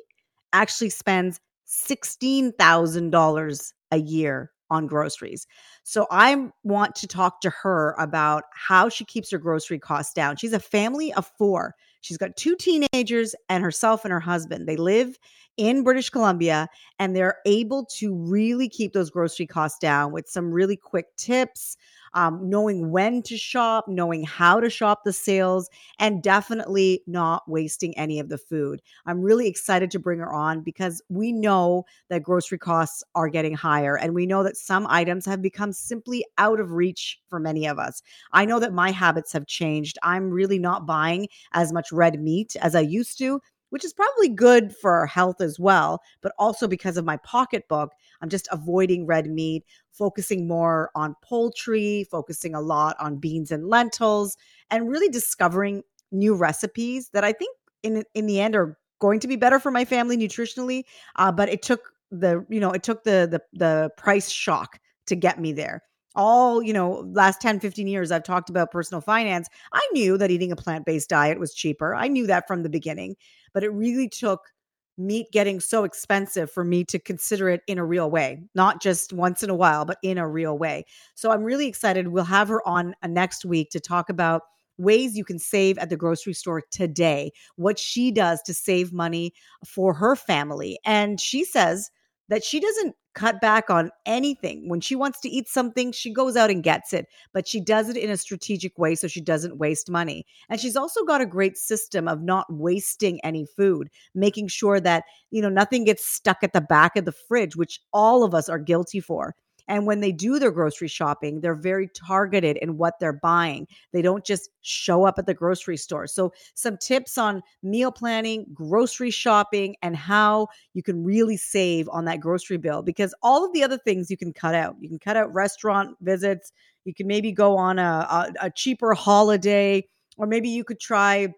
actually 0.52 0.90
spends 0.90 1.40
$16,000 1.68 3.72
a 3.92 3.98
year 3.98 4.50
on 4.70 4.86
groceries. 4.86 5.46
So 5.84 6.06
I 6.10 6.48
want 6.64 6.94
to 6.96 7.06
talk 7.06 7.40
to 7.42 7.50
her 7.50 7.94
about 7.98 8.44
how 8.52 8.88
she 8.88 9.04
keeps 9.04 9.30
her 9.30 9.38
grocery 9.38 9.78
costs 9.78 10.12
down. 10.12 10.36
She's 10.36 10.52
a 10.52 10.60
family 10.60 11.12
of 11.12 11.30
four. 11.38 11.74
She's 12.00 12.16
got 12.16 12.36
two 12.36 12.56
teenagers 12.56 13.34
and 13.48 13.62
herself 13.62 14.04
and 14.04 14.12
her 14.12 14.20
husband. 14.20 14.66
They 14.66 14.76
live 14.76 15.18
in 15.56 15.84
British 15.84 16.10
Columbia 16.10 16.68
and 16.98 17.14
they're 17.14 17.38
able 17.46 17.86
to 17.96 18.14
really 18.14 18.68
keep 18.68 18.92
those 18.92 19.10
grocery 19.10 19.46
costs 19.46 19.78
down 19.78 20.12
with 20.12 20.28
some 20.28 20.50
really 20.50 20.76
quick 20.76 21.06
tips, 21.16 21.76
um, 22.14 22.48
knowing 22.48 22.90
when 22.90 23.22
to 23.22 23.36
shop, 23.36 23.86
knowing 23.88 24.24
how 24.24 24.60
to 24.60 24.70
shop 24.70 25.04
the 25.04 25.12
sales, 25.12 25.68
and 25.98 26.22
definitely 26.22 27.02
not 27.06 27.42
wasting 27.48 27.96
any 27.98 28.18
of 28.18 28.28
the 28.28 28.38
food. 28.38 28.82
I'm 29.06 29.20
really 29.20 29.48
excited 29.48 29.90
to 29.92 29.98
bring 29.98 30.18
her 30.18 30.32
on 30.32 30.60
because 30.60 31.02
we 31.08 31.32
know 31.32 31.84
that 32.08 32.22
grocery 32.22 32.58
costs 32.58 33.02
are 33.14 33.28
getting 33.28 33.54
higher, 33.54 33.96
and 33.96 34.14
we 34.14 34.26
know 34.26 34.42
that 34.42 34.56
some 34.56 34.86
items 34.88 35.26
have 35.26 35.42
become 35.42 35.72
simply 35.72 36.24
out 36.38 36.60
of 36.60 36.72
reach 36.72 37.20
for 37.28 37.38
many 37.38 37.66
of 37.66 37.78
us. 37.78 38.02
I 38.32 38.44
know 38.44 38.60
that 38.60 38.72
my 38.72 38.90
habits 38.90 39.32
have 39.32 39.46
changed. 39.46 39.98
I'm 40.02 40.30
really 40.30 40.58
not 40.58 40.86
buying 40.86 41.28
as 41.52 41.72
much 41.72 41.92
red 41.92 42.20
meat 42.20 42.56
as 42.60 42.74
I 42.74 42.80
used 42.80 43.18
to 43.18 43.40
which 43.76 43.84
is 43.84 43.92
probably 43.92 44.30
good 44.30 44.74
for 44.74 45.04
health 45.04 45.42
as 45.42 45.60
well, 45.60 46.00
but 46.22 46.32
also 46.38 46.66
because 46.66 46.96
of 46.96 47.04
my 47.04 47.18
pocketbook, 47.18 47.92
I'm 48.22 48.30
just 48.30 48.48
avoiding 48.50 49.04
red 49.04 49.26
meat, 49.26 49.66
focusing 49.92 50.48
more 50.48 50.90
on 50.94 51.14
poultry, 51.22 52.06
focusing 52.10 52.54
a 52.54 52.60
lot 52.62 52.96
on 52.98 53.18
beans 53.18 53.50
and 53.50 53.68
lentils, 53.68 54.38
and 54.70 54.88
really 54.88 55.10
discovering 55.10 55.82
new 56.10 56.34
recipes 56.34 57.10
that 57.10 57.22
I 57.22 57.34
think 57.34 57.54
in 57.82 58.02
in 58.14 58.24
the 58.24 58.40
end 58.40 58.56
are 58.56 58.78
going 58.98 59.20
to 59.20 59.28
be 59.28 59.36
better 59.36 59.58
for 59.58 59.70
my 59.70 59.84
family 59.84 60.16
nutritionally. 60.16 60.84
Uh, 61.16 61.30
but 61.30 61.50
it 61.50 61.60
took 61.60 61.92
the 62.10 62.46
you 62.48 62.60
know 62.60 62.70
it 62.70 62.82
took 62.82 63.04
the 63.04 63.28
the 63.30 63.42
the 63.52 63.90
price 63.98 64.30
shock 64.30 64.78
to 65.04 65.14
get 65.14 65.38
me 65.38 65.52
there 65.52 65.82
all 66.16 66.62
you 66.62 66.72
know 66.72 67.06
last 67.12 67.40
10 67.40 67.60
15 67.60 67.86
years 67.86 68.10
i've 68.10 68.24
talked 68.24 68.50
about 68.50 68.70
personal 68.70 69.00
finance 69.00 69.48
i 69.72 69.88
knew 69.92 70.18
that 70.18 70.30
eating 70.30 70.50
a 70.50 70.56
plant-based 70.56 71.08
diet 71.08 71.38
was 71.38 71.54
cheaper 71.54 71.94
i 71.94 72.08
knew 72.08 72.26
that 72.26 72.48
from 72.48 72.62
the 72.62 72.68
beginning 72.68 73.14
but 73.52 73.62
it 73.62 73.72
really 73.72 74.08
took 74.08 74.52
meat 74.98 75.30
getting 75.30 75.60
so 75.60 75.84
expensive 75.84 76.50
for 76.50 76.64
me 76.64 76.84
to 76.84 76.98
consider 76.98 77.48
it 77.48 77.62
in 77.66 77.78
a 77.78 77.84
real 77.84 78.10
way, 78.10 78.42
not 78.54 78.80
just 78.80 79.12
once 79.12 79.42
in 79.42 79.50
a 79.50 79.54
while, 79.54 79.84
but 79.84 79.98
in 80.02 80.18
a 80.18 80.28
real 80.28 80.56
way. 80.56 80.84
So 81.14 81.30
I'm 81.30 81.42
really 81.42 81.66
excited. 81.66 82.08
We'll 82.08 82.24
have 82.24 82.48
her 82.48 82.66
on 82.66 82.94
uh, 83.02 83.08
next 83.08 83.44
week 83.44 83.70
to 83.70 83.80
talk 83.80 84.08
about 84.08 84.42
ways 84.78 85.16
you 85.16 85.24
can 85.24 85.38
save 85.38 85.78
at 85.78 85.88
the 85.88 85.96
grocery 85.96 86.34
store 86.34 86.62
today, 86.70 87.32
what 87.56 87.78
she 87.78 88.10
does 88.10 88.42
to 88.42 88.54
save 88.54 88.92
money 88.92 89.32
for 89.64 89.94
her 89.94 90.16
family. 90.16 90.78
And 90.84 91.20
she 91.20 91.44
says 91.44 91.90
that 92.28 92.44
she 92.44 92.60
doesn't 92.60 92.94
cut 93.16 93.40
back 93.40 93.70
on 93.70 93.90
anything. 94.04 94.68
When 94.68 94.80
she 94.80 94.94
wants 94.94 95.20
to 95.22 95.28
eat 95.28 95.48
something, 95.48 95.90
she 95.90 96.12
goes 96.12 96.36
out 96.36 96.50
and 96.50 96.62
gets 96.62 96.92
it, 96.92 97.06
but 97.32 97.48
she 97.48 97.60
does 97.60 97.88
it 97.88 97.96
in 97.96 98.10
a 98.10 98.16
strategic 98.16 98.78
way 98.78 98.94
so 98.94 99.08
she 99.08 99.20
doesn't 99.20 99.58
waste 99.58 99.90
money. 99.90 100.24
And 100.48 100.60
she's 100.60 100.76
also 100.76 101.02
got 101.04 101.22
a 101.22 101.26
great 101.26 101.56
system 101.56 102.06
of 102.06 102.22
not 102.22 102.46
wasting 102.50 103.18
any 103.24 103.46
food, 103.56 103.88
making 104.14 104.48
sure 104.48 104.78
that, 104.80 105.04
you 105.30 105.42
know, 105.42 105.48
nothing 105.48 105.84
gets 105.84 106.06
stuck 106.06 106.38
at 106.42 106.52
the 106.52 106.60
back 106.60 106.94
of 106.94 107.06
the 107.06 107.12
fridge, 107.12 107.56
which 107.56 107.80
all 107.92 108.22
of 108.22 108.34
us 108.34 108.48
are 108.48 108.58
guilty 108.58 109.00
for. 109.00 109.34
And 109.68 109.86
when 109.86 110.00
they 110.00 110.12
do 110.12 110.38
their 110.38 110.50
grocery 110.50 110.88
shopping, 110.88 111.40
they're 111.40 111.54
very 111.54 111.88
targeted 111.88 112.56
in 112.58 112.76
what 112.76 112.98
they're 113.00 113.12
buying. 113.12 113.66
They 113.92 114.02
don't 114.02 114.24
just 114.24 114.50
show 114.62 115.04
up 115.04 115.18
at 115.18 115.26
the 115.26 115.34
grocery 115.34 115.76
store. 115.76 116.06
So, 116.06 116.32
some 116.54 116.76
tips 116.76 117.18
on 117.18 117.42
meal 117.62 117.90
planning, 117.90 118.46
grocery 118.52 119.10
shopping, 119.10 119.76
and 119.82 119.96
how 119.96 120.48
you 120.74 120.82
can 120.82 121.04
really 121.04 121.36
save 121.36 121.88
on 121.90 122.04
that 122.04 122.20
grocery 122.20 122.58
bill 122.58 122.82
because 122.82 123.14
all 123.22 123.44
of 123.44 123.52
the 123.52 123.62
other 123.62 123.78
things 123.78 124.10
you 124.10 124.16
can 124.16 124.32
cut 124.32 124.54
out. 124.54 124.76
You 124.80 124.88
can 124.88 124.98
cut 124.98 125.16
out 125.16 125.32
restaurant 125.34 125.96
visits. 126.00 126.52
You 126.84 126.94
can 126.94 127.06
maybe 127.06 127.32
go 127.32 127.56
on 127.56 127.78
a, 127.78 127.82
a, 127.82 128.32
a 128.42 128.50
cheaper 128.50 128.94
holiday, 128.94 129.88
or 130.16 130.26
maybe 130.26 130.48
you 130.48 130.64
could 130.64 130.80
try 130.80 131.34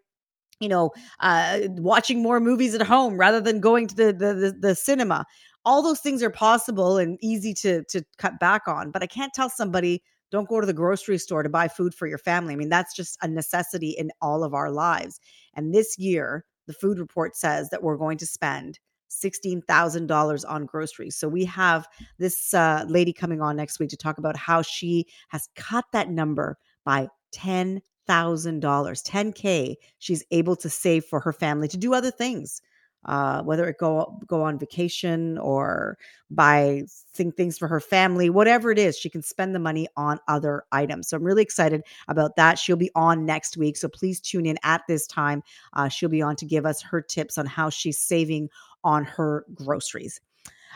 you 0.60 0.68
know, 0.68 0.90
uh, 1.20 1.60
watching 1.76 2.22
more 2.22 2.40
movies 2.40 2.74
at 2.74 2.82
home 2.82 3.16
rather 3.16 3.40
than 3.40 3.60
going 3.60 3.86
to 3.86 3.94
the, 3.94 4.06
the 4.06 4.34
the, 4.34 4.56
the 4.58 4.74
cinema 4.74 5.24
all 5.68 5.82
those 5.82 6.00
things 6.00 6.22
are 6.22 6.30
possible 6.30 6.96
and 6.96 7.18
easy 7.20 7.52
to 7.52 7.84
to 7.84 8.02
cut 8.16 8.40
back 8.40 8.66
on 8.66 8.90
but 8.90 9.02
i 9.02 9.06
can't 9.06 9.34
tell 9.34 9.50
somebody 9.50 10.02
don't 10.30 10.48
go 10.48 10.60
to 10.60 10.66
the 10.66 10.72
grocery 10.72 11.18
store 11.18 11.42
to 11.42 11.48
buy 11.48 11.68
food 11.68 11.94
for 11.94 12.06
your 12.06 12.18
family. 12.18 12.52
I 12.52 12.56
mean 12.56 12.68
that's 12.68 12.94
just 12.94 13.16
a 13.22 13.28
necessity 13.28 13.90
in 13.90 14.10
all 14.20 14.44
of 14.44 14.54
our 14.54 14.70
lives. 14.70 15.20
And 15.54 15.74
this 15.74 15.98
year 15.98 16.44
the 16.66 16.72
food 16.74 16.98
report 16.98 17.36
says 17.36 17.70
that 17.70 17.82
we're 17.82 17.96
going 17.96 18.18
to 18.18 18.26
spend 18.26 18.78
$16,000 19.10 20.44
on 20.46 20.66
groceries. 20.66 21.16
So 21.16 21.28
we 21.28 21.46
have 21.46 21.88
this 22.18 22.52
uh, 22.52 22.84
lady 22.86 23.14
coming 23.14 23.40
on 23.40 23.56
next 23.56 23.80
week 23.80 23.88
to 23.90 23.96
talk 23.96 24.18
about 24.18 24.36
how 24.36 24.60
she 24.60 25.06
has 25.28 25.48
cut 25.56 25.86
that 25.92 26.10
number 26.10 26.58
by 26.84 27.08
10 27.32 27.80
thousand 28.06 28.60
dollars 28.60 29.02
10k 29.02 29.74
she's 29.98 30.24
able 30.30 30.56
to 30.56 30.70
save 30.70 31.04
for 31.04 31.20
her 31.20 31.30
family 31.30 31.68
to 31.68 31.76
do 31.76 31.92
other 31.92 32.10
things 32.10 32.62
uh, 33.08 33.42
whether 33.42 33.66
it 33.66 33.78
go 33.78 34.20
go 34.26 34.42
on 34.42 34.58
vacation 34.58 35.38
or 35.38 35.96
buy 36.30 36.82
things 37.14 37.58
for 37.58 37.66
her 37.66 37.80
family, 37.80 38.28
whatever 38.28 38.70
it 38.70 38.78
is, 38.78 38.96
she 38.96 39.08
can 39.08 39.22
spend 39.22 39.54
the 39.54 39.58
money 39.58 39.88
on 39.96 40.20
other 40.28 40.64
items. 40.72 41.08
So 41.08 41.16
I'm 41.16 41.24
really 41.24 41.42
excited 41.42 41.82
about 42.06 42.36
that. 42.36 42.58
She'll 42.58 42.76
be 42.76 42.90
on 42.94 43.24
next 43.24 43.56
week, 43.56 43.76
so 43.78 43.88
please 43.88 44.20
tune 44.20 44.44
in 44.44 44.58
at 44.62 44.82
this 44.86 45.06
time. 45.06 45.42
Uh, 45.72 45.88
she'll 45.88 46.10
be 46.10 46.22
on 46.22 46.36
to 46.36 46.44
give 46.44 46.66
us 46.66 46.82
her 46.82 47.00
tips 47.00 47.38
on 47.38 47.46
how 47.46 47.70
she's 47.70 47.98
saving 47.98 48.50
on 48.84 49.04
her 49.04 49.46
groceries. 49.54 50.20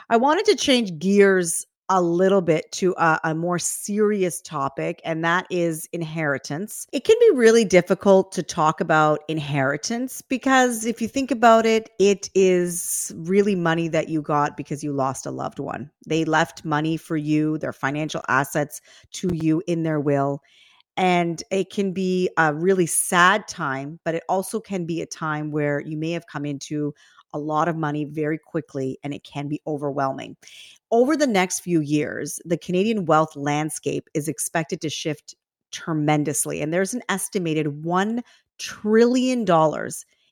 I 0.08 0.16
wanted 0.16 0.46
to 0.46 0.56
change 0.56 0.98
gears 0.98 1.66
a 1.92 2.00
little 2.00 2.40
bit 2.40 2.72
to 2.72 2.94
a, 2.96 3.20
a, 3.22 3.34
more 3.34 3.58
serious 3.58 4.40
topic, 4.40 5.02
and 5.04 5.22
that 5.22 5.46
is 5.50 5.86
inheritance. 5.92 6.86
It 6.90 7.04
can 7.04 7.16
be 7.20 7.36
really 7.36 7.66
difficult 7.66 8.32
to 8.32 8.42
talk 8.42 8.80
about 8.80 9.20
inheritance 9.28 10.22
because 10.22 10.86
if 10.86 11.02
you 11.02 11.08
think 11.08 11.30
about 11.30 11.66
it, 11.66 11.90
it 11.98 12.30
is 12.34 13.12
really 13.14 13.54
money 13.54 13.88
that 13.88 14.08
you 14.08 14.22
got 14.22 14.56
because 14.56 14.82
you 14.82 14.94
lost 14.94 15.26
a 15.26 15.30
loved 15.30 15.58
one. 15.58 15.90
They 16.06 16.24
left 16.24 16.64
money 16.64 16.96
for 16.96 17.18
you, 17.18 17.58
their 17.58 17.74
financial 17.74 18.22
assets 18.26 18.80
to 19.12 19.28
you 19.34 19.62
in 19.66 19.82
their 19.82 20.00
will. 20.00 20.42
And 20.96 21.42
it 21.50 21.70
can 21.70 21.92
be 21.92 22.30
a 22.38 22.54
really 22.54 22.86
sad 22.86 23.48
time, 23.48 24.00
but 24.02 24.14
it 24.14 24.22
also 24.30 24.60
can 24.60 24.86
be 24.86 25.02
a 25.02 25.06
time 25.06 25.50
where 25.50 25.80
you 25.80 25.98
may 25.98 26.12
have 26.12 26.26
come 26.26 26.46
into 26.46 26.94
a 27.32 27.38
lot 27.38 27.68
of 27.68 27.76
money 27.76 28.04
very 28.04 28.38
quickly 28.38 28.98
and 29.02 29.14
it 29.14 29.24
can 29.24 29.48
be 29.48 29.60
overwhelming. 29.66 30.36
Over 30.90 31.16
the 31.16 31.26
next 31.26 31.60
few 31.60 31.80
years, 31.80 32.40
the 32.44 32.58
Canadian 32.58 33.06
wealth 33.06 33.34
landscape 33.36 34.08
is 34.14 34.28
expected 34.28 34.80
to 34.82 34.90
shift 34.90 35.34
tremendously. 35.70 36.60
And 36.60 36.72
there's 36.72 36.94
an 36.94 37.02
estimated 37.08 37.66
$1 37.66 38.22
trillion 38.58 39.40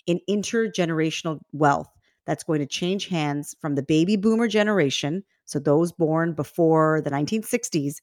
in 0.06 0.20
intergenerational 0.28 1.40
wealth 1.52 1.88
that's 2.26 2.44
going 2.44 2.60
to 2.60 2.66
change 2.66 3.08
hands 3.08 3.56
from 3.60 3.74
the 3.74 3.82
baby 3.82 4.16
boomer 4.16 4.46
generation, 4.46 5.24
so 5.46 5.58
those 5.58 5.90
born 5.90 6.34
before 6.34 7.00
the 7.00 7.10
1960s, 7.10 7.96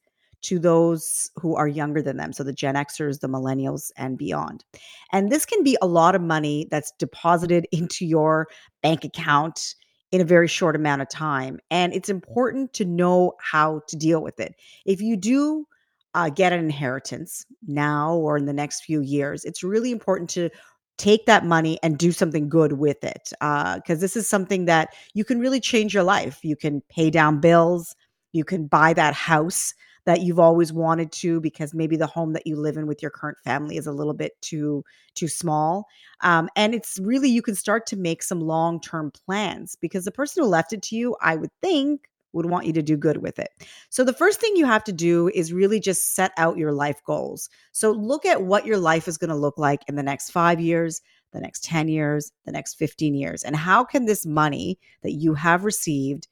to 0.48 0.60
those 0.60 1.30
who 1.36 1.56
are 1.56 1.68
younger 1.68 2.02
than 2.02 2.16
them. 2.16 2.32
So 2.32 2.42
the 2.42 2.54
Gen 2.54 2.76
Xers, 2.76 3.20
the 3.20 3.28
millennials, 3.28 3.92
and 3.98 4.18
beyond. 4.18 4.64
And 5.12 5.30
this 5.30 5.46
can 5.46 5.62
be 5.62 5.78
a 5.82 5.88
lot 5.88 6.16
of 6.16 6.22
money 6.22 6.68
that's 6.72 6.94
deposited 6.98 7.68
into 7.72 8.06
your 8.06 8.48
bank 8.82 9.04
account 9.04 9.76
in 10.14 10.22
a 10.22 10.26
very 10.26 10.48
short 10.48 10.74
amount 10.74 11.02
of 11.02 11.10
time. 11.10 11.60
And 11.70 11.94
it's 11.94 12.08
important 12.08 12.72
to 12.74 12.86
know 12.86 13.34
how 13.42 13.82
to 13.90 13.98
deal 13.98 14.22
with 14.24 14.40
it. 14.40 14.56
If 14.86 15.02
you 15.02 15.18
do 15.18 15.68
uh, 16.14 16.30
get 16.30 16.54
an 16.54 16.60
inheritance 16.60 17.46
now 17.68 18.16
or 18.16 18.38
in 18.38 18.46
the 18.46 18.54
next 18.54 18.86
few 18.86 19.02
years, 19.02 19.44
it's 19.44 19.64
really 19.64 19.92
important 19.92 20.30
to 20.30 20.50
take 20.98 21.26
that 21.26 21.46
money 21.46 21.78
and 21.84 21.98
do 21.98 22.14
something 22.14 22.48
good 22.48 22.74
with 22.74 23.04
it 23.04 23.30
because 23.32 23.82
uh, 23.90 24.00
this 24.00 24.16
is 24.16 24.30
something 24.30 24.64
that 24.66 24.96
you 25.14 25.26
can 25.26 25.40
really 25.40 25.60
change 25.60 25.94
your 25.94 26.04
life. 26.04 26.40
You 26.42 26.56
can 26.56 26.82
pay 26.90 27.10
down 27.10 27.42
bills, 27.42 27.94
you 28.32 28.46
can 28.46 28.66
buy 28.66 28.94
that 28.94 29.14
house 29.14 29.74
that 30.08 30.22
you've 30.22 30.40
always 30.40 30.72
wanted 30.72 31.12
to 31.12 31.40
because 31.42 31.74
maybe 31.74 31.98
the 31.98 32.08
home 32.08 32.32
that 32.34 32.48
you 32.48 32.56
live 32.56 32.78
in 32.78 32.88
with 32.88 33.02
your 33.02 33.12
current 33.12 33.38
family 33.44 33.76
is 33.78 33.86
a 33.86 33.92
little 33.92 34.14
bit 34.14 34.32
too 34.42 34.84
too 35.14 35.28
small 35.28 35.86
um, 36.22 36.50
and 36.56 36.74
it's 36.74 36.98
really 37.04 37.30
you 37.30 37.42
can 37.42 37.56
start 37.56 37.86
to 37.86 37.98
make 37.98 38.24
some 38.24 38.40
long-term 38.40 39.12
plans 39.12 39.76
because 39.80 40.06
the 40.06 40.12
person 40.12 40.42
who 40.42 40.50
left 40.50 40.74
it 40.74 40.82
to 40.82 40.96
you 40.96 41.16
i 41.22 41.36
would 41.36 41.52
think 41.62 42.10
would 42.34 42.46
want 42.46 42.66
you 42.66 42.74
to 42.74 42.84
do 42.84 42.96
good 42.96 43.18
with 43.18 43.40
it. 43.40 43.50
So, 43.90 44.04
the 44.04 44.14
first 44.14 44.40
thing 44.40 44.56
you 44.56 44.66
have 44.66 44.84
to 44.86 44.94
do 44.94 45.30
is 45.34 45.54
really 45.54 45.80
just 45.80 46.14
set 46.14 46.32
out 46.38 46.58
your 46.58 46.72
life 46.72 47.02
goals. 47.06 47.50
So, 47.72 47.92
look 47.92 48.26
at 48.26 48.44
what 48.44 48.66
your 48.66 48.78
life 48.78 49.08
is 49.08 49.18
going 49.18 49.30
to 49.30 49.36
look 49.36 49.58
like 49.58 49.82
in 49.88 49.96
the 49.96 50.04
next 50.04 50.32
five 50.32 50.60
years, 50.60 51.02
the 51.34 51.42
next 51.42 51.64
10 51.64 51.88
years, 51.88 52.32
the 52.46 52.52
next 52.52 52.76
15 52.76 53.16
years. 53.16 53.44
And 53.44 53.56
how 53.56 53.84
can 53.84 54.06
this 54.06 54.26
money 54.26 54.78
that 55.04 55.14
you 55.14 55.34
have 55.34 55.66
received 55.66 56.28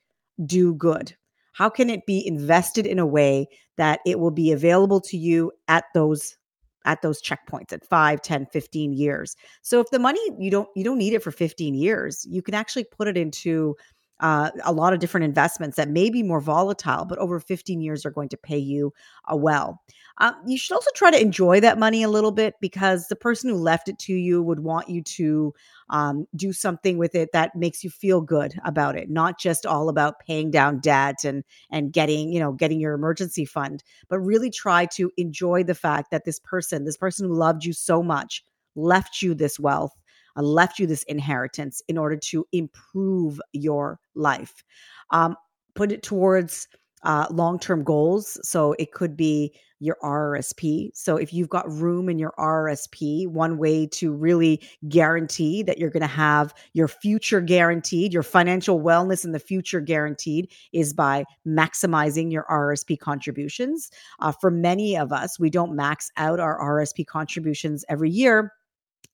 do 0.45 0.73
good? 0.75 1.15
How 1.55 1.69
can 1.69 1.89
it 1.89 2.05
be 2.05 2.25
invested 2.27 2.85
in 2.85 2.99
a 2.99 3.05
way 3.05 3.47
that 3.77 4.01
it 4.05 4.19
will 4.19 4.31
be 4.31 4.51
available 4.51 4.99
to 5.01 5.17
you 5.17 5.51
at 5.69 5.85
those 5.93 6.35
at 6.83 7.01
those 7.01 7.19
checkpoints 7.19 7.73
at 7.73 7.85
5 7.87 8.21
10 8.21 8.45
15 8.47 8.93
years? 8.93 9.35
So 9.61 9.79
if 9.79 9.89
the 9.89 9.99
money 9.99 10.19
you 10.37 10.51
don't 10.51 10.67
you 10.75 10.83
don't 10.83 10.97
need 10.97 11.13
it 11.13 11.23
for 11.23 11.31
15 11.31 11.73
years 11.73 12.25
you 12.29 12.41
can 12.41 12.53
actually 12.53 12.83
put 12.83 13.07
it 13.07 13.17
into 13.17 13.75
uh, 14.19 14.49
a 14.63 14.71
lot 14.71 14.93
of 14.93 14.99
different 14.99 15.25
investments 15.25 15.75
that 15.77 15.89
may 15.89 16.09
be 16.09 16.23
more 16.23 16.39
volatile, 16.39 17.05
but 17.05 17.17
over 17.19 17.39
15 17.39 17.81
years 17.81 18.05
are 18.05 18.11
going 18.11 18.29
to 18.29 18.37
pay 18.37 18.57
you 18.57 18.93
uh, 19.31 19.35
well. 19.35 19.81
Uh, 20.19 20.31
you 20.47 20.57
should 20.57 20.73
also 20.73 20.89
try 20.95 21.11
to 21.11 21.19
enjoy 21.21 21.59
that 21.59 21.77
money 21.77 22.01
a 22.01 22.09
little 22.09 22.31
bit 22.31 22.55
because 22.61 23.07
the 23.07 23.15
person 23.15 23.49
who 23.49 23.57
left 23.57 23.89
it 23.89 23.99
to 23.99 24.13
you 24.13 24.41
would 24.41 24.61
want 24.61 24.87
you 24.89 25.01
to 25.01 25.53
um, 25.89 26.25
do 26.35 26.53
something 26.53 26.97
with 26.97 27.13
it 27.13 27.29
that 27.33 27.55
makes 27.55 27.83
you 27.83 27.89
feel 27.89 28.21
good 28.21 28.53
about 28.63 28.95
it, 28.95 29.09
not 29.09 29.37
just 29.37 29.65
all 29.65 29.89
about 29.89 30.19
paying 30.19 30.49
down 30.49 30.79
debt 30.79 31.25
and 31.25 31.43
and 31.69 31.91
getting 31.91 32.31
you 32.31 32.39
know 32.39 32.53
getting 32.53 32.79
your 32.79 32.93
emergency 32.93 33.43
fund, 33.43 33.83
but 34.07 34.19
really 34.19 34.49
try 34.49 34.85
to 34.85 35.11
enjoy 35.17 35.63
the 35.63 35.75
fact 35.75 36.11
that 36.11 36.23
this 36.23 36.39
person, 36.39 36.85
this 36.85 36.97
person 36.97 37.27
who 37.27 37.35
loved 37.35 37.65
you 37.65 37.73
so 37.73 38.01
much, 38.01 38.43
left 38.75 39.21
you 39.21 39.35
this 39.35 39.59
wealth 39.59 39.91
left 40.41 40.79
you 40.79 40.87
this 40.87 41.03
inheritance 41.03 41.81
in 41.87 41.97
order 41.97 42.17
to 42.17 42.45
improve 42.51 43.39
your 43.53 43.99
life. 44.15 44.63
Um, 45.11 45.35
put 45.75 45.91
it 45.91 46.03
towards 46.03 46.67
uh, 47.03 47.27
long 47.29 47.59
term 47.59 47.83
goals. 47.83 48.37
So 48.43 48.73
it 48.79 48.91
could 48.91 49.15
be 49.15 49.53
your 49.79 49.97
RRSP. 50.01 50.89
So 50.95 51.17
if 51.17 51.33
you've 51.33 51.49
got 51.49 51.69
room 51.69 52.09
in 52.09 52.17
your 52.17 52.33
RRSP, 52.39 53.27
one 53.27 53.57
way 53.57 53.85
to 53.87 54.11
really 54.11 54.61
guarantee 54.87 55.61
that 55.63 55.77
you're 55.77 55.89
going 55.89 56.01
to 56.01 56.07
have 56.07 56.53
your 56.73 56.87
future 56.87 57.41
guaranteed, 57.41 58.13
your 58.13 58.23
financial 58.23 58.79
wellness 58.81 59.25
in 59.25 59.33
the 59.33 59.39
future 59.39 59.81
guaranteed 59.81 60.51
is 60.71 60.93
by 60.93 61.25
maximizing 61.45 62.31
your 62.31 62.45
RRSP 62.49 62.97
contributions. 62.97 63.91
Uh, 64.19 64.31
for 64.31 64.49
many 64.49 64.97
of 64.97 65.11
us, 65.11 65.37
we 65.37 65.49
don't 65.49 65.75
max 65.75 66.09
out 66.17 66.39
our 66.39 66.57
RRSP 66.59 67.05
contributions 67.05 67.85
every 67.89 68.09
year 68.09 68.53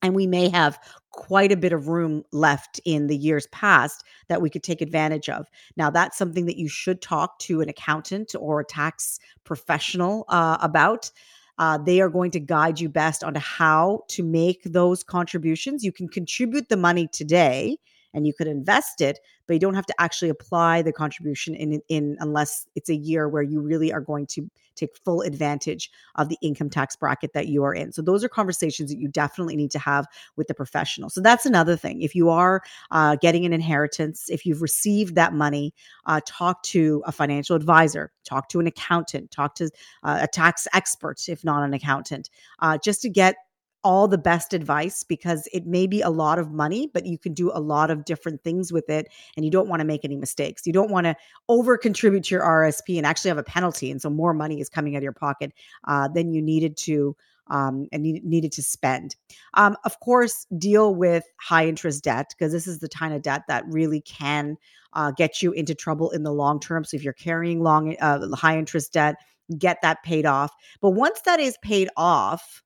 and 0.02 0.16
we 0.16 0.28
may 0.28 0.50
have 0.50 0.80
quite 1.12 1.52
a 1.52 1.58
bit 1.58 1.74
of 1.74 1.88
room 1.88 2.24
left 2.32 2.80
in 2.86 3.08
the 3.08 3.16
years 3.16 3.48
past 3.48 4.04
that 4.30 4.42
we 4.42 4.50
could 4.50 4.64
take 4.64 4.82
advantage 4.82 5.30
of. 5.30 5.48
Now, 5.76 5.90
that's 5.90 6.18
something 6.18 6.46
that 6.46 6.58
you 6.58 6.70
should 6.70 7.02
talk 7.02 7.38
to 7.40 7.62
an 7.62 7.70
accountant 7.70 8.34
or 8.40 8.62
a 8.62 8.66
tax 8.66 9.20
professional 9.44 10.26
uh, 10.30 10.58
about. 10.62 11.12
Uh, 11.58 11.78
they 11.78 12.02
are 12.02 12.10
going 12.10 12.32
to 12.32 12.40
guide 12.40 12.80
you 12.80 12.90
best 12.90 13.24
on 13.24 13.36
how 13.36 14.02
to 14.08 14.24
make 14.24 14.64
those 14.64 15.04
contributions. 15.04 15.84
You 15.84 15.92
can 15.92 16.08
contribute 16.08 16.70
the 16.70 16.78
money 16.78 17.08
today 17.08 17.78
and 18.14 18.26
you 18.26 18.34
could 18.34 18.48
invest 18.48 19.02
it, 19.02 19.20
but 19.52 19.56
you 19.56 19.60
don't 19.60 19.74
have 19.74 19.86
to 19.86 19.94
actually 20.00 20.30
apply 20.30 20.82
the 20.82 20.94
contribution 20.94 21.54
in, 21.56 21.82
in 21.90 22.16
unless 22.22 22.66
it's 22.76 22.88
a 22.88 22.96
year 22.96 23.28
where 23.28 23.44
you 23.44 23.60
really 23.60 23.92
are 23.92 24.00
going 24.00 24.26
to 24.26 24.50
take 24.76 24.96
full 25.04 25.20
advantage 25.24 25.92
of 26.16 26.30
the 26.30 26.38
income 26.42 26.70
tax 26.70 26.96
bracket 26.96 27.34
that 27.34 27.50
you 27.50 27.62
are 27.62 27.74
in. 27.74 27.92
So 27.92 28.02
those 28.02 28.24
are 28.24 28.30
conversations 28.30 28.90
that 28.92 28.98
you 28.98 29.10
definitely 29.10 29.58
need 29.58 29.70
to 29.72 29.80
have 29.80 30.08
with 30.38 30.48
the 30.48 30.54
professional. 30.54 31.10
So 31.10 31.20
that's 31.20 31.46
another 31.46 31.76
thing. 31.76 32.02
If 32.02 32.16
you 32.16 32.30
are 32.30 32.62
uh, 32.92 33.18
getting 33.18 33.46
an 33.46 33.52
inheritance, 33.52 34.30
if 34.30 34.46
you've 34.46 34.62
received 34.62 35.16
that 35.16 35.34
money, 35.34 35.74
uh, 36.06 36.22
talk 36.26 36.64
to 36.64 37.04
a 37.06 37.12
financial 37.12 37.58
advisor, 37.58 38.14
talk 38.24 38.48
to 38.52 38.62
an 38.62 38.68
accountant, 38.68 39.32
talk 39.32 39.56
to 39.56 39.66
uh, 40.04 40.20
a 40.22 40.28
tax 40.28 40.66
expert, 40.74 41.28
if 41.28 41.44
not 41.44 41.62
an 41.62 41.74
accountant, 41.74 42.30
uh, 42.60 42.78
just 42.78 43.02
to 43.02 43.10
get 43.10 43.36
all 43.84 44.08
the 44.08 44.18
best 44.18 44.54
advice 44.54 45.04
because 45.04 45.48
it 45.54 45.66
may 45.66 45.88
be 45.88 46.02
a 46.02 46.10
lot 46.10 46.40
of 46.40 46.52
money, 46.52 46.90
but 46.94 47.06
you 47.06 47.18
can 47.18 47.34
do 47.34 47.52
a 47.54 47.60
lot 47.60 47.90
of 47.90 48.06
different 48.06 48.44
things 48.44 48.72
with 48.72 48.90
it. 48.90 49.08
And 49.36 49.46
you 49.46 49.52
don't 49.52 49.68
want 49.68 49.80
to 49.80 49.86
make 49.86 50.06
any 50.06 50.16
mistakes. 50.16 50.66
You 50.66 50.74
don't 50.74 50.92
want 50.92 51.06
to 51.06 51.16
over 51.50 51.78
contribute 51.78 52.26
to 52.26 52.36
your 52.36 52.44
RSP 52.44 52.98
and 52.98 53.06
actually 53.06 53.30
have 53.30 53.38
a 53.38 53.44
penalty. 53.44 53.92
And 53.92 54.02
so 54.02 54.10
more 54.10 54.34
money 54.34 54.60
is 54.60 54.70
coming 54.70 54.96
out 54.96 55.00
of 55.00 55.04
your 55.04 55.14
pocket 55.14 55.54
uh, 55.88 56.08
than 56.08 56.32
you 56.32 56.42
needed 56.42 56.78
to. 56.78 57.16
Um, 57.48 57.88
and 57.92 58.04
needed 58.04 58.54
to 58.54 58.64
spend. 58.64 59.18
Um, 59.56 59.76
of 59.84 60.00
course, 60.00 60.46
deal 60.58 60.96
with 60.96 61.26
high 61.36 61.68
interest 61.68 62.02
debt 62.02 62.28
because 62.30 62.54
this 62.54 62.66
is 62.66 62.80
the 62.80 62.88
kind 62.88 63.14
of 63.14 63.24
debt 63.24 63.42
that 63.50 63.66
really 63.68 64.00
can 64.00 64.56
uh, 64.94 65.12
get 65.12 65.42
you 65.42 65.52
into 65.52 65.76
trouble 65.76 66.12
in 66.12 66.24
the 66.24 66.32
long 66.32 66.62
term. 66.62 66.86
So 66.86 66.96
if 66.96 67.04
you're 67.04 67.12
carrying 67.12 67.62
long, 67.62 67.98
uh, 68.00 68.34
high 68.36 68.58
interest 68.58 68.94
debt, 68.94 69.18
get 69.58 69.82
that 69.82 70.02
paid 70.04 70.26
off. 70.26 70.54
But 70.82 70.92
once 70.92 71.22
that 71.26 71.42
is 71.42 71.58
paid 71.62 71.90
off, 71.98 72.64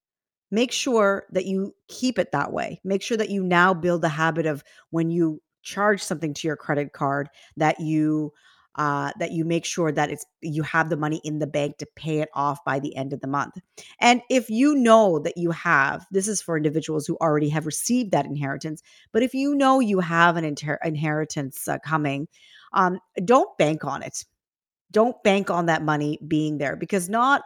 make 0.56 0.72
sure 0.72 1.26
that 1.32 1.46
you 1.46 1.76
keep 1.90 2.18
it 2.18 2.32
that 2.32 2.54
way. 2.54 2.80
Make 2.84 3.02
sure 3.02 3.18
that 3.18 3.30
you 3.30 3.44
now 3.44 3.74
build 3.74 4.02
the 4.02 4.10
habit 4.10 4.46
of 4.46 4.64
when 4.90 5.12
you 5.12 5.42
charge 5.62 6.02
something 6.02 6.34
to 6.34 6.48
your 6.48 6.56
credit 6.56 6.94
card 6.94 7.30
that 7.58 7.80
you 7.80 8.32
uh, 8.78 9.12
that 9.20 9.32
you 9.32 9.46
make 9.46 9.64
sure 9.64 9.92
that 9.92 10.10
it's 10.10 10.26
you 10.42 10.62
have 10.64 10.90
the 10.90 10.98
money 10.98 11.22
in 11.24 11.40
the 11.40 11.48
bank 11.48 11.78
to 11.78 11.88
pay 11.96 12.20
it 12.20 12.30
off 12.34 12.64
by 12.66 12.78
the 12.78 12.96
end 12.96 13.14
of 13.14 13.22
the 13.22 13.28
month. 13.28 13.58
And 14.02 14.22
if 14.30 14.50
you 14.50 14.76
know 14.76 15.20
that 15.20 15.38
you 15.38 15.52
have, 15.52 16.06
this 16.12 16.28
is 16.28 16.42
for 16.42 16.58
individuals 16.58 17.08
who 17.08 17.18
already 17.22 17.48
have 17.50 17.66
received 17.66 18.12
that 18.12 18.26
inheritance. 18.26 18.84
But 19.14 19.24
if 19.24 19.34
you 19.34 19.56
know 19.56 19.80
you 19.80 20.02
have 20.02 20.36
an 20.36 20.44
inter- 20.44 20.80
inheritance 20.84 21.68
uh, 21.70 21.80
coming, 21.86 22.28
um, 22.74 23.00
don't 23.24 23.58
bank 23.58 23.86
on 23.86 24.04
it. 24.04 24.26
Don't 24.92 25.22
bank 25.24 25.50
on 25.50 25.68
that 25.68 25.84
money 25.84 26.20
being 26.28 26.58
there 26.58 26.76
because 26.76 27.08
not 27.08 27.44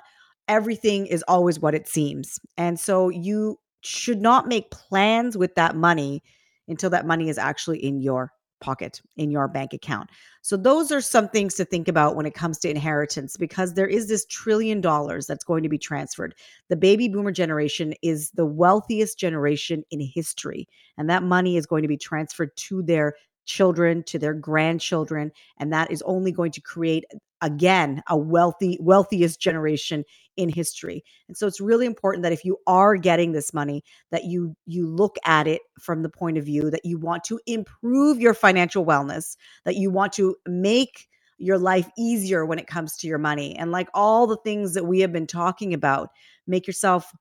everything 0.49 1.05
is 1.05 1.23
always 1.27 1.59
what 1.59 1.75
it 1.75 1.87
seems. 1.87 2.39
And 2.57 2.77
so 2.77 3.07
you 3.07 3.59
should 3.81 4.19
not 4.19 4.47
make 4.47 4.71
plans 4.71 5.37
with 5.37 5.55
that 5.55 5.75
money 5.75 6.21
until 6.67 6.89
that 6.89 7.07
money 7.07 7.29
is 7.29 7.37
actually 7.37 7.83
in 7.83 8.01
your 8.01 8.31
pocket, 8.59 9.01
in 9.15 9.31
your 9.31 9.47
bank 9.47 9.71
account. 9.71 10.09
So 10.41 10.57
those 10.57 10.91
are 10.91 10.99
some 10.99 11.29
things 11.29 11.55
to 11.55 11.63
think 11.63 11.87
about 11.87 12.17
when 12.17 12.25
it 12.25 12.33
comes 12.33 12.59
to 12.59 12.69
inheritance 12.69 13.37
because 13.37 13.73
there 13.73 13.87
is 13.87 14.09
this 14.09 14.25
trillion 14.25 14.81
dollars 14.81 15.25
that's 15.25 15.45
going 15.45 15.63
to 15.63 15.69
be 15.69 15.77
transferred. 15.77 16.35
The 16.67 16.75
baby 16.75 17.07
boomer 17.07 17.31
generation 17.31 17.93
is 18.01 18.31
the 18.31 18.45
wealthiest 18.45 19.17
generation 19.17 19.83
in 19.91 20.01
history, 20.01 20.67
and 20.97 21.09
that 21.09 21.23
money 21.23 21.55
is 21.55 21.65
going 21.65 21.83
to 21.83 21.87
be 21.87 21.95
transferred 21.95 22.55
to 22.57 22.83
their 22.83 23.13
children 23.49 24.03
to 24.03 24.19
their 24.19 24.35
grandchildren 24.35 25.31
and 25.57 25.73
that 25.73 25.89
is 25.89 26.03
only 26.03 26.31
going 26.31 26.51
to 26.51 26.61
create 26.61 27.03
again 27.41 28.03
a 28.07 28.15
wealthy 28.15 28.77
wealthiest 28.79 29.41
generation 29.41 30.03
in 30.39 30.47
history. 30.47 31.03
And 31.27 31.35
so 31.35 31.45
it's 31.45 31.59
really 31.59 31.85
important 31.85 32.23
that 32.23 32.31
if 32.31 32.45
you 32.45 32.57
are 32.65 32.95
getting 32.95 33.33
this 33.33 33.53
money 33.53 33.83
that 34.09 34.23
you 34.23 34.55
you 34.65 34.87
look 34.87 35.17
at 35.25 35.47
it 35.47 35.61
from 35.79 36.01
the 36.01 36.09
point 36.09 36.37
of 36.37 36.45
view 36.45 36.71
that 36.71 36.85
you 36.85 36.97
want 36.97 37.25
to 37.25 37.39
improve 37.45 38.21
your 38.21 38.33
financial 38.33 38.85
wellness 38.85 39.35
that 39.65 39.75
you 39.75 39.91
want 39.91 40.13
to 40.13 40.35
make 40.47 41.09
your 41.37 41.57
life 41.57 41.89
easier 41.97 42.45
when 42.45 42.57
it 42.57 42.67
comes 42.67 42.95
to 42.97 43.07
your 43.07 43.17
money. 43.17 43.55
And 43.57 43.71
like 43.71 43.89
all 43.93 44.27
the 44.27 44.37
things 44.37 44.73
that 44.73 44.85
we 44.85 45.01
have 45.01 45.11
been 45.11 45.27
talking 45.27 45.73
about 45.73 46.09
make 46.47 46.65
yourself 46.65 47.11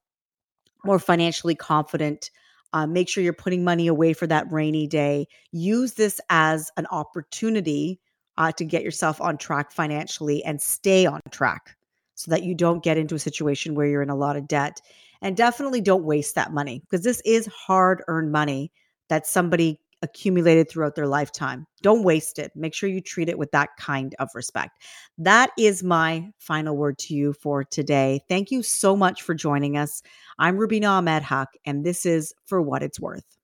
more 0.84 1.00
financially 1.00 1.56
confident 1.56 2.30
uh, 2.74 2.86
make 2.86 3.08
sure 3.08 3.24
you're 3.24 3.32
putting 3.32 3.64
money 3.64 3.86
away 3.86 4.12
for 4.12 4.26
that 4.26 4.44
rainy 4.52 4.86
day. 4.86 5.26
Use 5.52 5.94
this 5.94 6.20
as 6.28 6.70
an 6.76 6.86
opportunity 6.90 7.98
uh, 8.36 8.52
to 8.52 8.64
get 8.64 8.82
yourself 8.82 9.22
on 9.22 9.38
track 9.38 9.72
financially 9.72 10.44
and 10.44 10.60
stay 10.60 11.06
on 11.06 11.20
track 11.30 11.77
so 12.18 12.32
that 12.32 12.42
you 12.42 12.52
don't 12.52 12.82
get 12.82 12.98
into 12.98 13.14
a 13.14 13.18
situation 13.20 13.76
where 13.76 13.86
you're 13.86 14.02
in 14.02 14.10
a 14.10 14.16
lot 14.16 14.36
of 14.36 14.48
debt. 14.48 14.80
And 15.22 15.36
definitely 15.36 15.80
don't 15.80 16.02
waste 16.02 16.34
that 16.34 16.52
money 16.52 16.80
because 16.80 17.04
this 17.04 17.22
is 17.24 17.46
hard 17.46 18.02
earned 18.08 18.32
money 18.32 18.72
that 19.08 19.24
somebody 19.24 19.78
accumulated 20.02 20.68
throughout 20.68 20.96
their 20.96 21.06
lifetime. 21.06 21.64
Don't 21.80 22.02
waste 22.02 22.40
it. 22.40 22.50
Make 22.56 22.74
sure 22.74 22.88
you 22.88 23.00
treat 23.00 23.28
it 23.28 23.38
with 23.38 23.52
that 23.52 23.70
kind 23.78 24.16
of 24.18 24.30
respect. 24.34 24.82
That 25.16 25.50
is 25.56 25.84
my 25.84 26.28
final 26.38 26.76
word 26.76 26.98
to 26.98 27.14
you 27.14 27.34
for 27.34 27.62
today. 27.62 28.20
Thank 28.28 28.50
you 28.50 28.64
so 28.64 28.96
much 28.96 29.22
for 29.22 29.34
joining 29.34 29.76
us. 29.76 30.02
I'm 30.40 30.56
Rubina 30.56 30.88
Ahmed 30.88 31.22
Haq, 31.22 31.50
and 31.64 31.84
this 31.84 32.04
is 32.04 32.34
For 32.46 32.60
What 32.60 32.82
It's 32.82 32.98
Worth. 32.98 33.37